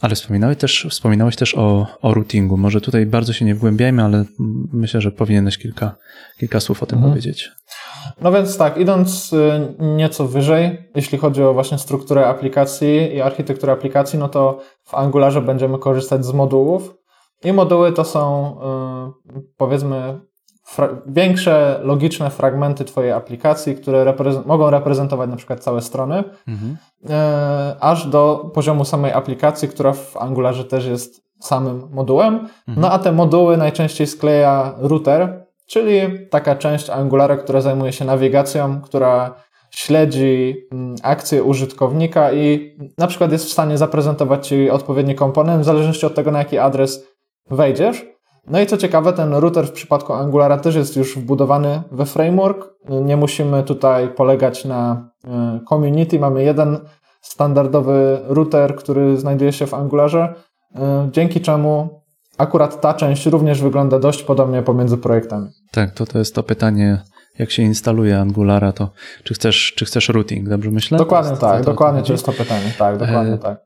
ale 0.00 0.14
wspominałeś 0.14 0.58
też, 0.58 0.86
wspominałeś 0.90 1.36
też 1.36 1.54
o, 1.54 1.86
o 2.02 2.14
routingu. 2.14 2.56
Może 2.56 2.80
tutaj 2.80 3.06
bardzo 3.06 3.32
się 3.32 3.44
nie 3.44 3.54
wgłębiajmy, 3.54 4.02
ale 4.04 4.24
myślę, 4.72 5.00
że 5.00 5.12
powinieneś 5.12 5.58
kilka, 5.58 5.96
kilka 6.38 6.60
słów 6.60 6.82
o 6.82 6.86
tym 6.86 6.98
mhm. 6.98 7.12
powiedzieć. 7.12 7.50
No 8.20 8.32
więc 8.32 8.58
tak, 8.58 8.76
idąc 8.78 9.32
y, 9.32 9.74
nieco 9.78 10.26
wyżej, 10.26 10.90
jeśli 10.94 11.18
chodzi 11.18 11.42
o 11.42 11.54
właśnie 11.54 11.78
strukturę 11.78 12.26
aplikacji 12.26 13.14
i 13.14 13.20
architekturę 13.20 13.72
aplikacji, 13.72 14.18
no 14.18 14.28
to 14.28 14.58
w 14.84 14.94
Angularze 14.94 15.42
będziemy 15.42 15.78
korzystać 15.78 16.24
z 16.24 16.32
modułów. 16.32 16.94
I 17.44 17.52
moduły 17.52 17.92
to 17.92 18.04
są 18.04 18.56
y, 19.36 19.42
powiedzmy 19.56 20.20
większe, 21.06 21.80
logiczne 21.82 22.30
fragmenty 22.30 22.84
Twojej 22.84 23.12
aplikacji, 23.12 23.76
które 23.76 24.04
reprezent 24.04 24.46
mogą 24.46 24.70
reprezentować 24.70 25.30
na 25.30 25.36
przykład 25.36 25.60
całe 25.60 25.82
strony, 25.82 26.24
mhm. 26.48 26.76
E, 27.10 27.76
aż 27.80 28.06
do 28.06 28.50
poziomu 28.54 28.84
samej 28.84 29.12
aplikacji, 29.12 29.68
która 29.68 29.92
w 29.92 30.16
Angularze 30.16 30.64
też 30.64 30.86
jest 30.86 31.24
samym 31.40 31.88
modułem. 31.90 32.34
Mhm. 32.34 32.48
No 32.80 32.90
a 32.90 32.98
te 32.98 33.12
moduły 33.12 33.56
najczęściej 33.56 34.06
skleja 34.06 34.74
router, 34.78 35.43
czyli 35.66 36.00
taka 36.30 36.56
część 36.56 36.90
Angulara, 36.90 37.36
która 37.36 37.60
zajmuje 37.60 37.92
się 37.92 38.04
nawigacją, 38.04 38.80
która 38.80 39.34
śledzi 39.70 40.56
mm, 40.72 40.96
akcję 41.02 41.42
użytkownika 41.42 42.32
i 42.32 42.76
na 42.98 43.06
przykład 43.06 43.32
jest 43.32 43.44
w 43.44 43.52
stanie 43.52 43.78
zaprezentować 43.78 44.48
Ci 44.48 44.70
odpowiedni 44.70 45.14
komponent 45.14 45.62
w 45.62 45.64
zależności 45.64 46.06
od 46.06 46.14
tego, 46.14 46.30
na 46.30 46.38
jaki 46.38 46.58
adres 46.58 47.06
wejdziesz. 47.50 48.06
No 48.46 48.60
i 48.60 48.66
co 48.66 48.76
ciekawe, 48.76 49.12
ten 49.12 49.34
router 49.34 49.66
w 49.66 49.72
przypadku 49.72 50.12
Angulara 50.12 50.58
też 50.58 50.74
jest 50.74 50.96
już 50.96 51.18
wbudowany 51.18 51.82
we 51.90 52.06
framework. 52.06 52.74
Nie 52.88 53.16
musimy 53.16 53.62
tutaj 53.62 54.08
polegać 54.08 54.64
na 54.64 55.10
e, 55.26 55.60
community. 55.68 56.18
Mamy 56.18 56.42
jeden 56.44 56.78
standardowy 57.20 58.18
router, 58.24 58.76
który 58.76 59.16
znajduje 59.16 59.52
się 59.52 59.66
w 59.66 59.74
Angularze, 59.74 60.34
e, 60.74 61.08
dzięki 61.12 61.40
czemu 61.40 62.03
akurat 62.38 62.80
ta 62.80 62.94
część 62.94 63.26
również 63.26 63.62
wygląda 63.62 63.98
dość 63.98 64.22
podobnie 64.22 64.62
pomiędzy 64.62 64.98
projektami. 64.98 65.48
Tak, 65.70 65.94
to, 65.94 66.06
to 66.06 66.18
jest 66.18 66.34
to 66.34 66.42
pytanie, 66.42 67.02
jak 67.38 67.50
się 67.50 67.62
instaluje 67.62 68.20
Angulara, 68.20 68.72
to 68.72 68.90
czy 69.24 69.34
chcesz, 69.34 69.72
czy 69.76 69.84
chcesz 69.84 70.08
routing, 70.08 70.48
dobrze 70.48 70.70
myślę? 70.70 70.98
Dokładnie 70.98 71.36
tak, 71.36 71.64
to, 71.64 71.70
dokładnie 71.70 72.00
to, 72.00 72.06
to 72.06 72.12
jest 72.12 72.26
to 72.26 72.32
pytanie. 72.32 72.72
Tak, 72.78 72.98
dokładnie 72.98 73.32
e, 73.32 73.38
tak. 73.38 73.58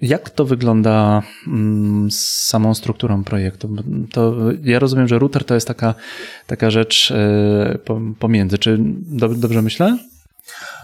Jak 0.00 0.30
to 0.30 0.44
wygląda 0.44 1.22
mm, 1.46 2.10
z 2.10 2.20
samą 2.46 2.74
strukturą 2.74 3.24
projektu? 3.24 3.68
To 4.12 4.34
ja 4.62 4.78
rozumiem, 4.78 5.08
że 5.08 5.18
router 5.18 5.44
to 5.44 5.54
jest 5.54 5.68
taka, 5.68 5.94
taka 6.46 6.70
rzecz 6.70 7.10
e, 7.10 7.78
pomiędzy. 8.18 8.58
Czy 8.58 8.78
dobrze 9.36 9.62
myślę? 9.62 9.98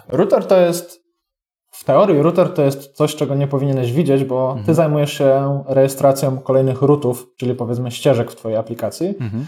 Router 0.08 0.46
to 0.46 0.60
jest 0.60 0.99
w 1.80 1.84
teorii 1.84 2.22
router 2.22 2.54
to 2.54 2.62
jest 2.62 2.92
coś, 2.92 3.16
czego 3.16 3.34
nie 3.34 3.46
powinieneś 3.46 3.92
widzieć, 3.92 4.24
bo 4.24 4.48
mhm. 4.48 4.66
ty 4.66 4.74
zajmujesz 4.74 5.12
się 5.12 5.62
rejestracją 5.66 6.38
kolejnych 6.38 6.82
rootów, 6.82 7.26
czyli 7.36 7.54
powiedzmy 7.54 7.90
ścieżek 7.90 8.30
w 8.30 8.36
twojej 8.36 8.58
aplikacji. 8.58 9.08
Mhm. 9.08 9.46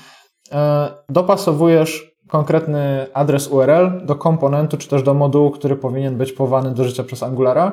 E, 0.52 0.88
dopasowujesz 1.08 2.12
konkretny 2.28 3.06
adres 3.14 3.48
URL 3.48 4.06
do 4.06 4.14
komponentu, 4.14 4.76
czy 4.76 4.88
też 4.88 5.02
do 5.02 5.14
modułu, 5.14 5.50
który 5.50 5.76
powinien 5.76 6.16
być 6.16 6.32
powołany 6.32 6.74
do 6.74 6.84
życia 6.84 7.04
przez 7.04 7.22
Angulara. 7.22 7.72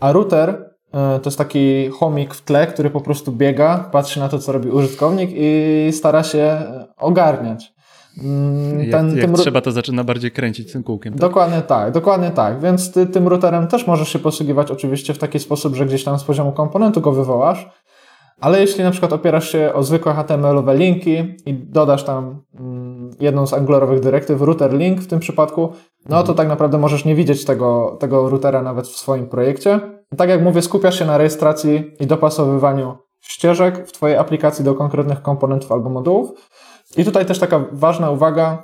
a 0.00 0.12
router 0.12 0.72
to 0.92 1.22
jest 1.24 1.38
taki 1.38 1.88
chomik 1.88 2.34
w 2.34 2.42
tle, 2.42 2.66
który 2.66 2.90
po 2.90 3.00
prostu 3.00 3.32
biega, 3.32 3.88
patrzy 3.92 4.20
na 4.20 4.28
to, 4.28 4.38
co 4.38 4.52
robi 4.52 4.70
użytkownik 4.70 5.30
i 5.32 5.88
stara 5.92 6.22
się 6.22 6.62
ogarniać. 6.96 7.72
Mm, 8.18 8.90
ten, 8.90 9.16
jak, 9.16 9.28
jak 9.28 9.38
trzeba, 9.38 9.60
to 9.60 9.72
zaczyna 9.72 10.04
bardziej 10.04 10.30
kręcić 10.30 10.72
tym 10.72 10.82
kółkiem. 10.82 11.12
Tak? 11.12 11.20
Dokładnie 11.20 11.62
tak, 11.62 11.92
dokładnie 11.92 12.30
tak. 12.30 12.60
Więc 12.60 12.92
ty 12.92 13.06
tym 13.06 13.28
routerem 13.28 13.66
też 13.66 13.86
możesz 13.86 14.08
się 14.08 14.18
posługiwać 14.18 14.70
oczywiście 14.70 15.14
w 15.14 15.18
taki 15.18 15.38
sposób, 15.38 15.74
że 15.74 15.86
gdzieś 15.86 16.04
tam 16.04 16.18
z 16.18 16.24
poziomu 16.24 16.52
komponentu 16.52 17.00
go 17.00 17.12
wywołasz, 17.12 17.70
ale 18.40 18.60
jeśli 18.60 18.84
na 18.84 18.90
przykład 18.90 19.12
opierasz 19.12 19.52
się 19.52 19.72
o 19.74 19.82
zwykłe 19.82 20.14
HTML-owe 20.14 20.76
linki 20.76 21.36
i 21.46 21.54
dodasz 21.54 22.04
tam 22.04 22.42
mm, 22.60 23.10
jedną 23.20 23.46
z 23.46 23.52
angularowych 23.52 24.00
dyrektyw, 24.00 24.42
router 24.42 24.72
link 24.72 25.00
w 25.00 25.06
tym 25.06 25.20
przypadku, 25.20 25.72
no 26.08 26.16
to 26.16 26.20
mhm. 26.20 26.36
tak 26.36 26.48
naprawdę 26.48 26.78
możesz 26.78 27.04
nie 27.04 27.14
widzieć 27.14 27.44
tego, 27.44 27.96
tego 28.00 28.30
routera 28.30 28.62
nawet 28.62 28.88
w 28.88 28.96
swoim 28.96 29.26
projekcie. 29.26 29.80
Tak 30.16 30.28
jak 30.28 30.42
mówię, 30.42 30.62
skupiasz 30.62 30.98
się 30.98 31.04
na 31.04 31.18
rejestracji 31.18 31.92
i 32.00 32.06
dopasowywaniu 32.06 32.96
ścieżek 33.20 33.88
w 33.88 33.92
Twojej 33.92 34.16
aplikacji 34.16 34.64
do 34.64 34.74
konkretnych 34.74 35.22
komponentów 35.22 35.72
albo 35.72 35.90
modułów. 35.90 36.30
I 36.96 37.04
tutaj 37.04 37.26
też 37.26 37.38
taka 37.38 37.64
ważna 37.72 38.10
uwaga. 38.10 38.62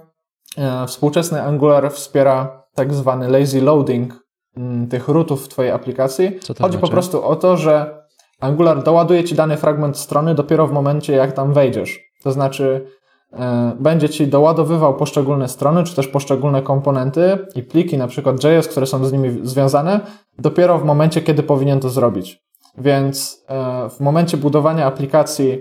E, 0.58 0.86
współczesny 0.86 1.42
Angular 1.42 1.92
wspiera 1.92 2.62
tak 2.74 2.94
zwany 2.94 3.28
lazy 3.28 3.60
loading 3.62 4.24
mm, 4.56 4.88
tych 4.88 5.08
rootów 5.08 5.44
w 5.44 5.48
Twojej 5.48 5.72
aplikacji. 5.72 6.26
Chodzi 6.28 6.54
znaczy? 6.56 6.78
po 6.78 6.88
prostu 6.88 7.24
o 7.24 7.36
to, 7.36 7.56
że 7.56 8.02
Angular 8.40 8.82
doładuje 8.82 9.24
Ci 9.24 9.34
dany 9.34 9.56
fragment 9.56 9.98
strony 9.98 10.34
dopiero 10.34 10.66
w 10.66 10.72
momencie, 10.72 11.12
jak 11.12 11.32
tam 11.32 11.52
wejdziesz. 11.52 12.00
To 12.22 12.32
znaczy, 12.32 12.86
e, 13.32 13.76
będzie 13.80 14.08
Ci 14.08 14.26
doładowywał 14.26 14.94
poszczególne 14.96 15.48
strony, 15.48 15.84
czy 15.84 15.96
też 15.96 16.08
poszczególne 16.08 16.62
komponenty 16.62 17.38
i 17.54 17.62
pliki, 17.62 17.98
na 17.98 18.06
przykład 18.06 18.44
JS, 18.44 18.68
które 18.68 18.86
są 18.86 19.04
z 19.04 19.12
nimi 19.12 19.40
związane, 19.42 20.00
dopiero 20.38 20.78
w 20.78 20.84
momencie, 20.84 21.20
kiedy 21.20 21.42
powinien 21.42 21.80
to 21.80 21.90
zrobić. 21.90 22.42
Więc 22.78 23.44
e, 23.48 23.88
w 23.90 24.00
momencie 24.00 24.36
budowania 24.36 24.86
aplikacji 24.86 25.60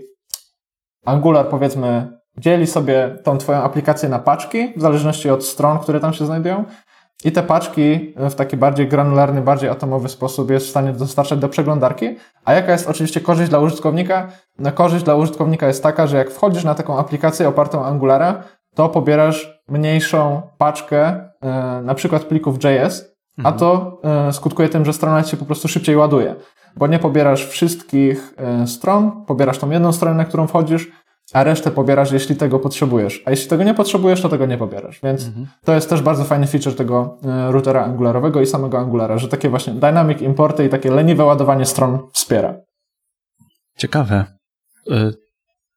Angular, 1.06 1.50
powiedzmy, 1.50 2.17
dzieli 2.38 2.68
sobie 2.68 3.16
tą 3.24 3.38
Twoją 3.38 3.58
aplikację 3.58 4.10
na 4.10 4.20
paczki, 4.20 4.74
w 4.76 4.82
zależności 4.82 5.30
od 5.30 5.46
stron, 5.46 5.80
które 5.80 6.00
tam 6.00 6.14
się 6.14 6.26
znajdują. 6.26 6.66
I 7.24 7.32
te 7.32 7.44
paczki 7.44 8.14
w 8.16 8.36
taki 8.36 8.58
bardziej 8.58 8.88
granularny, 8.88 9.42
bardziej 9.42 9.70
atomowy 9.70 10.10
sposób 10.10 10.52
jest 10.52 10.66
w 10.66 10.70
stanie 10.70 10.94
dostarczać 10.94 11.40
do 11.40 11.50
przeglądarki. 11.50 12.16
A 12.46 12.54
jaka 12.54 12.72
jest 12.72 12.90
oczywiście 12.90 13.22
korzyść 13.22 13.50
dla 13.50 13.60
użytkownika? 13.60 14.28
No, 14.60 14.72
korzyść 14.72 15.06
dla 15.06 15.16
użytkownika 15.16 15.68
jest 15.68 15.84
taka, 15.84 16.08
że 16.08 16.18
jak 16.18 16.32
wchodzisz 16.32 16.64
na 16.64 16.76
taką 16.76 17.00
aplikację 17.00 17.48
opartą 17.48 17.86
Angulara, 17.86 18.44
to 18.76 18.90
pobierasz 18.90 19.62
mniejszą 19.70 20.42
paczkę, 20.58 21.30
e, 21.42 21.82
na 21.84 21.96
przykład 21.96 22.24
plików 22.24 22.56
JS, 22.56 23.16
a 23.38 23.50
mhm. 23.50 23.58
to 23.58 24.02
e, 24.04 24.34
skutkuje 24.34 24.70
tym, 24.70 24.86
że 24.86 24.94
strona 24.94 25.24
się 25.24 25.38
po 25.38 25.46
prostu 25.46 25.68
szybciej 25.68 25.96
ładuje. 25.96 26.36
Bo 26.76 26.88
nie 26.88 27.00
pobierasz 27.00 27.48
wszystkich 27.48 28.34
e, 28.38 28.68
stron, 28.68 29.26
pobierasz 29.26 29.58
tą 29.58 29.70
jedną 29.70 29.92
stronę, 29.92 30.18
na 30.18 30.26
którą 30.26 30.48
wchodzisz, 30.48 30.88
a 31.34 31.44
resztę 31.44 31.72
pobierasz, 31.72 32.12
jeśli 32.12 32.36
tego 32.36 32.60
potrzebujesz. 32.60 33.24
A 33.26 33.32
jeśli 33.32 33.50
tego 33.50 33.64
nie 33.64 33.74
potrzebujesz, 33.74 34.22
to 34.22 34.30
tego 34.30 34.46
nie 34.46 34.58
pobierasz. 34.58 35.00
Więc 35.04 35.26
mhm. 35.26 35.48
to 35.64 35.74
jest 35.74 35.90
też 35.90 36.02
bardzo 36.02 36.24
fajny 36.24 36.48
feature 36.48 36.76
tego 36.76 37.18
e, 37.26 37.52
routera 37.52 37.84
angularowego 37.84 38.42
i 38.42 38.46
samego 38.46 38.80
Angulara, 38.80 39.18
że 39.18 39.28
takie 39.28 39.50
właśnie 39.50 39.74
dynamic 39.74 40.22
importy 40.22 40.66
i 40.66 40.70
takie 40.70 40.92
leniwe 40.92 41.24
ładowanie 41.24 41.66
stron 41.66 42.00
wspiera. 42.14 42.56
Ciekawe. 43.78 44.26
E, 44.92 45.12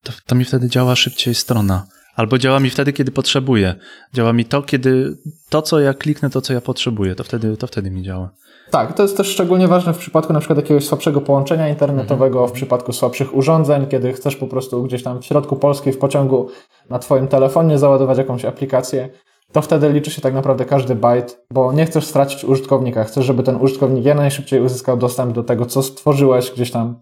to, 0.02 0.12
to 0.26 0.34
mi 0.34 0.44
wtedy 0.44 0.68
działa 0.68 0.96
szybciej 0.96 1.34
strona. 1.34 1.86
Albo 2.20 2.38
działa 2.38 2.60
mi 2.60 2.70
wtedy, 2.70 2.92
kiedy 2.92 3.12
potrzebuję. 3.12 3.74
Działa 4.14 4.32
mi 4.32 4.44
to, 4.44 4.62
kiedy 4.62 5.16
to, 5.48 5.62
co 5.62 5.80
ja 5.80 5.94
kliknę, 5.94 6.30
to, 6.30 6.40
co 6.40 6.52
ja 6.52 6.60
potrzebuję, 6.60 7.14
to 7.14 7.24
wtedy, 7.24 7.56
to 7.56 7.66
wtedy 7.66 7.90
mi 7.90 8.02
działa. 8.02 8.30
Tak, 8.70 8.92
to 8.92 9.02
jest 9.02 9.16
też 9.16 9.28
szczególnie 9.28 9.68
ważne 9.68 9.94
w 9.94 9.98
przypadku 9.98 10.32
na 10.32 10.38
przykład 10.38 10.58
jakiegoś 10.58 10.86
słabszego 10.86 11.20
połączenia 11.20 11.68
internetowego, 11.68 12.38
mhm. 12.38 12.48
w 12.48 12.52
przypadku 12.52 12.92
słabszych 12.92 13.36
urządzeń, 13.36 13.86
kiedy 13.86 14.12
chcesz 14.12 14.36
po 14.36 14.46
prostu 14.46 14.82
gdzieś 14.82 15.02
tam 15.02 15.22
w 15.22 15.24
środku 15.24 15.56
Polski 15.56 15.92
w 15.92 15.98
pociągu 15.98 16.48
na 16.90 16.98
Twoim 16.98 17.28
telefonie 17.28 17.78
załadować 17.78 18.18
jakąś 18.18 18.44
aplikację, 18.44 19.08
to 19.52 19.62
wtedy 19.62 19.92
liczy 19.92 20.10
się 20.10 20.22
tak 20.22 20.34
naprawdę 20.34 20.64
każdy 20.64 20.94
byte, 20.94 21.34
bo 21.52 21.72
nie 21.72 21.86
chcesz 21.86 22.06
stracić 22.06 22.44
użytkownika. 22.44 23.04
Chcesz, 23.04 23.24
żeby 23.24 23.42
ten 23.42 23.56
użytkownik 23.56 24.04
jak 24.04 24.16
najszybciej 24.16 24.60
uzyskał 24.60 24.96
dostęp 24.96 25.32
do 25.32 25.42
tego, 25.42 25.66
co 25.66 25.82
stworzyłeś 25.82 26.50
gdzieś 26.50 26.70
tam 26.70 27.00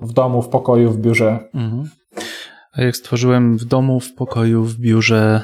w 0.00 0.12
domu, 0.12 0.42
w 0.42 0.48
pokoju, 0.48 0.90
w 0.90 0.98
biurze. 0.98 1.38
Mhm. 1.54 1.90
A 2.76 2.82
jak 2.82 2.96
stworzyłem 2.96 3.58
w 3.58 3.64
domu, 3.64 4.00
w 4.00 4.14
pokoju, 4.14 4.64
w 4.64 4.76
biurze 4.76 5.42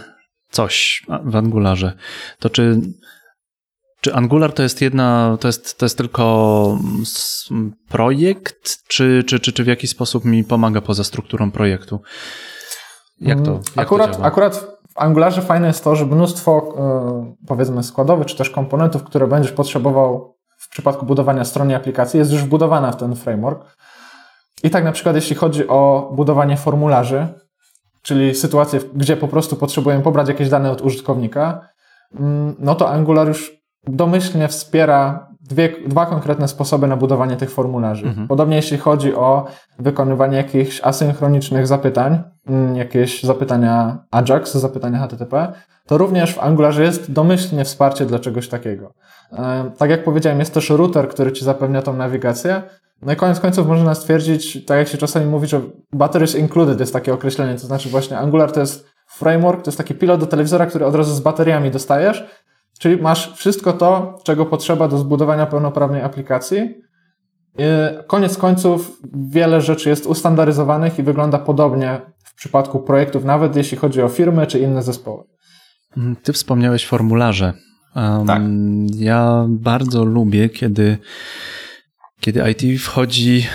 coś 0.50 1.06
w 1.24 1.36
Angularze, 1.36 1.92
to 2.38 2.50
czy 2.50 2.80
czy 4.02 4.14
Angular 4.14 4.52
to 4.52 4.62
jest 4.62 4.80
jedna, 4.80 5.36
to 5.40 5.48
jest, 5.48 5.78
to 5.78 5.86
jest 5.86 5.98
tylko 5.98 6.78
projekt, 7.88 8.84
czy, 8.88 9.24
czy, 9.26 9.40
czy, 9.40 9.52
czy 9.52 9.64
w 9.64 9.66
jakiś 9.66 9.90
sposób 9.90 10.24
mi 10.24 10.44
pomaga 10.44 10.80
poza 10.80 11.04
strukturą 11.04 11.50
projektu? 11.50 12.00
Jak 13.20 13.40
to? 13.40 13.52
Jak 13.52 13.86
akurat, 13.86 14.16
to 14.16 14.24
akurat 14.24 14.56
w 14.56 14.98
Angularze 14.98 15.42
fajne 15.42 15.66
jest 15.66 15.84
to, 15.84 15.96
że 15.96 16.06
mnóstwo 16.06 16.74
e, 16.78 17.46
powiedzmy 17.46 17.82
składowych, 17.82 18.26
czy 18.26 18.36
też 18.36 18.50
komponentów, 18.50 19.04
które 19.04 19.26
będziesz 19.26 19.52
potrzebował 19.52 20.36
w 20.58 20.68
przypadku 20.68 21.06
budowania 21.06 21.44
strony 21.44 21.76
aplikacji, 21.76 22.18
jest 22.18 22.32
już 22.32 22.42
wbudowana 22.42 22.92
w 22.92 22.96
ten 22.96 23.16
framework. 23.16 23.76
I 24.62 24.70
tak 24.70 24.84
na 24.84 24.92
przykład 24.92 25.14
jeśli 25.16 25.36
chodzi 25.36 25.68
o 25.68 26.10
budowanie 26.14 26.56
formularzy, 26.56 27.26
czyli 28.02 28.34
sytuację, 28.34 28.80
gdzie 28.94 29.16
po 29.16 29.28
prostu 29.28 29.56
potrzebujemy 29.56 30.02
pobrać 30.02 30.28
jakieś 30.28 30.48
dane 30.48 30.70
od 30.70 30.80
użytkownika, 30.80 31.68
mm, 32.20 32.54
no 32.58 32.74
to 32.74 32.90
Angular 32.90 33.28
już 33.28 33.62
domyślnie 33.86 34.48
wspiera 34.48 35.28
dwie, 35.40 35.74
dwa 35.86 36.06
konkretne 36.06 36.48
sposoby 36.48 36.86
na 36.86 36.96
budowanie 36.96 37.36
tych 37.36 37.50
formularzy. 37.50 38.06
Mhm. 38.06 38.28
Podobnie 38.28 38.56
jeśli 38.56 38.78
chodzi 38.78 39.14
o 39.14 39.46
wykonywanie 39.78 40.36
jakichś 40.36 40.80
asynchronicznych 40.82 41.66
zapytań, 41.66 42.22
mm, 42.46 42.76
jakieś 42.76 43.22
zapytania 43.22 43.98
AJAX, 44.10 44.54
zapytania 44.54 44.98
HTTP, 44.98 45.52
to 45.86 45.98
również 45.98 46.34
w 46.34 46.38
Angularze 46.38 46.82
jest 46.82 47.12
domyślnie 47.12 47.64
wsparcie 47.64 48.06
dla 48.06 48.18
czegoś 48.18 48.48
takiego. 48.48 48.94
E, 49.32 49.70
tak 49.78 49.90
jak 49.90 50.04
powiedziałem, 50.04 50.38
jest 50.38 50.54
też 50.54 50.70
router, 50.70 51.08
który 51.08 51.32
ci 51.32 51.44
zapewnia 51.44 51.82
tą 51.82 51.92
nawigację. 51.92 52.62
No 53.02 53.12
i 53.12 53.16
koniec 53.16 53.40
końców 53.40 53.66
można 53.66 53.94
stwierdzić, 53.94 54.64
tak 54.64 54.78
jak 54.78 54.88
się 54.88 54.98
czasami 54.98 55.26
mówi, 55.26 55.46
że 55.46 55.60
batteries 55.92 56.34
included 56.34 56.80
jest 56.80 56.92
takie 56.92 57.14
określenie, 57.14 57.54
to 57.54 57.66
znaczy 57.66 57.88
właśnie 57.88 58.18
Angular 58.18 58.52
to 58.52 58.60
jest 58.60 58.86
framework, 59.06 59.62
to 59.62 59.70
jest 59.70 59.78
taki 59.78 59.94
pilot 59.94 60.20
do 60.20 60.26
telewizora, 60.26 60.66
który 60.66 60.86
od 60.86 60.94
razu 60.94 61.14
z 61.14 61.20
bateriami 61.20 61.70
dostajesz 61.70 62.24
Czyli 62.82 62.96
masz 62.96 63.36
wszystko 63.36 63.72
to, 63.72 64.18
czego 64.24 64.46
potrzeba 64.46 64.88
do 64.88 64.98
zbudowania 64.98 65.46
pełnoprawnej 65.46 66.02
aplikacji. 66.02 66.74
Koniec 68.06 68.38
końców, 68.38 69.00
wiele 69.14 69.60
rzeczy 69.60 69.88
jest 69.88 70.06
ustandaryzowanych 70.06 70.98
i 70.98 71.02
wygląda 71.02 71.38
podobnie 71.38 72.00
w 72.24 72.34
przypadku 72.34 72.80
projektów, 72.80 73.24
nawet 73.24 73.56
jeśli 73.56 73.78
chodzi 73.78 74.02
o 74.02 74.08
firmy 74.08 74.46
czy 74.46 74.58
inne 74.58 74.82
zespoły. 74.82 75.24
Mm, 75.96 76.16
ty 76.16 76.32
wspomniałeś 76.32 76.86
formularze. 76.86 77.52
Um, 77.96 78.26
tak. 78.26 78.42
Ja 78.94 79.46
bardzo 79.48 80.04
lubię, 80.04 80.48
kiedy, 80.48 80.98
kiedy 82.22 82.42
IT 82.50 82.80
wchodzi, 82.80 83.46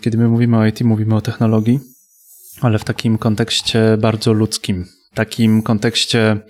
kiedy 0.00 0.18
my 0.18 0.28
mówimy 0.28 0.56
o 0.56 0.66
IT, 0.66 0.80
mówimy 0.80 1.16
o 1.16 1.20
technologii, 1.20 1.80
ale 2.60 2.78
w 2.78 2.84
takim 2.84 3.18
kontekście 3.18 3.96
bardzo 4.00 4.32
ludzkim. 4.32 4.86
Takim 5.14 5.62
kontekście 5.62 6.40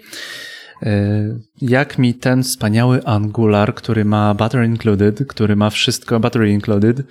E, 0.82 1.38
jak 1.60 1.98
mi 1.98 2.14
ten 2.14 2.42
wspaniały 2.42 3.04
Angular, 3.04 3.74
który 3.74 4.04
ma 4.04 4.34
battery 4.34 4.66
included, 4.66 5.26
który 5.28 5.56
ma 5.56 5.70
wszystko, 5.70 6.20
battery 6.20 6.50
included, 6.50 7.02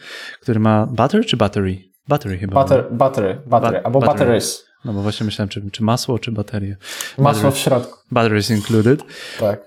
który 0.42 0.60
ma 0.60 0.86
battery 0.86 1.26
czy 1.26 1.38
battery? 1.38 1.78
Battery 2.08 2.38
chyba. 2.38 2.64
Butter, 2.64 2.88
battery, 2.92 3.42
battery, 3.46 3.82
albo 3.84 4.00
battery. 4.00 4.20
batteries. 4.20 4.66
No 4.86 4.94
bo 4.94 5.02
właśnie 5.02 5.26
myślałem, 5.26 5.50
czy, 5.50 5.72
czy 5.72 5.84
masło, 5.84 6.20
czy 6.20 6.32
baterie. 6.32 6.78
Masło 7.18 7.52
w 7.52 7.58
środku. 7.58 8.00
Batteries 8.12 8.50
included. 8.50 9.04
Tak. 9.40 9.66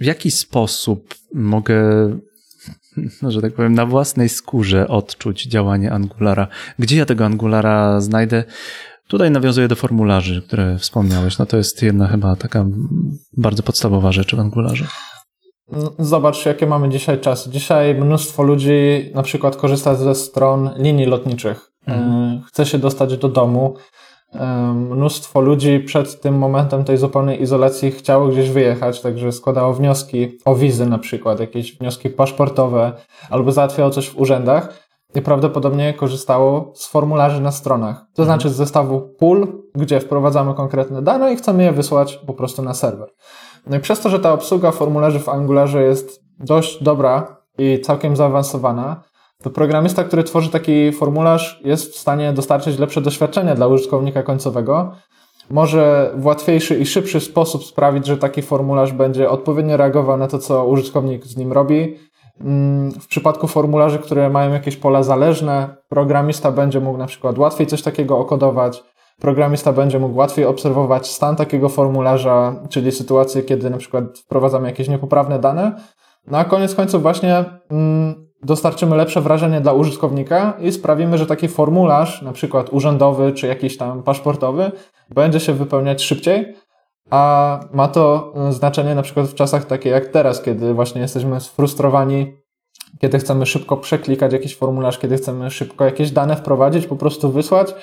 W 0.00 0.04
jaki 0.04 0.30
sposób 0.30 1.14
mogę, 1.34 2.10
no, 3.22 3.30
że 3.30 3.42
tak 3.42 3.54
powiem, 3.54 3.74
na 3.74 3.86
własnej 3.86 4.28
skórze 4.28 4.88
odczuć 4.88 5.46
działanie 5.46 5.92
Angulara? 5.92 6.46
Gdzie 6.78 6.96
ja 6.96 7.06
tego 7.06 7.24
Angulara 7.24 8.00
znajdę? 8.00 8.44
Tutaj 9.08 9.30
nawiązuję 9.30 9.68
do 9.68 9.76
formularzy, 9.76 10.42
które 10.42 10.78
wspomniałeś. 10.78 11.38
No 11.38 11.46
to 11.46 11.56
jest 11.56 11.82
jedna 11.82 12.08
chyba 12.08 12.36
taka 12.36 12.66
bardzo 13.36 13.62
podstawowa 13.62 14.12
rzecz 14.12 14.34
w 14.34 14.40
Angularze. 14.40 14.86
No, 15.72 15.92
zobacz, 15.98 16.46
jakie 16.46 16.66
mamy 16.66 16.88
dzisiaj 16.88 17.20
czasy. 17.20 17.50
Dzisiaj 17.50 17.94
mnóstwo 17.94 18.42
ludzi 18.42 19.10
na 19.14 19.22
przykład 19.22 19.56
korzysta 19.56 19.94
ze 19.94 20.14
stron 20.14 20.70
linii 20.76 21.06
lotniczych. 21.06 21.70
Mhm. 21.86 22.42
Chce 22.42 22.66
się 22.66 22.78
dostać 22.78 23.16
do 23.16 23.28
domu. 23.28 23.76
Mnóstwo 24.74 25.40
ludzi 25.40 25.80
przed 25.80 26.20
tym 26.20 26.38
momentem 26.38 26.84
tej 26.84 26.96
zupełnej 26.96 27.42
izolacji 27.42 27.90
chciało 27.90 28.28
gdzieś 28.28 28.50
wyjechać, 28.50 29.00
także 29.00 29.32
składało 29.32 29.72
wnioski 29.72 30.38
o 30.44 30.54
wizy 30.54 30.86
na 30.86 30.98
przykład, 30.98 31.40
jakieś 31.40 31.78
wnioski 31.78 32.10
paszportowe, 32.10 32.92
albo 33.30 33.52
załatwiało 33.52 33.90
coś 33.90 34.10
w 34.10 34.18
urzędach 34.18 34.84
i 35.14 35.22
prawdopodobnie 35.22 35.94
korzystało 35.94 36.72
z 36.74 36.86
formularzy 36.86 37.40
na 37.40 37.52
stronach. 37.52 37.96
To 37.96 38.22
mhm. 38.22 38.26
znaczy 38.26 38.54
z 38.54 38.56
zestawu 38.56 39.00
pool, 39.00 39.46
gdzie 39.74 40.00
wprowadzamy 40.00 40.54
konkretne 40.54 41.02
dane 41.02 41.32
i 41.32 41.36
chcemy 41.36 41.62
je 41.62 41.72
wysłać 41.72 42.16
po 42.26 42.34
prostu 42.34 42.62
na 42.62 42.74
serwer. 42.74 43.08
No 43.66 43.76
i 43.76 43.80
przez 43.80 44.00
to, 44.00 44.10
że 44.10 44.20
ta 44.20 44.32
obsługa 44.32 44.70
formularzy 44.70 45.20
w 45.20 45.28
Angularze 45.28 45.82
jest 45.82 46.24
dość 46.38 46.82
dobra 46.82 47.36
i 47.58 47.80
całkiem 47.80 48.16
zaawansowana, 48.16 49.02
to 49.44 49.50
programista, 49.50 50.04
który 50.04 50.24
tworzy 50.24 50.50
taki 50.50 50.92
formularz, 50.92 51.60
jest 51.64 51.94
w 51.94 51.98
stanie 51.98 52.32
dostarczyć 52.32 52.78
lepsze 52.78 53.00
doświadczenie 53.00 53.54
dla 53.54 53.66
użytkownika 53.66 54.22
końcowego. 54.22 54.92
Może 55.50 56.12
w 56.16 56.26
łatwiejszy 56.26 56.78
i 56.78 56.86
szybszy 56.86 57.20
sposób 57.20 57.64
sprawić, 57.64 58.06
że 58.06 58.16
taki 58.16 58.42
formularz 58.42 58.92
będzie 58.92 59.30
odpowiednio 59.30 59.76
reagował 59.76 60.16
na 60.16 60.28
to, 60.28 60.38
co 60.38 60.66
użytkownik 60.66 61.24
z 61.24 61.36
nim 61.36 61.52
robi. 61.52 61.96
Mm, 62.40 62.92
w 62.92 63.06
przypadku 63.06 63.46
formularzy, 63.46 63.98
które 63.98 64.30
mają 64.30 64.52
jakieś 64.52 64.76
pola 64.76 65.02
zależne, 65.02 65.76
programista 65.88 66.52
będzie 66.52 66.80
mógł 66.80 66.98
na 66.98 67.06
przykład 67.06 67.38
łatwiej 67.38 67.66
coś 67.66 67.82
takiego 67.82 68.18
okodować. 68.18 68.82
Programista 69.20 69.72
będzie 69.72 69.98
mógł 69.98 70.18
łatwiej 70.18 70.44
obserwować 70.44 71.10
stan 71.10 71.36
takiego 71.36 71.68
formularza, 71.68 72.54
czyli 72.68 72.92
sytuację, 72.92 73.42
kiedy 73.42 73.70
na 73.70 73.78
przykład 73.78 74.18
wprowadzamy 74.18 74.68
jakieś 74.68 74.88
niepoprawne 74.88 75.38
dane. 75.38 75.76
No 76.26 76.38
a 76.38 76.44
koniec 76.44 76.74
końców 76.74 77.02
właśnie 77.02 77.44
mm, 77.70 78.23
dostarczymy 78.44 78.96
lepsze 78.96 79.20
wrażenie 79.20 79.60
dla 79.60 79.72
użytkownika 79.72 80.56
i 80.60 80.72
sprawimy, 80.72 81.18
że 81.18 81.26
taki 81.26 81.48
formularz, 81.48 82.22
na 82.22 82.32
przykład 82.32 82.72
urzędowy 82.72 83.32
czy 83.32 83.46
jakiś 83.46 83.76
tam 83.76 84.02
paszportowy, 84.02 84.72
będzie 85.10 85.40
się 85.40 85.52
wypełniać 85.52 86.02
szybciej, 86.02 86.54
a 87.10 87.60
ma 87.72 87.88
to 87.88 88.32
e, 88.36 88.52
znaczenie 88.52 88.94
na 88.94 89.02
przykład 89.02 89.26
w 89.26 89.34
czasach 89.34 89.64
takie 89.64 89.90
jak 89.90 90.06
teraz, 90.06 90.42
kiedy 90.42 90.74
właśnie 90.74 91.00
jesteśmy 91.00 91.40
sfrustrowani, 91.40 92.36
kiedy 93.00 93.18
chcemy 93.18 93.46
szybko 93.46 93.76
przeklikać 93.76 94.32
jakiś 94.32 94.56
formularz, 94.56 94.98
kiedy 94.98 95.16
chcemy 95.16 95.50
szybko 95.50 95.84
jakieś 95.84 96.10
dane 96.10 96.36
wprowadzić, 96.36 96.86
po 96.86 96.96
prostu 96.96 97.32
wysłać 97.32 97.74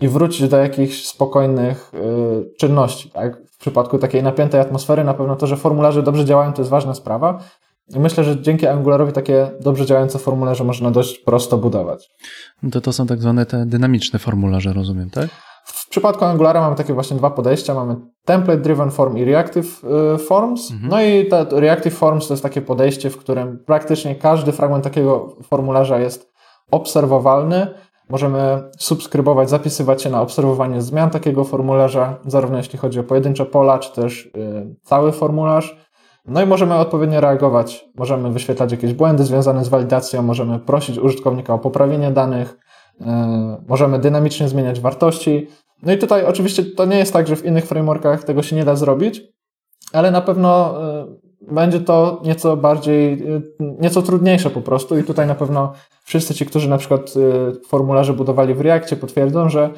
i 0.00 0.08
wrócić 0.08 0.48
do 0.48 0.56
jakichś 0.56 1.04
spokojnych 1.04 1.92
y, 1.94 2.56
czynności. 2.58 3.10
Tak? 3.10 3.46
W 3.46 3.58
przypadku 3.58 3.98
takiej 3.98 4.22
napiętej 4.22 4.60
atmosfery 4.60 5.04
na 5.04 5.14
pewno 5.14 5.36
to, 5.36 5.46
że 5.46 5.56
formularze 5.56 6.02
dobrze 6.02 6.24
działają, 6.24 6.52
to 6.52 6.62
jest 6.62 6.70
ważna 6.70 6.94
sprawa, 6.94 7.38
myślę, 7.90 8.24
że 8.24 8.42
dzięki 8.42 8.66
Angularowi 8.66 9.12
takie 9.12 9.50
dobrze 9.60 9.86
działające 9.86 10.18
formularze 10.18 10.64
można 10.64 10.90
dość 10.90 11.18
prosto 11.18 11.58
budować. 11.58 12.08
No 12.62 12.70
to 12.70 12.80
to 12.80 12.92
są 12.92 13.06
tak 13.06 13.20
zwane 13.20 13.46
te 13.46 13.66
dynamiczne 13.66 14.18
formularze, 14.18 14.72
rozumiem, 14.72 15.10
tak? 15.10 15.28
W 15.64 15.88
przypadku 15.88 16.24
Angulara 16.24 16.60
mamy 16.60 16.76
takie 16.76 16.94
właśnie 16.94 17.16
dwa 17.16 17.30
podejścia. 17.30 17.74
Mamy 17.74 17.96
template 18.24 18.60
driven 18.60 18.90
form 18.90 19.16
i 19.16 19.24
reactive 19.24 19.84
y, 20.14 20.18
forms. 20.18 20.70
Mhm. 20.70 20.90
No 20.90 21.02
i 21.02 21.26
te 21.26 21.46
reactive 21.50 21.94
forms 21.94 22.28
to 22.28 22.34
jest 22.34 22.42
takie 22.42 22.62
podejście, 22.62 23.10
w 23.10 23.16
którym 23.16 23.58
praktycznie 23.66 24.14
każdy 24.14 24.52
fragment 24.52 24.84
takiego 24.84 25.36
formularza 25.42 25.98
jest 25.98 26.32
obserwowalny. 26.70 27.66
Możemy 28.08 28.70
subskrybować, 28.78 29.50
zapisywać 29.50 30.02
się 30.02 30.10
na 30.10 30.22
obserwowanie 30.22 30.82
zmian 30.82 31.10
takiego 31.10 31.44
formularza, 31.44 32.18
zarówno 32.26 32.56
jeśli 32.56 32.78
chodzi 32.78 33.00
o 33.00 33.04
pojedyncze 33.04 33.46
pola, 33.46 33.78
czy 33.78 33.92
też 33.92 34.26
y, 34.26 34.76
cały 34.82 35.12
formularz. 35.12 35.91
No 36.24 36.42
i 36.42 36.46
możemy 36.46 36.74
odpowiednio 36.74 37.20
reagować. 37.20 37.84
Możemy 37.94 38.30
wyświetlać 38.30 38.72
jakieś 38.72 38.94
błędy 38.94 39.24
związane 39.24 39.64
z 39.64 39.68
walidacją, 39.68 40.22
możemy 40.22 40.58
prosić 40.58 40.98
użytkownika 40.98 41.54
o 41.54 41.58
poprawienie 41.58 42.10
danych, 42.10 42.58
yy, 43.00 43.06
możemy 43.68 43.98
dynamicznie 43.98 44.48
zmieniać 44.48 44.80
wartości. 44.80 45.48
No 45.82 45.92
i 45.92 45.98
tutaj 45.98 46.24
oczywiście 46.24 46.64
to 46.64 46.84
nie 46.84 46.98
jest 46.98 47.12
tak, 47.12 47.28
że 47.28 47.36
w 47.36 47.44
innych 47.44 47.66
frameworkach 47.66 48.24
tego 48.24 48.42
się 48.42 48.56
nie 48.56 48.64
da 48.64 48.76
zrobić, 48.76 49.22
ale 49.92 50.10
na 50.10 50.20
pewno 50.20 50.74
yy, 50.80 51.54
będzie 51.54 51.80
to 51.80 52.20
nieco 52.24 52.56
bardziej, 52.56 53.18
yy, 53.18 53.42
nieco 53.80 54.02
trudniejsze 54.02 54.50
po 54.50 54.60
prostu 54.60 54.98
i 54.98 55.04
tutaj 55.04 55.26
na 55.26 55.34
pewno 55.34 55.72
wszyscy 56.04 56.34
ci, 56.34 56.46
którzy 56.46 56.68
na 56.68 56.78
przykład 56.78 57.14
formularze 57.68 58.12
budowali 58.12 58.54
w 58.54 58.60
Reakcie 58.60 58.96
potwierdzą, 58.96 59.48
że 59.48 59.70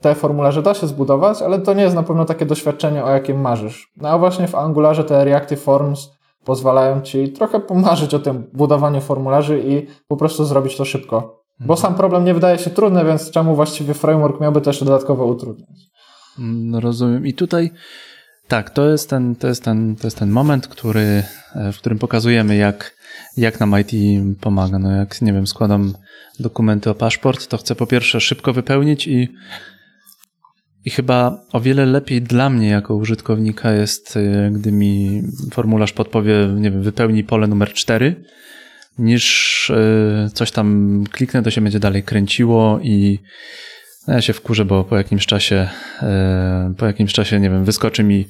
te 0.00 0.14
formularze 0.14 0.62
da 0.62 0.74
się 0.74 0.86
zbudować, 0.86 1.42
ale 1.42 1.58
to 1.58 1.74
nie 1.74 1.82
jest 1.82 1.94
na 1.94 2.02
pewno 2.02 2.24
takie 2.24 2.46
doświadczenie, 2.46 3.04
o 3.04 3.10
jakim 3.10 3.40
marzysz. 3.40 3.92
No 3.96 4.08
a 4.08 4.18
właśnie 4.18 4.48
w 4.48 4.54
Angularze 4.54 5.04
te 5.04 5.24
Reactive 5.24 5.60
Forms 5.60 6.10
pozwalają 6.44 7.00
ci 7.00 7.32
trochę 7.32 7.60
pomarzyć 7.60 8.14
o 8.14 8.18
tym 8.18 8.50
budowaniu 8.52 9.00
formularzy 9.00 9.62
i 9.66 9.86
po 10.08 10.16
prostu 10.16 10.44
zrobić 10.44 10.76
to 10.76 10.84
szybko. 10.84 11.44
Bo 11.60 11.76
sam 11.76 11.94
problem 11.94 12.24
nie 12.24 12.34
wydaje 12.34 12.58
się 12.58 12.70
trudny, 12.70 13.04
więc 13.04 13.30
czemu 13.30 13.54
właściwie 13.54 13.94
framework 13.94 14.40
miałby 14.40 14.60
też 14.60 14.84
dodatkowo 14.84 15.26
utrudniać? 15.26 15.78
No 16.38 16.80
rozumiem. 16.80 17.26
I 17.26 17.34
tutaj 17.34 17.70
tak, 18.48 18.70
to 18.70 18.88
jest 18.88 19.10
ten, 19.10 19.36
to 19.36 19.48
jest 19.48 19.64
ten, 19.64 19.96
to 19.96 20.06
jest 20.06 20.18
ten 20.18 20.30
moment, 20.30 20.68
który, 20.68 21.22
e, 21.54 21.72
w 21.72 21.78
którym 21.78 21.98
pokazujemy, 21.98 22.56
jak, 22.56 22.96
jak 23.36 23.60
nam 23.60 23.74
IT 23.80 24.22
pomaga. 24.40 24.78
No 24.78 24.90
jak, 24.90 25.22
nie 25.22 25.32
wiem, 25.32 25.46
składam 25.46 25.94
dokumenty 26.40 26.90
o 26.90 26.94
paszport, 26.94 27.46
to 27.46 27.58
chcę 27.58 27.74
po 27.74 27.86
pierwsze 27.86 28.20
szybko 28.20 28.52
wypełnić 28.52 29.06
i 29.06 29.28
i 30.88 30.90
chyba 30.90 31.40
o 31.52 31.60
wiele 31.60 31.86
lepiej 31.86 32.22
dla 32.22 32.50
mnie 32.50 32.68
jako 32.68 32.94
użytkownika 32.94 33.72
jest, 33.72 34.16
y, 34.16 34.50
gdy 34.52 34.72
mi 34.72 35.22
formularz 35.52 35.92
podpowie, 35.92 36.34
nie 36.56 36.70
wiem, 36.70 36.82
wypełni 36.82 37.24
pole 37.24 37.46
numer 37.46 37.72
4, 37.72 38.24
niż 38.98 39.70
y, 39.70 40.30
coś 40.34 40.50
tam 40.50 41.04
kliknę, 41.10 41.42
to 41.42 41.50
się 41.50 41.60
będzie 41.60 41.80
dalej 41.80 42.02
kręciło 42.02 42.80
i 42.82 43.18
no, 44.06 44.14
ja 44.14 44.20
się 44.20 44.32
wkurzę, 44.32 44.64
bo 44.64 44.84
po 44.84 44.96
jakimś 44.96 45.26
czasie, 45.26 45.68
y, 46.70 46.74
po 46.74 46.86
jakimś 46.86 47.12
czasie, 47.12 47.40
nie 47.40 47.50
wiem, 47.50 47.64
wyskoczy 47.64 48.04
mi 48.04 48.26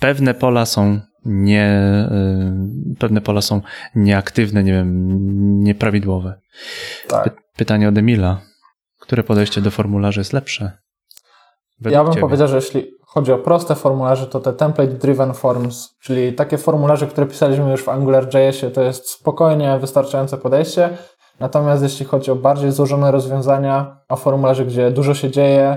pewne 0.00 0.34
pola 0.34 0.66
są 0.66 1.00
nie, 1.24 1.80
pewne 2.98 3.20
pola 3.20 3.40
są 3.40 3.60
nieaktywne, 3.94 4.64
nie 4.64 4.72
wiem, 4.72 5.18
nieprawidłowe. 5.62 6.40
Tak. 7.08 7.36
Pytanie 7.56 7.88
od 7.88 7.98
Emila. 7.98 8.40
Które 9.00 9.22
podejście 9.22 9.60
do 9.60 9.70
formularzy 9.70 10.20
jest 10.20 10.32
lepsze? 10.32 10.83
Ja 11.80 12.04
bym 12.04 12.12
ciebie. 12.12 12.20
powiedział, 12.20 12.48
że 12.48 12.56
jeśli 12.56 12.90
chodzi 13.06 13.32
o 13.32 13.38
proste 13.38 13.74
formularze, 13.74 14.26
to 14.26 14.40
te 14.40 14.52
template 14.52 14.92
driven 14.92 15.34
forms, 15.34 15.96
czyli 16.00 16.32
takie 16.32 16.58
formularze, 16.58 17.06
które 17.06 17.26
pisaliśmy 17.26 17.70
już 17.70 17.82
w 17.82 17.88
AngularJSie, 17.88 18.70
to 18.70 18.82
jest 18.82 19.10
spokojnie 19.10 19.78
wystarczające 19.78 20.38
podejście. 20.38 20.90
Natomiast 21.40 21.82
jeśli 21.82 22.06
chodzi 22.06 22.30
o 22.30 22.36
bardziej 22.36 22.72
złożone 22.72 23.10
rozwiązania, 23.10 23.96
o 24.08 24.16
formularze, 24.16 24.64
gdzie 24.64 24.90
dużo 24.90 25.14
się 25.14 25.30
dzieje, 25.30 25.76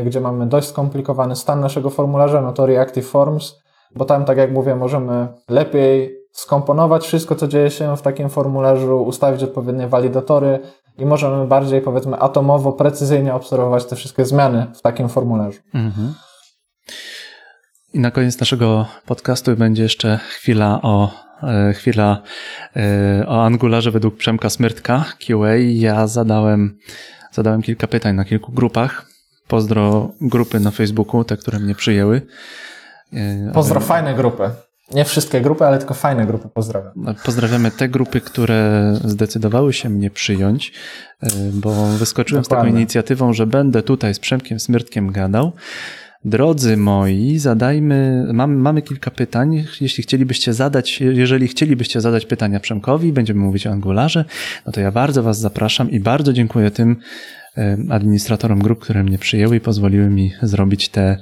y, 0.00 0.04
gdzie 0.04 0.20
mamy 0.20 0.46
dość 0.46 0.68
skomplikowany 0.68 1.36
stan 1.36 1.60
naszego 1.60 1.90
formularza, 1.90 2.40
no 2.40 2.52
to 2.52 2.66
Reactive 2.66 3.06
Forms, 3.06 3.58
bo 3.94 4.04
tam, 4.04 4.24
tak 4.24 4.38
jak 4.38 4.52
mówię, 4.52 4.74
możemy 4.76 5.28
lepiej 5.48 6.23
skomponować 6.34 7.06
wszystko, 7.06 7.34
co 7.34 7.48
dzieje 7.48 7.70
się 7.70 7.96
w 7.96 8.02
takim 8.02 8.30
formularzu, 8.30 9.02
ustawić 9.02 9.42
odpowiednie 9.42 9.88
walidatory, 9.88 10.60
i 10.98 11.06
możemy 11.06 11.46
bardziej, 11.46 11.80
powiedzmy, 11.80 12.16
atomowo, 12.16 12.72
precyzyjnie 12.72 13.34
obserwować 13.34 13.84
te 13.84 13.96
wszystkie 13.96 14.24
zmiany 14.24 14.66
w 14.74 14.82
takim 14.82 15.08
formularzu. 15.08 15.60
Mhm. 15.74 16.14
I 17.94 17.98
na 17.98 18.10
koniec 18.10 18.40
naszego 18.40 18.86
podcastu 19.06 19.56
będzie 19.56 19.82
jeszcze 19.82 20.18
chwila 20.18 20.80
o 20.82 21.10
e, 21.42 21.72
chwila 21.72 22.22
e, 22.76 23.24
o 23.26 23.44
Angularze 23.44 23.90
według 23.90 24.16
Przemka 24.16 24.50
Smyrtka 24.50 25.04
QA. 25.26 25.56
Ja 25.56 26.06
zadałem, 26.06 26.78
zadałem 27.32 27.62
kilka 27.62 27.86
pytań 27.86 28.14
na 28.14 28.24
kilku 28.24 28.52
grupach. 28.52 29.06
Pozdro 29.48 30.10
grupy 30.20 30.60
na 30.60 30.70
Facebooku, 30.70 31.24
te, 31.24 31.36
które 31.36 31.58
mnie 31.58 31.74
przyjęły. 31.74 32.22
E, 33.12 33.52
Pozdro 33.52 33.80
fajne 33.80 34.14
grupy. 34.14 34.50
Nie 34.92 35.04
wszystkie 35.04 35.40
grupy, 35.40 35.64
ale 35.64 35.78
tylko 35.78 35.94
fajne 35.94 36.26
grupy 36.26 36.48
pozdrawiam. 36.48 37.14
Pozdrawiamy 37.24 37.70
te 37.70 37.88
grupy, 37.88 38.20
które 38.20 38.92
zdecydowały 39.04 39.72
się 39.72 39.88
mnie 39.88 40.10
przyjąć, 40.10 40.72
e, 41.22 41.28
bo 41.52 41.86
wyskoczyłem 41.86 42.42
Dokładnie. 42.42 42.64
z 42.64 42.72
taką 42.72 42.78
inicjatywą, 42.78 43.32
że 43.32 43.46
będę 43.46 43.82
tutaj 43.82 44.14
z 44.14 44.18
Przemkiem 44.18 44.60
Smyrtkiem 44.60 45.12
gadał. 45.12 45.52
Drodzy 46.24 46.76
moi, 46.76 47.38
zadajmy, 47.38 48.26
mamy, 48.32 48.56
mamy 48.56 48.82
kilka 48.82 49.10
pytań. 49.10 49.64
Jeśli 49.80 50.02
chcielibyście 50.02 50.52
zadać, 50.52 51.00
jeżeli 51.00 51.48
chcielibyście 51.48 52.00
zadać 52.00 52.26
pytania 52.26 52.60
Przemkowi, 52.60 53.12
będziemy 53.12 53.40
mówić 53.40 53.66
o 53.66 53.70
Angularze, 53.70 54.24
no 54.66 54.72
to 54.72 54.80
ja 54.80 54.92
bardzo 54.92 55.22
Was 55.22 55.38
zapraszam 55.38 55.90
i 55.90 56.00
bardzo 56.00 56.32
dziękuję 56.32 56.70
tym 56.70 56.96
administratorom 57.90 58.58
grup, 58.58 58.78
które 58.78 59.02
mnie 59.02 59.18
przyjęły 59.18 59.56
i 59.56 59.60
pozwoliły 59.60 60.10
mi 60.10 60.32
zrobić 60.42 60.88
te, 60.88 61.18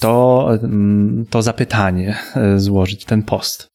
to, 0.00 0.48
to 1.30 1.42
zapytanie, 1.42 2.16
e, 2.36 2.58
złożyć 2.58 3.04
ten 3.04 3.22
post. 3.22 3.72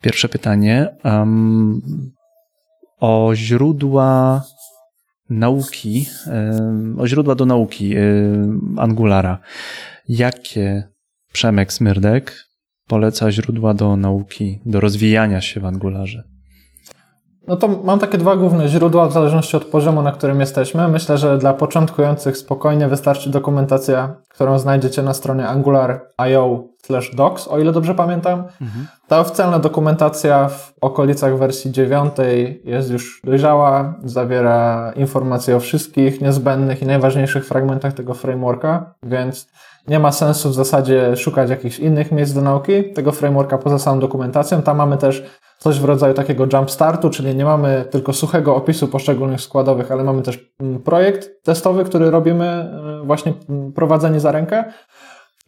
Pierwsze 0.00 0.28
pytanie 0.28 0.88
um, 1.04 1.80
o 3.00 3.30
źródła 3.34 4.42
nauki, 5.30 6.06
o 6.98 7.06
źródła 7.06 7.34
do 7.34 7.46
nauki 7.46 7.94
Angulara. 8.76 9.38
Jakie 10.08 10.88
Przemek 11.32 11.72
Smyrdek 11.72 12.44
poleca 12.86 13.32
źródła 13.32 13.74
do 13.74 13.96
nauki, 13.96 14.60
do 14.66 14.80
rozwijania 14.80 15.40
się 15.40 15.60
w 15.60 15.64
Angularze? 15.64 16.33
No 17.46 17.56
to 17.56 17.68
mam 17.68 17.98
takie 17.98 18.18
dwa 18.18 18.36
główne 18.36 18.68
źródła 18.68 19.08
w 19.08 19.12
zależności 19.12 19.56
od 19.56 19.64
poziomu, 19.64 20.02
na 20.02 20.12
którym 20.12 20.40
jesteśmy. 20.40 20.88
Myślę, 20.88 21.18
że 21.18 21.38
dla 21.38 21.54
początkujących 21.54 22.36
spokojnie 22.36 22.88
wystarczy 22.88 23.30
dokumentacja, 23.30 24.16
którą 24.28 24.58
znajdziecie 24.58 25.02
na 25.02 25.14
stronie 25.14 25.48
angular.io 25.48 26.64
docs, 27.14 27.48
o 27.48 27.58
ile 27.58 27.72
dobrze 27.72 27.94
pamiętam. 27.94 28.38
Mhm. 28.60 28.86
Ta 29.08 29.20
oficjalna 29.20 29.58
dokumentacja 29.58 30.48
w 30.48 30.72
okolicach 30.80 31.38
wersji 31.38 31.72
9 31.72 32.14
jest 32.64 32.90
już 32.90 33.20
dojrzała, 33.24 33.94
zawiera 34.04 34.92
informacje 34.96 35.56
o 35.56 35.60
wszystkich 35.60 36.20
niezbędnych 36.20 36.82
i 36.82 36.86
najważniejszych 36.86 37.46
fragmentach 37.46 37.92
tego 37.92 38.14
frameworka, 38.14 38.94
więc 39.02 39.48
nie 39.88 39.98
ma 39.98 40.12
sensu 40.12 40.50
w 40.50 40.54
zasadzie 40.54 41.16
szukać 41.16 41.50
jakichś 41.50 41.78
innych 41.78 42.12
miejsc 42.12 42.32
do 42.32 42.40
nauki 42.40 42.92
tego 42.92 43.12
frameworka 43.12 43.58
poza 43.58 43.78
samą 43.78 44.00
dokumentacją. 44.00 44.62
Tam 44.62 44.76
mamy 44.76 44.96
też 44.96 45.24
coś 45.64 45.80
w 45.80 45.84
rodzaju 45.84 46.14
takiego 46.14 46.46
jumpstartu, 46.52 47.10
czyli 47.10 47.34
nie 47.34 47.44
mamy 47.44 47.84
tylko 47.90 48.12
suchego 48.12 48.56
opisu 48.56 48.88
poszczególnych 48.88 49.40
składowych, 49.40 49.92
ale 49.92 50.04
mamy 50.04 50.22
też 50.22 50.52
mm, 50.60 50.82
projekt 50.82 51.42
testowy, 51.42 51.84
który 51.84 52.10
robimy 52.10 52.70
y, 53.02 53.06
właśnie 53.06 53.32
mm, 53.48 53.72
prowadzenie 53.72 54.20
za 54.20 54.32
rękę. 54.32 54.64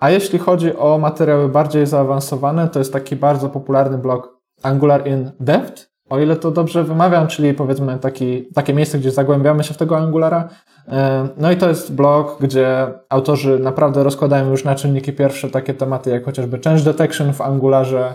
A 0.01 0.11
jeśli 0.11 0.39
chodzi 0.39 0.77
o 0.77 0.99
materiały 0.99 1.49
bardziej 1.49 1.87
zaawansowane, 1.87 2.69
to 2.69 2.79
jest 2.79 2.93
taki 2.93 3.17
bardzo 3.17 3.49
popularny 3.49 3.99
blog 3.99 4.41
Angular 4.63 5.07
in 5.07 5.31
Depth, 5.41 5.91
o 6.09 6.19
ile 6.19 6.37
to 6.37 6.51
dobrze 6.51 6.85
wymawiam, 6.85 7.27
czyli 7.27 7.55
powiedzmy 7.55 7.99
taki, 7.99 8.49
takie 8.55 8.75
miejsce, 8.75 8.99
gdzie 8.99 9.11
zagłębiamy 9.11 9.65
się 9.65 9.75
w 9.75 9.77
tego 9.77 9.97
Angulara. 9.97 10.49
E, 10.89 11.29
no 11.37 11.53
i 11.53 11.57
to 11.57 11.69
jest 11.69 11.95
blog, 11.95 12.37
gdzie 12.41 12.87
autorzy 13.09 13.59
naprawdę 13.59 14.03
rozkładają 14.03 14.51
już 14.51 14.65
na 14.65 14.75
czynniki 14.75 15.13
pierwsze 15.13 15.51
takie 15.51 15.75
tematy, 15.75 16.11
jak 16.11 16.25
chociażby 16.25 16.61
change 16.65 16.83
detection 16.83 17.33
w 17.33 17.41
Angularze, 17.41 18.15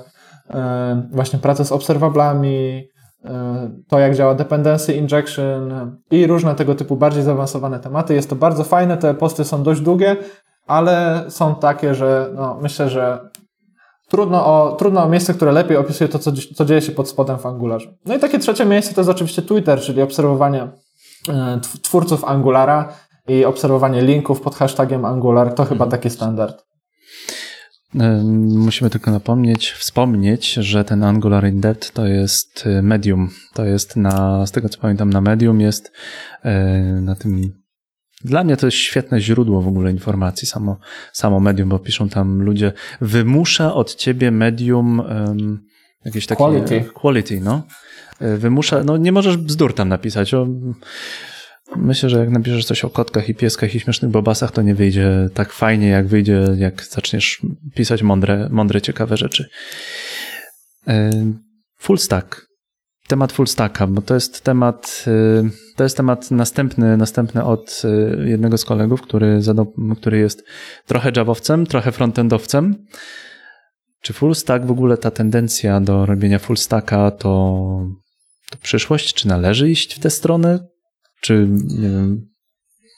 właśnie 1.11 1.39
pracę 1.39 1.65
z 1.65 1.71
obserwablami, 1.71 2.83
e, 3.25 3.71
to 3.87 3.99
jak 3.99 4.15
działa 4.15 4.35
dependency 4.35 4.93
injection 4.93 5.97
i 6.11 6.27
różne 6.27 6.55
tego 6.55 6.75
typu 6.75 6.95
bardziej 6.95 7.23
zaawansowane 7.23 7.79
tematy. 7.79 8.13
Jest 8.13 8.29
to 8.29 8.35
bardzo 8.35 8.63
fajne, 8.63 8.97
te 8.97 9.13
posty 9.13 9.43
są 9.43 9.63
dość 9.63 9.81
długie, 9.81 10.17
ale 10.67 11.23
są 11.29 11.55
takie, 11.55 11.95
że 11.95 12.29
no, 12.35 12.57
myślę, 12.61 12.89
że 12.89 13.29
trudno 14.09 14.45
o, 14.45 14.75
trudno 14.75 15.03
o 15.03 15.09
miejsce, 15.09 15.33
które 15.33 15.51
lepiej 15.51 15.77
opisuje 15.77 16.07
to, 16.07 16.19
co, 16.19 16.31
co 16.55 16.65
dzieje 16.65 16.81
się 16.81 16.91
pod 16.91 17.09
spodem 17.09 17.39
w 17.39 17.45
Angularze. 17.45 17.93
No 18.05 18.15
i 18.15 18.19
takie 18.19 18.39
trzecie 18.39 18.65
miejsce 18.65 18.93
to 18.93 19.01
jest 19.01 19.11
oczywiście 19.11 19.41
Twitter, 19.41 19.79
czyli 19.79 20.01
obserwowanie 20.01 20.67
e, 21.29 21.59
twórców 21.81 22.23
Angulara 22.23 22.93
i 23.27 23.45
obserwowanie 23.45 24.01
linków 24.01 24.41
pod 24.41 24.55
hashtagiem 24.55 25.05
Angular. 25.05 25.53
To 25.53 25.63
chyba 25.63 25.85
mhm. 25.85 25.91
taki 25.91 26.09
standard. 26.09 26.70
E, 27.99 28.23
musimy 28.43 28.89
tylko 28.89 29.11
napomnieć, 29.11 29.71
wspomnieć, 29.71 30.53
że 30.53 30.85
ten 30.85 31.03
Angular 31.03 31.47
in 31.47 31.61
Depth 31.61 31.91
to 31.91 32.07
jest 32.07 32.63
e, 32.67 32.81
Medium. 32.81 33.29
To 33.53 33.65
jest 33.65 33.95
na, 33.95 34.45
z 34.45 34.51
tego 34.51 34.69
co 34.69 34.79
pamiętam, 34.79 35.09
na 35.09 35.21
Medium 35.21 35.61
jest 35.61 35.91
na 37.01 37.15
tym 37.15 37.61
dla 38.23 38.43
mnie 38.43 38.57
to 38.57 38.67
jest 38.67 38.77
świetne 38.77 39.21
źródło 39.21 39.61
w 39.61 39.67
ogóle 39.67 39.91
informacji, 39.91 40.47
samo, 40.47 40.77
samo 41.13 41.39
medium, 41.39 41.69
bo 41.69 41.79
piszą 41.79 42.09
tam 42.09 42.41
ludzie, 42.41 42.73
wymusza 43.01 43.73
od 43.73 43.95
ciebie 43.95 44.31
medium 44.31 44.99
um, 44.99 45.63
jakieś 46.05 46.25
takie... 46.25 46.37
Quality. 46.37 46.83
Quality, 46.93 47.41
no. 47.41 47.61
E, 48.19 48.37
wymusza, 48.37 48.83
no 48.83 48.97
nie 48.97 49.11
możesz 49.11 49.37
bzdur 49.37 49.73
tam 49.73 49.89
napisać. 49.89 50.33
O, 50.33 50.47
myślę, 51.75 52.09
że 52.09 52.19
jak 52.19 52.29
napiszesz 52.29 52.65
coś 52.65 52.85
o 52.85 52.89
kotkach 52.89 53.29
i 53.29 53.35
pieskach 53.35 53.75
i 53.75 53.79
śmiesznych 53.79 54.11
bobasach, 54.11 54.51
to 54.51 54.61
nie 54.61 54.75
wyjdzie 54.75 55.29
tak 55.33 55.53
fajnie, 55.53 55.87
jak 55.87 56.07
wyjdzie, 56.07 56.45
jak 56.57 56.83
zaczniesz 56.83 57.41
pisać 57.75 58.03
mądre, 58.03 58.49
mądre 58.51 58.81
ciekawe 58.81 59.17
rzeczy. 59.17 59.49
E, 60.87 61.11
full 61.77 61.97
stack 61.97 62.51
temat 63.11 63.31
full 63.31 63.47
stacka, 63.47 63.87
bo 63.87 64.01
to 64.01 64.13
jest 64.13 64.43
temat, 64.43 65.05
y, 65.07 65.49
to 65.75 65.83
jest 65.83 65.97
temat 65.97 66.31
następny, 66.31 66.97
następny 66.97 67.43
od 67.43 67.81
y, 67.85 68.29
jednego 68.29 68.57
z 68.57 68.65
kolegów, 68.65 69.01
który, 69.01 69.41
zadał, 69.41 69.73
który 69.97 70.17
jest 70.17 70.43
trochę 70.85 71.11
javowcem, 71.15 71.65
trochę 71.65 71.91
frontendowcem. 71.91 72.85
Czy 74.01 74.13
full 74.13 74.35
stack 74.35 74.65
w 74.65 74.71
ogóle 74.71 74.97
ta 74.97 75.11
tendencja 75.11 75.81
do 75.81 76.05
robienia 76.05 76.39
full 76.39 76.57
stacka 76.57 77.11
to, 77.11 77.29
to 78.51 78.57
przyszłość? 78.61 79.13
Czy 79.13 79.27
należy 79.27 79.69
iść 79.69 79.95
w 79.95 79.99
tę 79.99 80.09
stronę? 80.09 80.70
Czy 81.21 81.47
nie 81.49 81.89
wiem, 81.89 82.27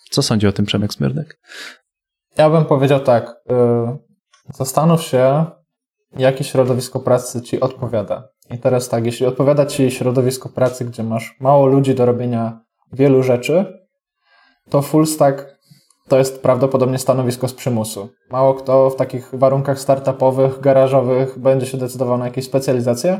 co 0.09 0.21
sądzi 0.21 0.47
o 0.47 0.51
tym 0.51 0.65
Przemek 0.65 0.93
Smyrdek? 0.93 1.39
Ja 2.38 2.49
bym 2.49 2.65
powiedział 2.65 2.99
tak. 2.99 3.30
Y, 3.30 4.53
zastanów 4.53 5.03
się, 5.03 5.45
jakie 6.17 6.43
środowisko 6.43 6.99
pracy 6.99 7.41
ci 7.41 7.59
odpowiada. 7.59 8.30
I 8.49 8.57
teraz 8.57 8.89
tak, 8.89 9.05
jeśli 9.05 9.26
odpowiada 9.26 9.65
Ci 9.65 9.91
środowisko 9.91 10.49
pracy, 10.49 10.86
gdzie 10.86 11.03
masz 11.03 11.36
mało 11.39 11.65
ludzi 11.65 11.95
do 11.95 12.05
robienia 12.05 12.61
wielu 12.91 13.24
rzeczy, 13.24 13.65
to 14.69 14.82
full 14.82 15.07
stack 15.07 15.53
to 16.08 16.18
jest 16.18 16.41
prawdopodobnie 16.41 16.97
stanowisko 16.97 17.47
z 17.47 17.54
przymusu. 17.54 18.10
Mało 18.32 18.54
kto 18.54 18.89
w 18.89 18.95
takich 18.95 19.30
warunkach 19.34 19.80
startupowych, 19.80 20.60
garażowych 20.60 21.39
będzie 21.39 21.66
się 21.66 21.78
decydował 21.78 22.18
na 22.18 22.26
jakieś 22.26 22.45
specjalizacje, 22.45 23.20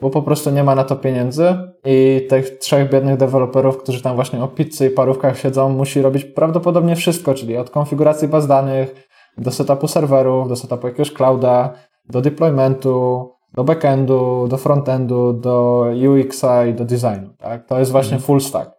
bo 0.00 0.10
po 0.10 0.22
prostu 0.22 0.50
nie 0.50 0.64
ma 0.64 0.74
na 0.74 0.84
to 0.84 0.96
pieniędzy 0.96 1.54
i 1.84 2.26
tych 2.28 2.58
trzech 2.58 2.90
biednych 2.90 3.16
deweloperów, 3.16 3.78
którzy 3.78 4.02
tam 4.02 4.14
właśnie 4.14 4.44
o 4.44 4.48
pizzy 4.48 4.86
i 4.86 4.90
parówkach 4.90 5.38
siedzą, 5.38 5.68
musi 5.68 6.02
robić 6.02 6.24
prawdopodobnie 6.24 6.96
wszystko, 6.96 7.34
czyli 7.34 7.56
od 7.56 7.70
konfiguracji 7.70 8.28
baz 8.28 8.46
danych, 8.46 9.08
do 9.38 9.50
setupu 9.50 9.88
serwerów, 9.88 10.48
do 10.48 10.56
setupu 10.56 10.86
jakiegoś 10.86 11.12
clouda, 11.12 11.72
do 12.08 12.20
deploymentu, 12.20 13.28
do 13.54 13.64
backendu, 13.64 14.48
do 14.48 14.56
frontendu, 14.56 15.32
do 15.32 15.86
UX-a 16.08 16.66
i 16.66 16.74
do 16.74 16.84
designu. 16.84 17.28
Tak? 17.38 17.66
To 17.66 17.78
jest 17.78 17.92
właśnie 17.92 18.16
mhm. 18.16 18.26
full 18.26 18.40
stack. 18.40 18.77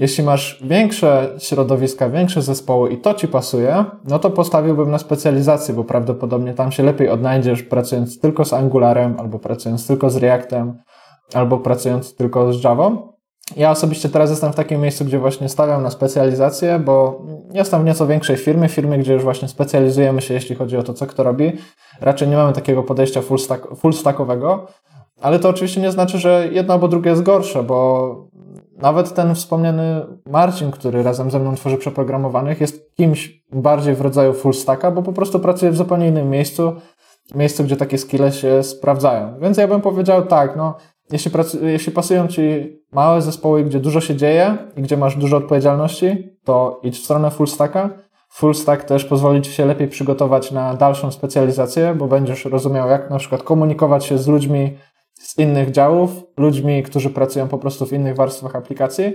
Jeśli 0.00 0.24
masz 0.24 0.60
większe 0.64 1.34
środowiska, 1.38 2.10
większe 2.10 2.42
zespoły 2.42 2.90
i 2.90 2.98
to 2.98 3.14
ci 3.14 3.28
pasuje, 3.28 3.84
no 4.04 4.18
to 4.18 4.30
postawiłbym 4.30 4.90
na 4.90 4.98
specjalizację, 4.98 5.74
bo 5.74 5.84
prawdopodobnie 5.84 6.54
tam 6.54 6.72
się 6.72 6.82
lepiej 6.82 7.08
odnajdziesz 7.08 7.62
pracując 7.62 8.20
tylko 8.20 8.44
z 8.44 8.52
Angularem, 8.52 9.16
albo 9.18 9.38
pracując 9.38 9.86
tylko 9.86 10.10
z 10.10 10.16
Reactem, 10.16 10.78
albo 11.34 11.58
pracując 11.58 12.16
tylko 12.16 12.52
z 12.52 12.64
Javą. 12.64 13.12
Ja 13.56 13.70
osobiście 13.70 14.08
teraz 14.08 14.30
jestem 14.30 14.52
w 14.52 14.56
takim 14.56 14.80
miejscu, 14.80 15.04
gdzie 15.04 15.18
właśnie 15.18 15.48
stawiam 15.48 15.82
na 15.82 15.90
specjalizację, 15.90 16.78
bo 16.78 17.22
jestem 17.52 17.82
w 17.82 17.84
nieco 17.84 18.06
większej 18.06 18.36
firmie, 18.36 18.68
firmie, 18.68 18.98
gdzie 18.98 19.12
już 19.12 19.22
właśnie 19.22 19.48
specjalizujemy 19.48 20.22
się, 20.22 20.34
jeśli 20.34 20.56
chodzi 20.56 20.76
o 20.76 20.82
to, 20.82 20.94
co 20.94 21.06
kto 21.06 21.22
robi. 21.22 21.52
Raczej 22.00 22.28
nie 22.28 22.36
mamy 22.36 22.52
takiego 22.52 22.82
podejścia 22.82 23.22
full, 23.22 23.38
stack, 23.38 23.76
full 23.76 23.92
stackowego, 23.92 24.66
ale 25.20 25.38
to 25.38 25.48
oczywiście 25.48 25.80
nie 25.80 25.90
znaczy, 25.90 26.18
że 26.18 26.48
jedno 26.52 26.74
albo 26.74 26.88
drugie 26.88 27.10
jest 27.10 27.22
gorsze, 27.22 27.62
bo 27.62 28.29
nawet 28.82 29.14
ten 29.14 29.34
wspomniany 29.34 30.06
Marcin, 30.26 30.70
który 30.70 31.02
razem 31.02 31.30
ze 31.30 31.38
mną 31.38 31.54
tworzy 31.54 31.76
przeprogramowanych, 31.76 32.60
jest 32.60 32.94
kimś 32.96 33.42
bardziej 33.52 33.94
w 33.94 34.00
rodzaju 34.00 34.32
full 34.32 34.54
stacka, 34.54 34.90
bo 34.90 35.02
po 35.02 35.12
prostu 35.12 35.40
pracuje 35.40 35.72
w 35.72 35.76
zupełnie 35.76 36.08
innym 36.08 36.30
miejscu, 36.30 36.72
miejscu, 37.34 37.64
gdzie 37.64 37.76
takie 37.76 37.98
skille 37.98 38.32
się 38.32 38.62
sprawdzają. 38.62 39.38
Więc 39.40 39.58
ja 39.58 39.68
bym 39.68 39.80
powiedział 39.80 40.26
tak, 40.26 40.56
no 40.56 40.74
jeśli, 41.12 41.30
jeśli 41.62 41.92
pasują 41.92 42.28
Ci 42.28 42.42
małe 42.92 43.22
zespoły, 43.22 43.64
gdzie 43.64 43.80
dużo 43.80 44.00
się 44.00 44.16
dzieje 44.16 44.56
i 44.76 44.82
gdzie 44.82 44.96
masz 44.96 45.16
dużo 45.16 45.36
odpowiedzialności, 45.36 46.36
to 46.44 46.80
idź 46.82 46.98
w 46.98 47.04
stronę 47.04 47.30
full 47.30 47.46
stacka. 47.46 47.90
Full 48.32 48.54
stack 48.54 48.84
też 48.84 49.04
pozwoli 49.04 49.42
Ci 49.42 49.52
się 49.52 49.66
lepiej 49.66 49.88
przygotować 49.88 50.52
na 50.52 50.74
dalszą 50.74 51.10
specjalizację, 51.10 51.94
bo 51.94 52.06
będziesz 52.06 52.44
rozumiał, 52.44 52.88
jak 52.88 53.10
na 53.10 53.18
przykład 53.18 53.42
komunikować 53.42 54.04
się 54.04 54.18
z 54.18 54.28
ludźmi 54.28 54.76
z 55.20 55.38
innych 55.38 55.70
działów, 55.70 56.10
ludźmi, 56.36 56.82
którzy 56.82 57.10
pracują 57.10 57.48
po 57.48 57.58
prostu 57.58 57.86
w 57.86 57.92
innych 57.92 58.16
warstwach 58.16 58.56
aplikacji. 58.56 59.14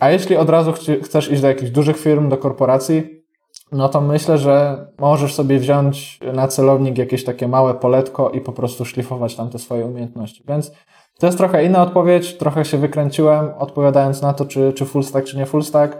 A 0.00 0.10
jeśli 0.10 0.36
od 0.36 0.50
razu 0.50 0.72
chcesz 1.02 1.30
iść 1.30 1.42
do 1.42 1.48
jakichś 1.48 1.70
dużych 1.70 1.96
firm, 1.96 2.28
do 2.28 2.36
korporacji, 2.36 3.24
no 3.72 3.88
to 3.88 4.00
myślę, 4.00 4.38
że 4.38 4.86
możesz 4.98 5.34
sobie 5.34 5.58
wziąć 5.58 6.20
na 6.32 6.48
celownik 6.48 6.98
jakieś 6.98 7.24
takie 7.24 7.48
małe 7.48 7.74
poletko 7.74 8.30
i 8.30 8.40
po 8.40 8.52
prostu 8.52 8.84
szlifować 8.84 9.36
tam 9.36 9.50
te 9.50 9.58
swoje 9.58 9.84
umiejętności. 9.86 10.44
Więc 10.48 10.72
to 11.18 11.26
jest 11.26 11.38
trochę 11.38 11.64
inna 11.64 11.82
odpowiedź, 11.82 12.36
trochę 12.36 12.64
się 12.64 12.78
wykręciłem, 12.78 13.48
odpowiadając 13.58 14.22
na 14.22 14.32
to, 14.32 14.44
czy, 14.44 14.72
czy 14.72 14.84
full 14.84 15.02
stack, 15.02 15.26
czy 15.26 15.36
nie 15.36 15.46
full 15.46 15.62
stack. 15.62 15.96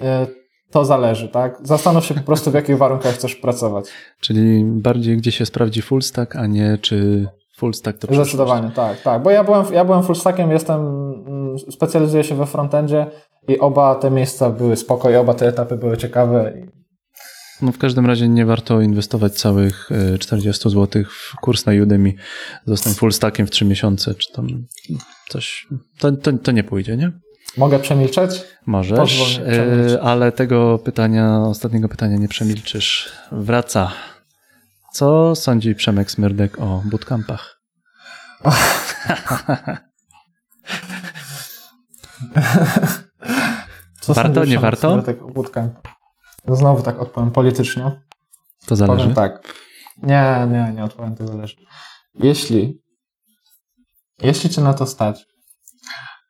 E, 0.00 0.26
to 0.70 0.84
zależy, 0.84 1.28
tak? 1.28 1.58
Zastanów 1.62 2.04
się 2.04 2.14
po 2.14 2.20
prostu, 2.20 2.50
w 2.50 2.54
jakich 2.54 2.78
warunkach 2.78 3.14
chcesz 3.14 3.36
pracować. 3.36 3.86
Czyli 4.20 4.64
bardziej 4.64 5.16
gdzie 5.16 5.32
się 5.32 5.46
sprawdzi 5.46 5.82
full 5.82 6.02
stack, 6.02 6.36
a 6.36 6.46
nie 6.46 6.78
czy 6.82 7.28
full 7.56 7.74
stack 7.74 7.98
to 7.98 8.14
Zdecydowanie, 8.14 8.70
tak, 8.70 9.02
tak. 9.02 9.22
Bo 9.22 9.30
ja 9.30 9.44
byłem, 9.44 9.64
ja 9.72 9.84
byłem 9.84 10.02
full 10.02 10.16
stackiem, 10.16 10.50
jestem, 10.50 10.80
mm, 11.26 11.58
specjalizuję 11.58 12.24
się 12.24 12.34
we 12.34 12.46
frontendzie 12.46 13.06
i 13.48 13.58
oba 13.58 13.94
te 13.94 14.10
miejsca 14.10 14.50
były 14.50 14.76
spoko 14.76 15.10
i 15.10 15.16
oba 15.16 15.34
te 15.34 15.48
etapy 15.48 15.76
były 15.76 15.96
ciekawe 15.96 16.52
no 17.62 17.72
w 17.72 17.78
każdym 17.78 18.06
razie 18.06 18.28
nie 18.28 18.46
warto 18.46 18.80
inwestować 18.80 19.32
całych 19.32 19.90
40 20.20 20.68
e, 20.68 20.70
zł 20.70 21.04
w 21.04 21.36
kurs 21.40 21.66
na 21.66 21.72
Udemy. 21.82 22.12
Zostań 22.66 22.94
full 22.94 23.12
stackiem 23.12 23.46
w 23.46 23.50
3 23.50 23.64
miesiące, 23.64 24.14
czy 24.14 24.32
tam 24.32 24.46
coś. 25.28 25.66
To, 25.98 26.12
to, 26.12 26.32
to 26.32 26.52
nie 26.52 26.64
pójdzie, 26.64 26.96
nie? 26.96 27.12
Mogę 27.56 27.78
przemilczeć? 27.78 28.30
Możesz, 28.66 29.38
e, 29.38 30.02
ale 30.02 30.32
tego 30.32 30.78
pytania, 30.78 31.40
ostatniego 31.40 31.88
pytania 31.88 32.16
nie 32.16 32.28
przemilczysz. 32.28 33.12
Wraca. 33.32 33.92
Co 34.96 35.34
sądzi 35.34 35.74
Przemek 35.74 36.10
Smyrdek 36.10 36.58
o 36.60 36.82
bootcampach? 36.84 37.60
Co 44.00 44.14
warto, 44.14 44.44
nie 44.44 44.58
warto? 44.58 44.92
Smyrdek 44.92 45.22
o 45.22 45.28
bootcampach? 45.28 45.92
Znowu 46.48 46.82
tak 46.82 47.00
odpowiem 47.00 47.30
politycznie. 47.30 48.00
To 48.66 48.76
zależy. 48.76 48.98
Powiem 48.98 49.14
tak. 49.14 49.54
Nie, 50.02 50.46
nie, 50.50 50.72
nie 50.76 50.84
odpowiem, 50.84 51.16
to 51.16 51.26
zależy. 51.26 51.56
Jeśli, 52.14 52.82
jeśli 54.22 54.50
cię 54.50 54.60
na 54.60 54.74
to 54.74 54.86
stać 54.86 55.26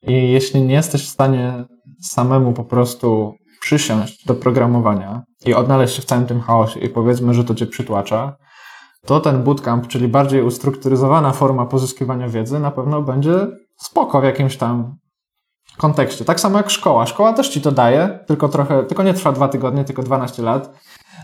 i 0.02 0.32
jeśli 0.32 0.62
nie 0.62 0.74
jesteś 0.74 1.04
w 1.04 1.10
stanie 1.10 1.64
samemu 2.02 2.52
po 2.52 2.64
prostu 2.64 3.34
przysiąść 3.60 4.24
do 4.24 4.34
programowania 4.34 5.22
i 5.44 5.54
odnaleźć 5.54 5.96
się 5.96 6.02
w 6.02 6.04
całym 6.04 6.26
tym 6.26 6.40
chaosie 6.40 6.80
i 6.80 6.88
powiedzmy, 6.88 7.34
że 7.34 7.44
to 7.44 7.54
cię 7.54 7.66
przytłacza, 7.66 8.36
to 9.06 9.20
ten 9.20 9.42
bootcamp, 9.42 9.88
czyli 9.88 10.08
bardziej 10.08 10.42
ustrukturyzowana 10.42 11.32
forma 11.32 11.66
pozyskiwania 11.66 12.28
wiedzy, 12.28 12.58
na 12.58 12.70
pewno 12.70 13.02
będzie 13.02 13.46
spoko 13.76 14.20
w 14.20 14.24
jakimś 14.24 14.56
tam 14.56 14.96
kontekście. 15.76 16.24
Tak 16.24 16.40
samo 16.40 16.58
jak 16.58 16.70
szkoła. 16.70 17.06
Szkoła 17.06 17.32
też 17.32 17.48
ci 17.48 17.60
to 17.60 17.72
daje, 17.72 18.18
tylko 18.26 18.48
trochę, 18.48 18.84
tylko 18.84 19.02
nie 19.02 19.14
trwa 19.14 19.32
dwa 19.32 19.48
tygodnie, 19.48 19.84
tylko 19.84 20.02
12 20.02 20.42
lat. 20.42 20.70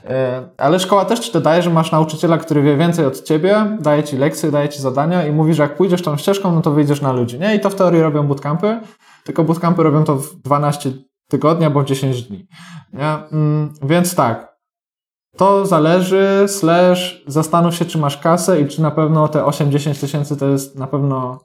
E, 0.05 0.49
ale 0.59 0.81
szkoła 0.81 1.05
też 1.05 1.21
ci 1.21 1.33
to 1.33 1.41
daje, 1.41 1.63
że 1.63 1.71
masz 1.71 1.93
nauczyciela, 1.93 2.39
który 2.39 2.63
wie 2.63 2.77
więcej 2.77 3.07
od 3.07 3.23
ciebie, 3.23 3.77
daje 3.81 4.03
ci 4.03 4.17
lekcje, 4.17 4.51
daje 4.51 4.69
ci 4.69 4.83
zadania 4.83 5.27
i 5.27 5.33
mówi, 5.33 5.55
że 5.55 5.63
jak 5.63 5.77
pójdziesz 5.77 6.03
tą 6.03 6.17
ścieżką, 6.17 6.53
no 6.53 6.61
to 6.61 6.71
wyjdziesz 6.71 7.01
na 7.01 7.13
ludzi. 7.13 7.39
Nie? 7.39 7.55
I 7.55 7.61
to 7.61 7.71
w 7.71 7.75
teorii 7.75 8.03
robią 8.03 8.27
bootcampy, 8.27 8.81
tylko 9.25 9.45
bootcampy 9.45 9.83
robią 9.83 10.05
to 10.05 10.17
w 10.17 10.35
12 10.35 10.93
tygodni 11.29 11.65
albo 11.65 11.83
w 11.83 11.85
10 11.85 12.23
dni. 12.23 12.47
Nie? 12.93 13.09
Mm, 13.33 13.73
więc 13.83 14.15
tak, 14.15 14.52
to 15.37 15.67
zależy, 15.67 16.45
slash, 16.47 17.25
zastanów 17.27 17.75
się, 17.75 17.85
czy 17.85 17.99
masz 17.99 18.19
kasę 18.19 18.61
i 18.61 18.69
czy 18.69 18.83
na 18.83 18.91
pewno 18.91 19.29
te 19.29 19.43
8-10 19.43 20.01
tysięcy 20.01 20.37
to 20.37 20.47
jest 20.47 20.79
na 20.79 20.87
pewno, 20.87 21.41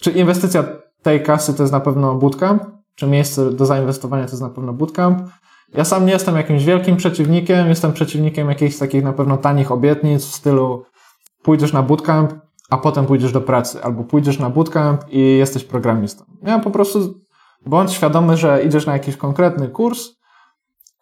czy 0.00 0.10
inwestycja 0.10 0.64
tej 1.02 1.22
kasy 1.22 1.54
to 1.54 1.62
jest 1.62 1.72
na 1.72 1.80
pewno 1.80 2.14
bootcamp, 2.14 2.62
czy 2.94 3.06
miejsce 3.06 3.50
do 3.50 3.66
zainwestowania 3.66 4.24
to 4.24 4.30
jest 4.30 4.42
na 4.42 4.50
pewno 4.50 4.72
bootcamp. 4.72 5.28
Ja 5.74 5.84
sam 5.84 6.06
nie 6.06 6.12
jestem 6.12 6.36
jakimś 6.36 6.64
wielkim 6.64 6.96
przeciwnikiem, 6.96 7.68
jestem 7.68 7.92
przeciwnikiem 7.92 8.48
jakichś 8.48 8.76
takich 8.76 9.04
na 9.04 9.12
pewno 9.12 9.36
tanich 9.36 9.72
obietnic 9.72 10.24
w 10.24 10.34
stylu 10.34 10.84
pójdziesz 11.42 11.72
na 11.72 11.82
bootcamp, 11.82 12.34
a 12.70 12.78
potem 12.78 13.06
pójdziesz 13.06 13.32
do 13.32 13.40
pracy, 13.40 13.82
albo 13.82 14.04
pójdziesz 14.04 14.38
na 14.38 14.50
bootcamp 14.50 15.04
i 15.10 15.18
jesteś 15.18 15.64
programistą. 15.64 16.24
Ja 16.42 16.58
po 16.58 16.70
prostu 16.70 17.20
bądź 17.66 17.92
świadomy, 17.92 18.36
że 18.36 18.64
idziesz 18.64 18.86
na 18.86 18.92
jakiś 18.92 19.16
konkretny 19.16 19.68
kurs, 19.68 20.08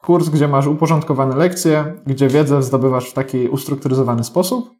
kurs, 0.02 0.28
gdzie 0.28 0.48
masz 0.48 0.66
uporządkowane 0.66 1.36
lekcje, 1.36 1.94
gdzie 2.06 2.28
wiedzę 2.28 2.62
zdobywasz 2.62 3.10
w 3.10 3.12
taki 3.12 3.48
ustrukturyzowany 3.48 4.24
sposób 4.24 4.70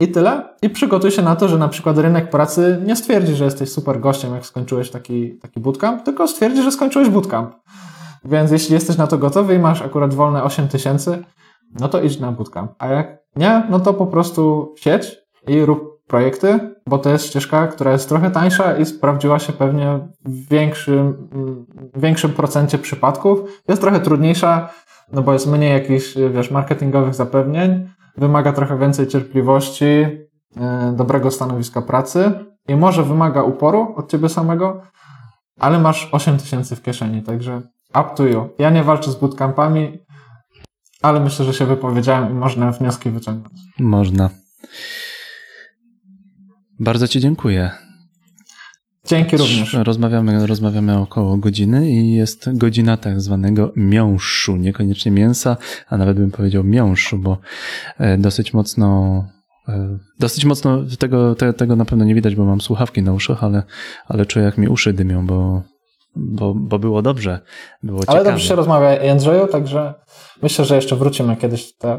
i 0.00 0.08
tyle. 0.08 0.54
I 0.62 0.70
przygotuj 0.70 1.10
się 1.10 1.22
na 1.22 1.36
to, 1.36 1.48
że 1.48 1.58
na 1.58 1.68
przykład 1.68 1.98
rynek 1.98 2.30
pracy 2.30 2.82
nie 2.86 2.96
stwierdzi, 2.96 3.34
że 3.34 3.44
jesteś 3.44 3.72
super 3.72 4.00
gościem, 4.00 4.34
jak 4.34 4.46
skończyłeś 4.46 4.90
taki, 4.90 5.38
taki 5.38 5.60
bootcamp, 5.60 6.02
tylko 6.02 6.28
stwierdzi, 6.28 6.62
że 6.62 6.72
skończyłeś 6.72 7.08
bootcamp. 7.08 7.54
Więc 8.24 8.50
jeśli 8.50 8.74
jesteś 8.74 8.96
na 8.96 9.06
to 9.06 9.18
gotowy 9.18 9.54
i 9.54 9.58
masz 9.58 9.82
akurat 9.82 10.14
wolne 10.14 10.42
8 10.42 10.68
tysięcy, 10.68 11.24
no 11.80 11.88
to 11.88 12.02
idź 12.02 12.20
na 12.20 12.32
bootcamp. 12.32 12.72
A 12.78 12.86
jak 12.86 13.18
nie, 13.36 13.62
no 13.70 13.80
to 13.80 13.94
po 13.94 14.06
prostu 14.06 14.74
siedź 14.78 15.16
i 15.48 15.64
rób 15.64 15.93
projekty, 16.06 16.74
bo 16.86 16.98
to 16.98 17.10
jest 17.10 17.26
ścieżka, 17.26 17.66
która 17.66 17.92
jest 17.92 18.08
trochę 18.08 18.30
tańsza 18.30 18.76
i 18.76 18.86
sprawdziła 18.86 19.38
się 19.38 19.52
pewnie 19.52 20.08
w 20.24 20.48
większym, 20.48 21.28
większym 21.96 22.32
procencie 22.32 22.78
przypadków. 22.78 23.40
Jest 23.68 23.82
trochę 23.82 24.00
trudniejsza, 24.00 24.68
no 25.12 25.22
bo 25.22 25.32
jest 25.32 25.46
mniej 25.46 25.72
jakichś, 25.72 26.14
wiesz, 26.34 26.50
marketingowych 26.50 27.14
zapewnień, 27.14 27.88
wymaga 28.16 28.52
trochę 28.52 28.78
więcej 28.78 29.06
cierpliwości, 29.06 29.84
yy, 29.84 30.92
dobrego 30.96 31.30
stanowiska 31.30 31.82
pracy 31.82 32.32
i 32.68 32.76
może 32.76 33.02
wymaga 33.02 33.42
uporu 33.42 33.94
od 33.96 34.10
ciebie 34.10 34.28
samego, 34.28 34.82
ale 35.60 35.78
masz 35.78 36.08
8 36.12 36.38
tysięcy 36.38 36.76
w 36.76 36.82
kieszeni, 36.82 37.22
także 37.22 37.62
up 37.90 38.10
to 38.16 38.26
you. 38.26 38.48
Ja 38.58 38.70
nie 38.70 38.82
walczę 38.82 39.10
z 39.10 39.16
bootcampami, 39.16 39.98
ale 41.02 41.20
myślę, 41.20 41.44
że 41.44 41.54
się 41.54 41.66
wypowiedziałem 41.66 42.30
i 42.30 42.34
można 42.34 42.70
wnioski 42.70 43.10
wyciągnąć. 43.10 43.54
Można. 43.78 44.30
Bardzo 46.80 47.08
Ci 47.08 47.20
dziękuję. 47.20 47.70
Dzięki 49.06 49.36
również. 49.36 49.74
Rozmawiamy, 49.74 50.46
rozmawiamy 50.46 50.98
około 50.98 51.36
godziny 51.36 51.90
i 51.90 52.12
jest 52.12 52.58
godzina 52.58 52.96
tak 52.96 53.20
zwanego 53.20 53.72
miąższu, 53.76 54.56
niekoniecznie 54.56 55.12
mięsa, 55.12 55.56
a 55.88 55.96
nawet 55.96 56.16
bym 56.16 56.30
powiedział 56.30 56.64
miąższu, 56.64 57.18
bo 57.18 57.38
e, 57.98 58.18
dosyć 58.18 58.54
mocno 58.54 59.24
e, 59.68 59.98
Dosyć 60.18 60.44
mocno 60.44 60.78
tego, 60.98 61.34
te, 61.34 61.52
tego 61.52 61.76
na 61.76 61.84
pewno 61.84 62.04
nie 62.04 62.14
widać, 62.14 62.34
bo 62.34 62.44
mam 62.44 62.60
słuchawki 62.60 63.02
na 63.02 63.12
uszach, 63.12 63.44
ale, 63.44 63.62
ale 64.08 64.26
czuję 64.26 64.44
jak 64.44 64.58
mi 64.58 64.68
uszy 64.68 64.92
dymią, 64.92 65.26
bo, 65.26 65.62
bo, 66.16 66.54
bo 66.54 66.78
było 66.78 67.02
dobrze. 67.02 67.40
Było 67.82 67.98
ale 67.98 68.06
ciekawie. 68.06 68.24
dobrze 68.24 68.48
się 68.48 68.54
rozmawia 68.54 69.02
Jędrzeju, 69.02 69.46
także 69.46 69.94
myślę, 70.42 70.64
że 70.64 70.76
jeszcze 70.76 70.96
wrócimy 70.96 71.36
kiedyś 71.36 71.76
te, 71.76 71.98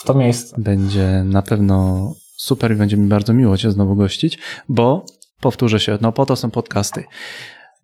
w 0.00 0.04
to 0.04 0.14
miejsce. 0.14 0.56
Będzie 0.58 1.22
na 1.24 1.42
pewno 1.42 2.08
super 2.36 2.72
i 2.72 2.74
będzie 2.74 2.96
mi 2.96 3.08
bardzo 3.08 3.32
miło 3.32 3.56
Cię 3.56 3.70
znowu 3.70 3.96
gościć, 3.96 4.38
bo 4.68 5.06
powtórzę 5.40 5.80
się, 5.80 5.98
no 6.00 6.12
po 6.12 6.26
to 6.26 6.36
są 6.36 6.50
podcasty. 6.50 7.04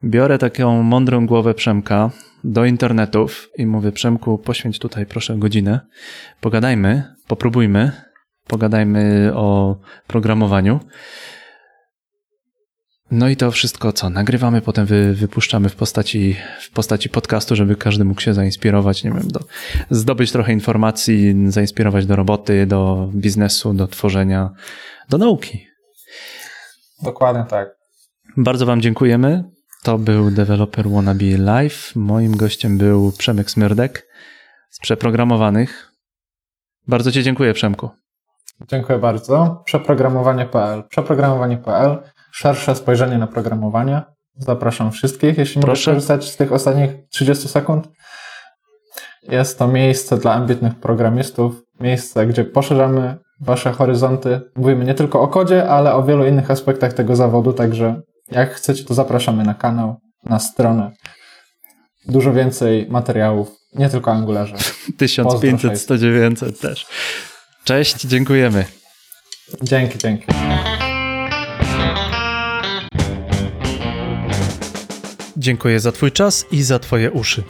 Biorę 0.04 0.38
taką 0.38 0.82
mądrą 0.82 1.26
głowę 1.26 1.54
Przemka 1.54 2.10
do 2.44 2.64
internetów 2.64 3.50
i 3.56 3.66
mówię, 3.66 3.92
Przemku, 3.92 4.38
poświęć 4.38 4.78
tutaj 4.78 5.06
proszę 5.06 5.36
godzinę, 5.36 5.80
pogadajmy, 6.40 7.14
popróbujmy, 7.26 7.92
pogadajmy 8.46 9.32
o 9.34 9.76
programowaniu. 10.06 10.80
No 13.10 13.28
i 13.28 13.36
to 13.36 13.50
wszystko, 13.50 13.92
co 13.92 14.10
nagrywamy, 14.10 14.62
potem 14.62 14.86
wy, 14.86 15.14
wypuszczamy 15.14 15.68
w 15.68 15.76
postaci, 15.76 16.36
w 16.60 16.70
postaci 16.70 17.08
podcastu, 17.08 17.56
żeby 17.56 17.76
każdy 17.76 18.04
mógł 18.04 18.20
się 18.20 18.34
zainspirować, 18.34 19.04
nie 19.04 19.10
wiem, 19.10 19.28
do, 19.28 19.40
zdobyć 19.90 20.32
trochę 20.32 20.52
informacji, 20.52 21.34
zainspirować 21.48 22.06
do 22.06 22.16
roboty, 22.16 22.66
do 22.66 23.08
biznesu, 23.14 23.74
do 23.74 23.86
tworzenia, 23.86 24.50
do 25.08 25.18
nauki. 25.18 25.66
Dokładnie 27.02 27.44
tak. 27.48 27.68
Bardzo 28.36 28.66
Wam 28.66 28.80
dziękujemy. 28.80 29.44
To 29.82 29.98
był 29.98 30.30
Developer 30.30 30.88
Wannabe 30.88 31.38
Live. 31.38 31.96
Moim 31.96 32.36
gościem 32.36 32.78
był 32.78 33.12
Przemek 33.12 33.50
Smyrdek 33.50 34.06
z 34.70 34.80
Przeprogramowanych. 34.80 35.92
Bardzo 36.88 37.12
Ci 37.12 37.22
dziękuję, 37.22 37.54
Przemku. 37.54 37.90
Dziękuję 38.68 38.98
bardzo. 38.98 39.62
Przeprogramowanie.pl. 39.66 40.82
Przeprogramowanie.pl 40.88 41.98
szersze 42.32 42.74
spojrzenie 42.74 43.18
na 43.18 43.26
programowanie. 43.26 44.02
Zapraszam 44.36 44.92
wszystkich, 44.92 45.38
jeśli 45.38 45.60
Proszę. 45.62 45.90
mogę 45.90 45.96
korzystać 45.96 46.30
z 46.30 46.36
tych 46.36 46.52
ostatnich 46.52 46.90
30 47.10 47.48
sekund. 47.48 47.88
Jest 49.22 49.58
to 49.58 49.68
miejsce 49.68 50.18
dla 50.18 50.34
ambitnych 50.34 50.74
programistów, 50.74 51.62
miejsce, 51.80 52.26
gdzie 52.26 52.44
poszerzamy 52.44 53.16
Wasze 53.40 53.72
horyzonty. 53.72 54.40
Mówimy 54.56 54.84
nie 54.84 54.94
tylko 54.94 55.20
o 55.20 55.28
kodzie, 55.28 55.68
ale 55.68 55.94
o 55.94 56.02
wielu 56.02 56.26
innych 56.26 56.50
aspektach 56.50 56.92
tego 56.92 57.16
zawodu, 57.16 57.52
także 57.52 58.00
jak 58.30 58.54
chcecie, 58.54 58.84
to 58.84 58.94
zapraszamy 58.94 59.44
na 59.44 59.54
kanał, 59.54 59.96
na 60.24 60.38
stronę. 60.38 60.90
Dużo 62.06 62.32
więcej 62.32 62.86
materiałów, 62.90 63.50
nie 63.74 63.88
tylko 63.88 64.12
Angularze. 64.12 64.56
1500, 64.98 65.80
100, 65.80 65.98
900 65.98 66.60
też. 66.60 66.86
Cześć, 67.64 68.00
dziękujemy. 68.00 68.64
Dzięki, 69.62 69.98
dzięki. 69.98 70.26
Dziękuję 75.40 75.80
za 75.80 75.92
Twój 75.92 76.12
czas 76.12 76.46
i 76.52 76.62
za 76.62 76.78
Twoje 76.78 77.10
uszy. 77.10 77.42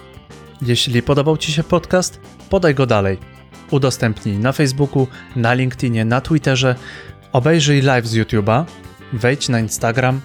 Jeśli 0.63 1.03
podobał 1.03 1.37
Ci 1.37 1.53
się 1.53 1.63
podcast, 1.63 2.21
podaj 2.51 2.75
go 2.75 2.87
dalej. 2.87 3.19
Udostępnij 3.71 4.39
na 4.39 4.53
Facebooku, 4.53 5.07
na 5.37 5.55
LinkedInie, 5.55 6.05
na 6.05 6.21
Twitterze, 6.21 6.75
obejrzyj 7.33 7.83
live 7.83 8.07
z 8.07 8.15
YouTube'a, 8.15 8.65
wejdź 9.13 9.49
na 9.49 9.61
Instagram. 9.61 10.21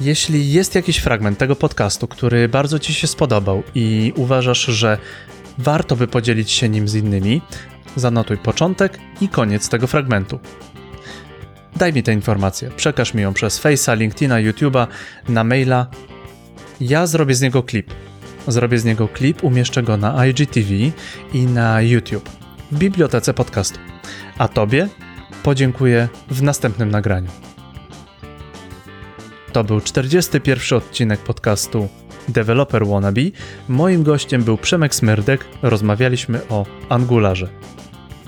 Jeśli 0.00 0.52
jest 0.52 0.74
jakiś 0.74 0.98
fragment 0.98 1.38
tego 1.38 1.56
podcastu, 1.56 2.08
który 2.08 2.48
bardzo 2.48 2.78
Ci 2.78 2.94
się 2.94 3.06
spodobał 3.06 3.62
i 3.74 4.12
uważasz, 4.16 4.64
że 4.64 4.98
warto 5.58 5.96
by 5.96 6.06
podzielić 6.06 6.50
się 6.50 6.68
nim 6.68 6.88
z 6.88 6.94
innymi, 6.94 7.42
zanotuj 7.96 8.36
początek 8.36 8.98
i 9.20 9.28
koniec 9.28 9.68
tego 9.68 9.86
fragmentu. 9.86 10.38
Daj 11.76 11.92
mi 11.92 12.02
tę 12.02 12.12
informację, 12.12 12.70
przekaż 12.76 13.14
mi 13.14 13.22
ją 13.22 13.34
przez 13.34 13.62
Face'a, 13.62 13.96
LinkedIna, 13.96 14.34
YouTube'a, 14.34 14.86
na 15.28 15.44
maila 15.44 15.86
ja 16.80 17.06
zrobię 17.06 17.34
z 17.34 17.40
niego 17.40 17.62
klip. 17.62 17.90
Zrobię 18.48 18.78
z 18.78 18.84
niego 18.84 19.08
klip, 19.08 19.44
umieszczę 19.44 19.82
go 19.82 19.96
na 19.96 20.26
IGTV 20.26 20.74
i 21.32 21.46
na 21.46 21.80
YouTube 21.80 22.28
w 22.72 22.78
bibliotece 22.78 23.34
podcastu. 23.34 23.78
A 24.38 24.48
Tobie 24.48 24.88
podziękuję 25.42 26.08
w 26.30 26.42
następnym 26.42 26.90
nagraniu. 26.90 27.30
To 29.52 29.64
był 29.64 29.80
41 29.80 30.78
odcinek 30.78 31.20
podcastu 31.20 31.88
Developer 32.28 32.86
Wannabe. 32.86 33.22
Moim 33.68 34.02
gościem 34.02 34.42
był 34.42 34.58
Przemek 34.58 34.94
Smyrdek. 34.94 35.44
Rozmawialiśmy 35.62 36.48
o 36.48 36.66
Angularze. 36.88 37.48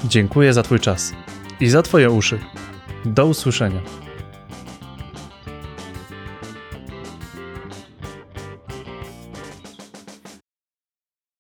Dziękuję 0.04 0.52
za 0.52 0.62
Twój 0.62 0.80
czas 0.80 1.12
i 1.60 1.68
za 1.68 1.82
Twoje 1.82 2.10
uszy. 2.10 2.38
Do 3.04 3.26
usłyszenia. 3.26 3.80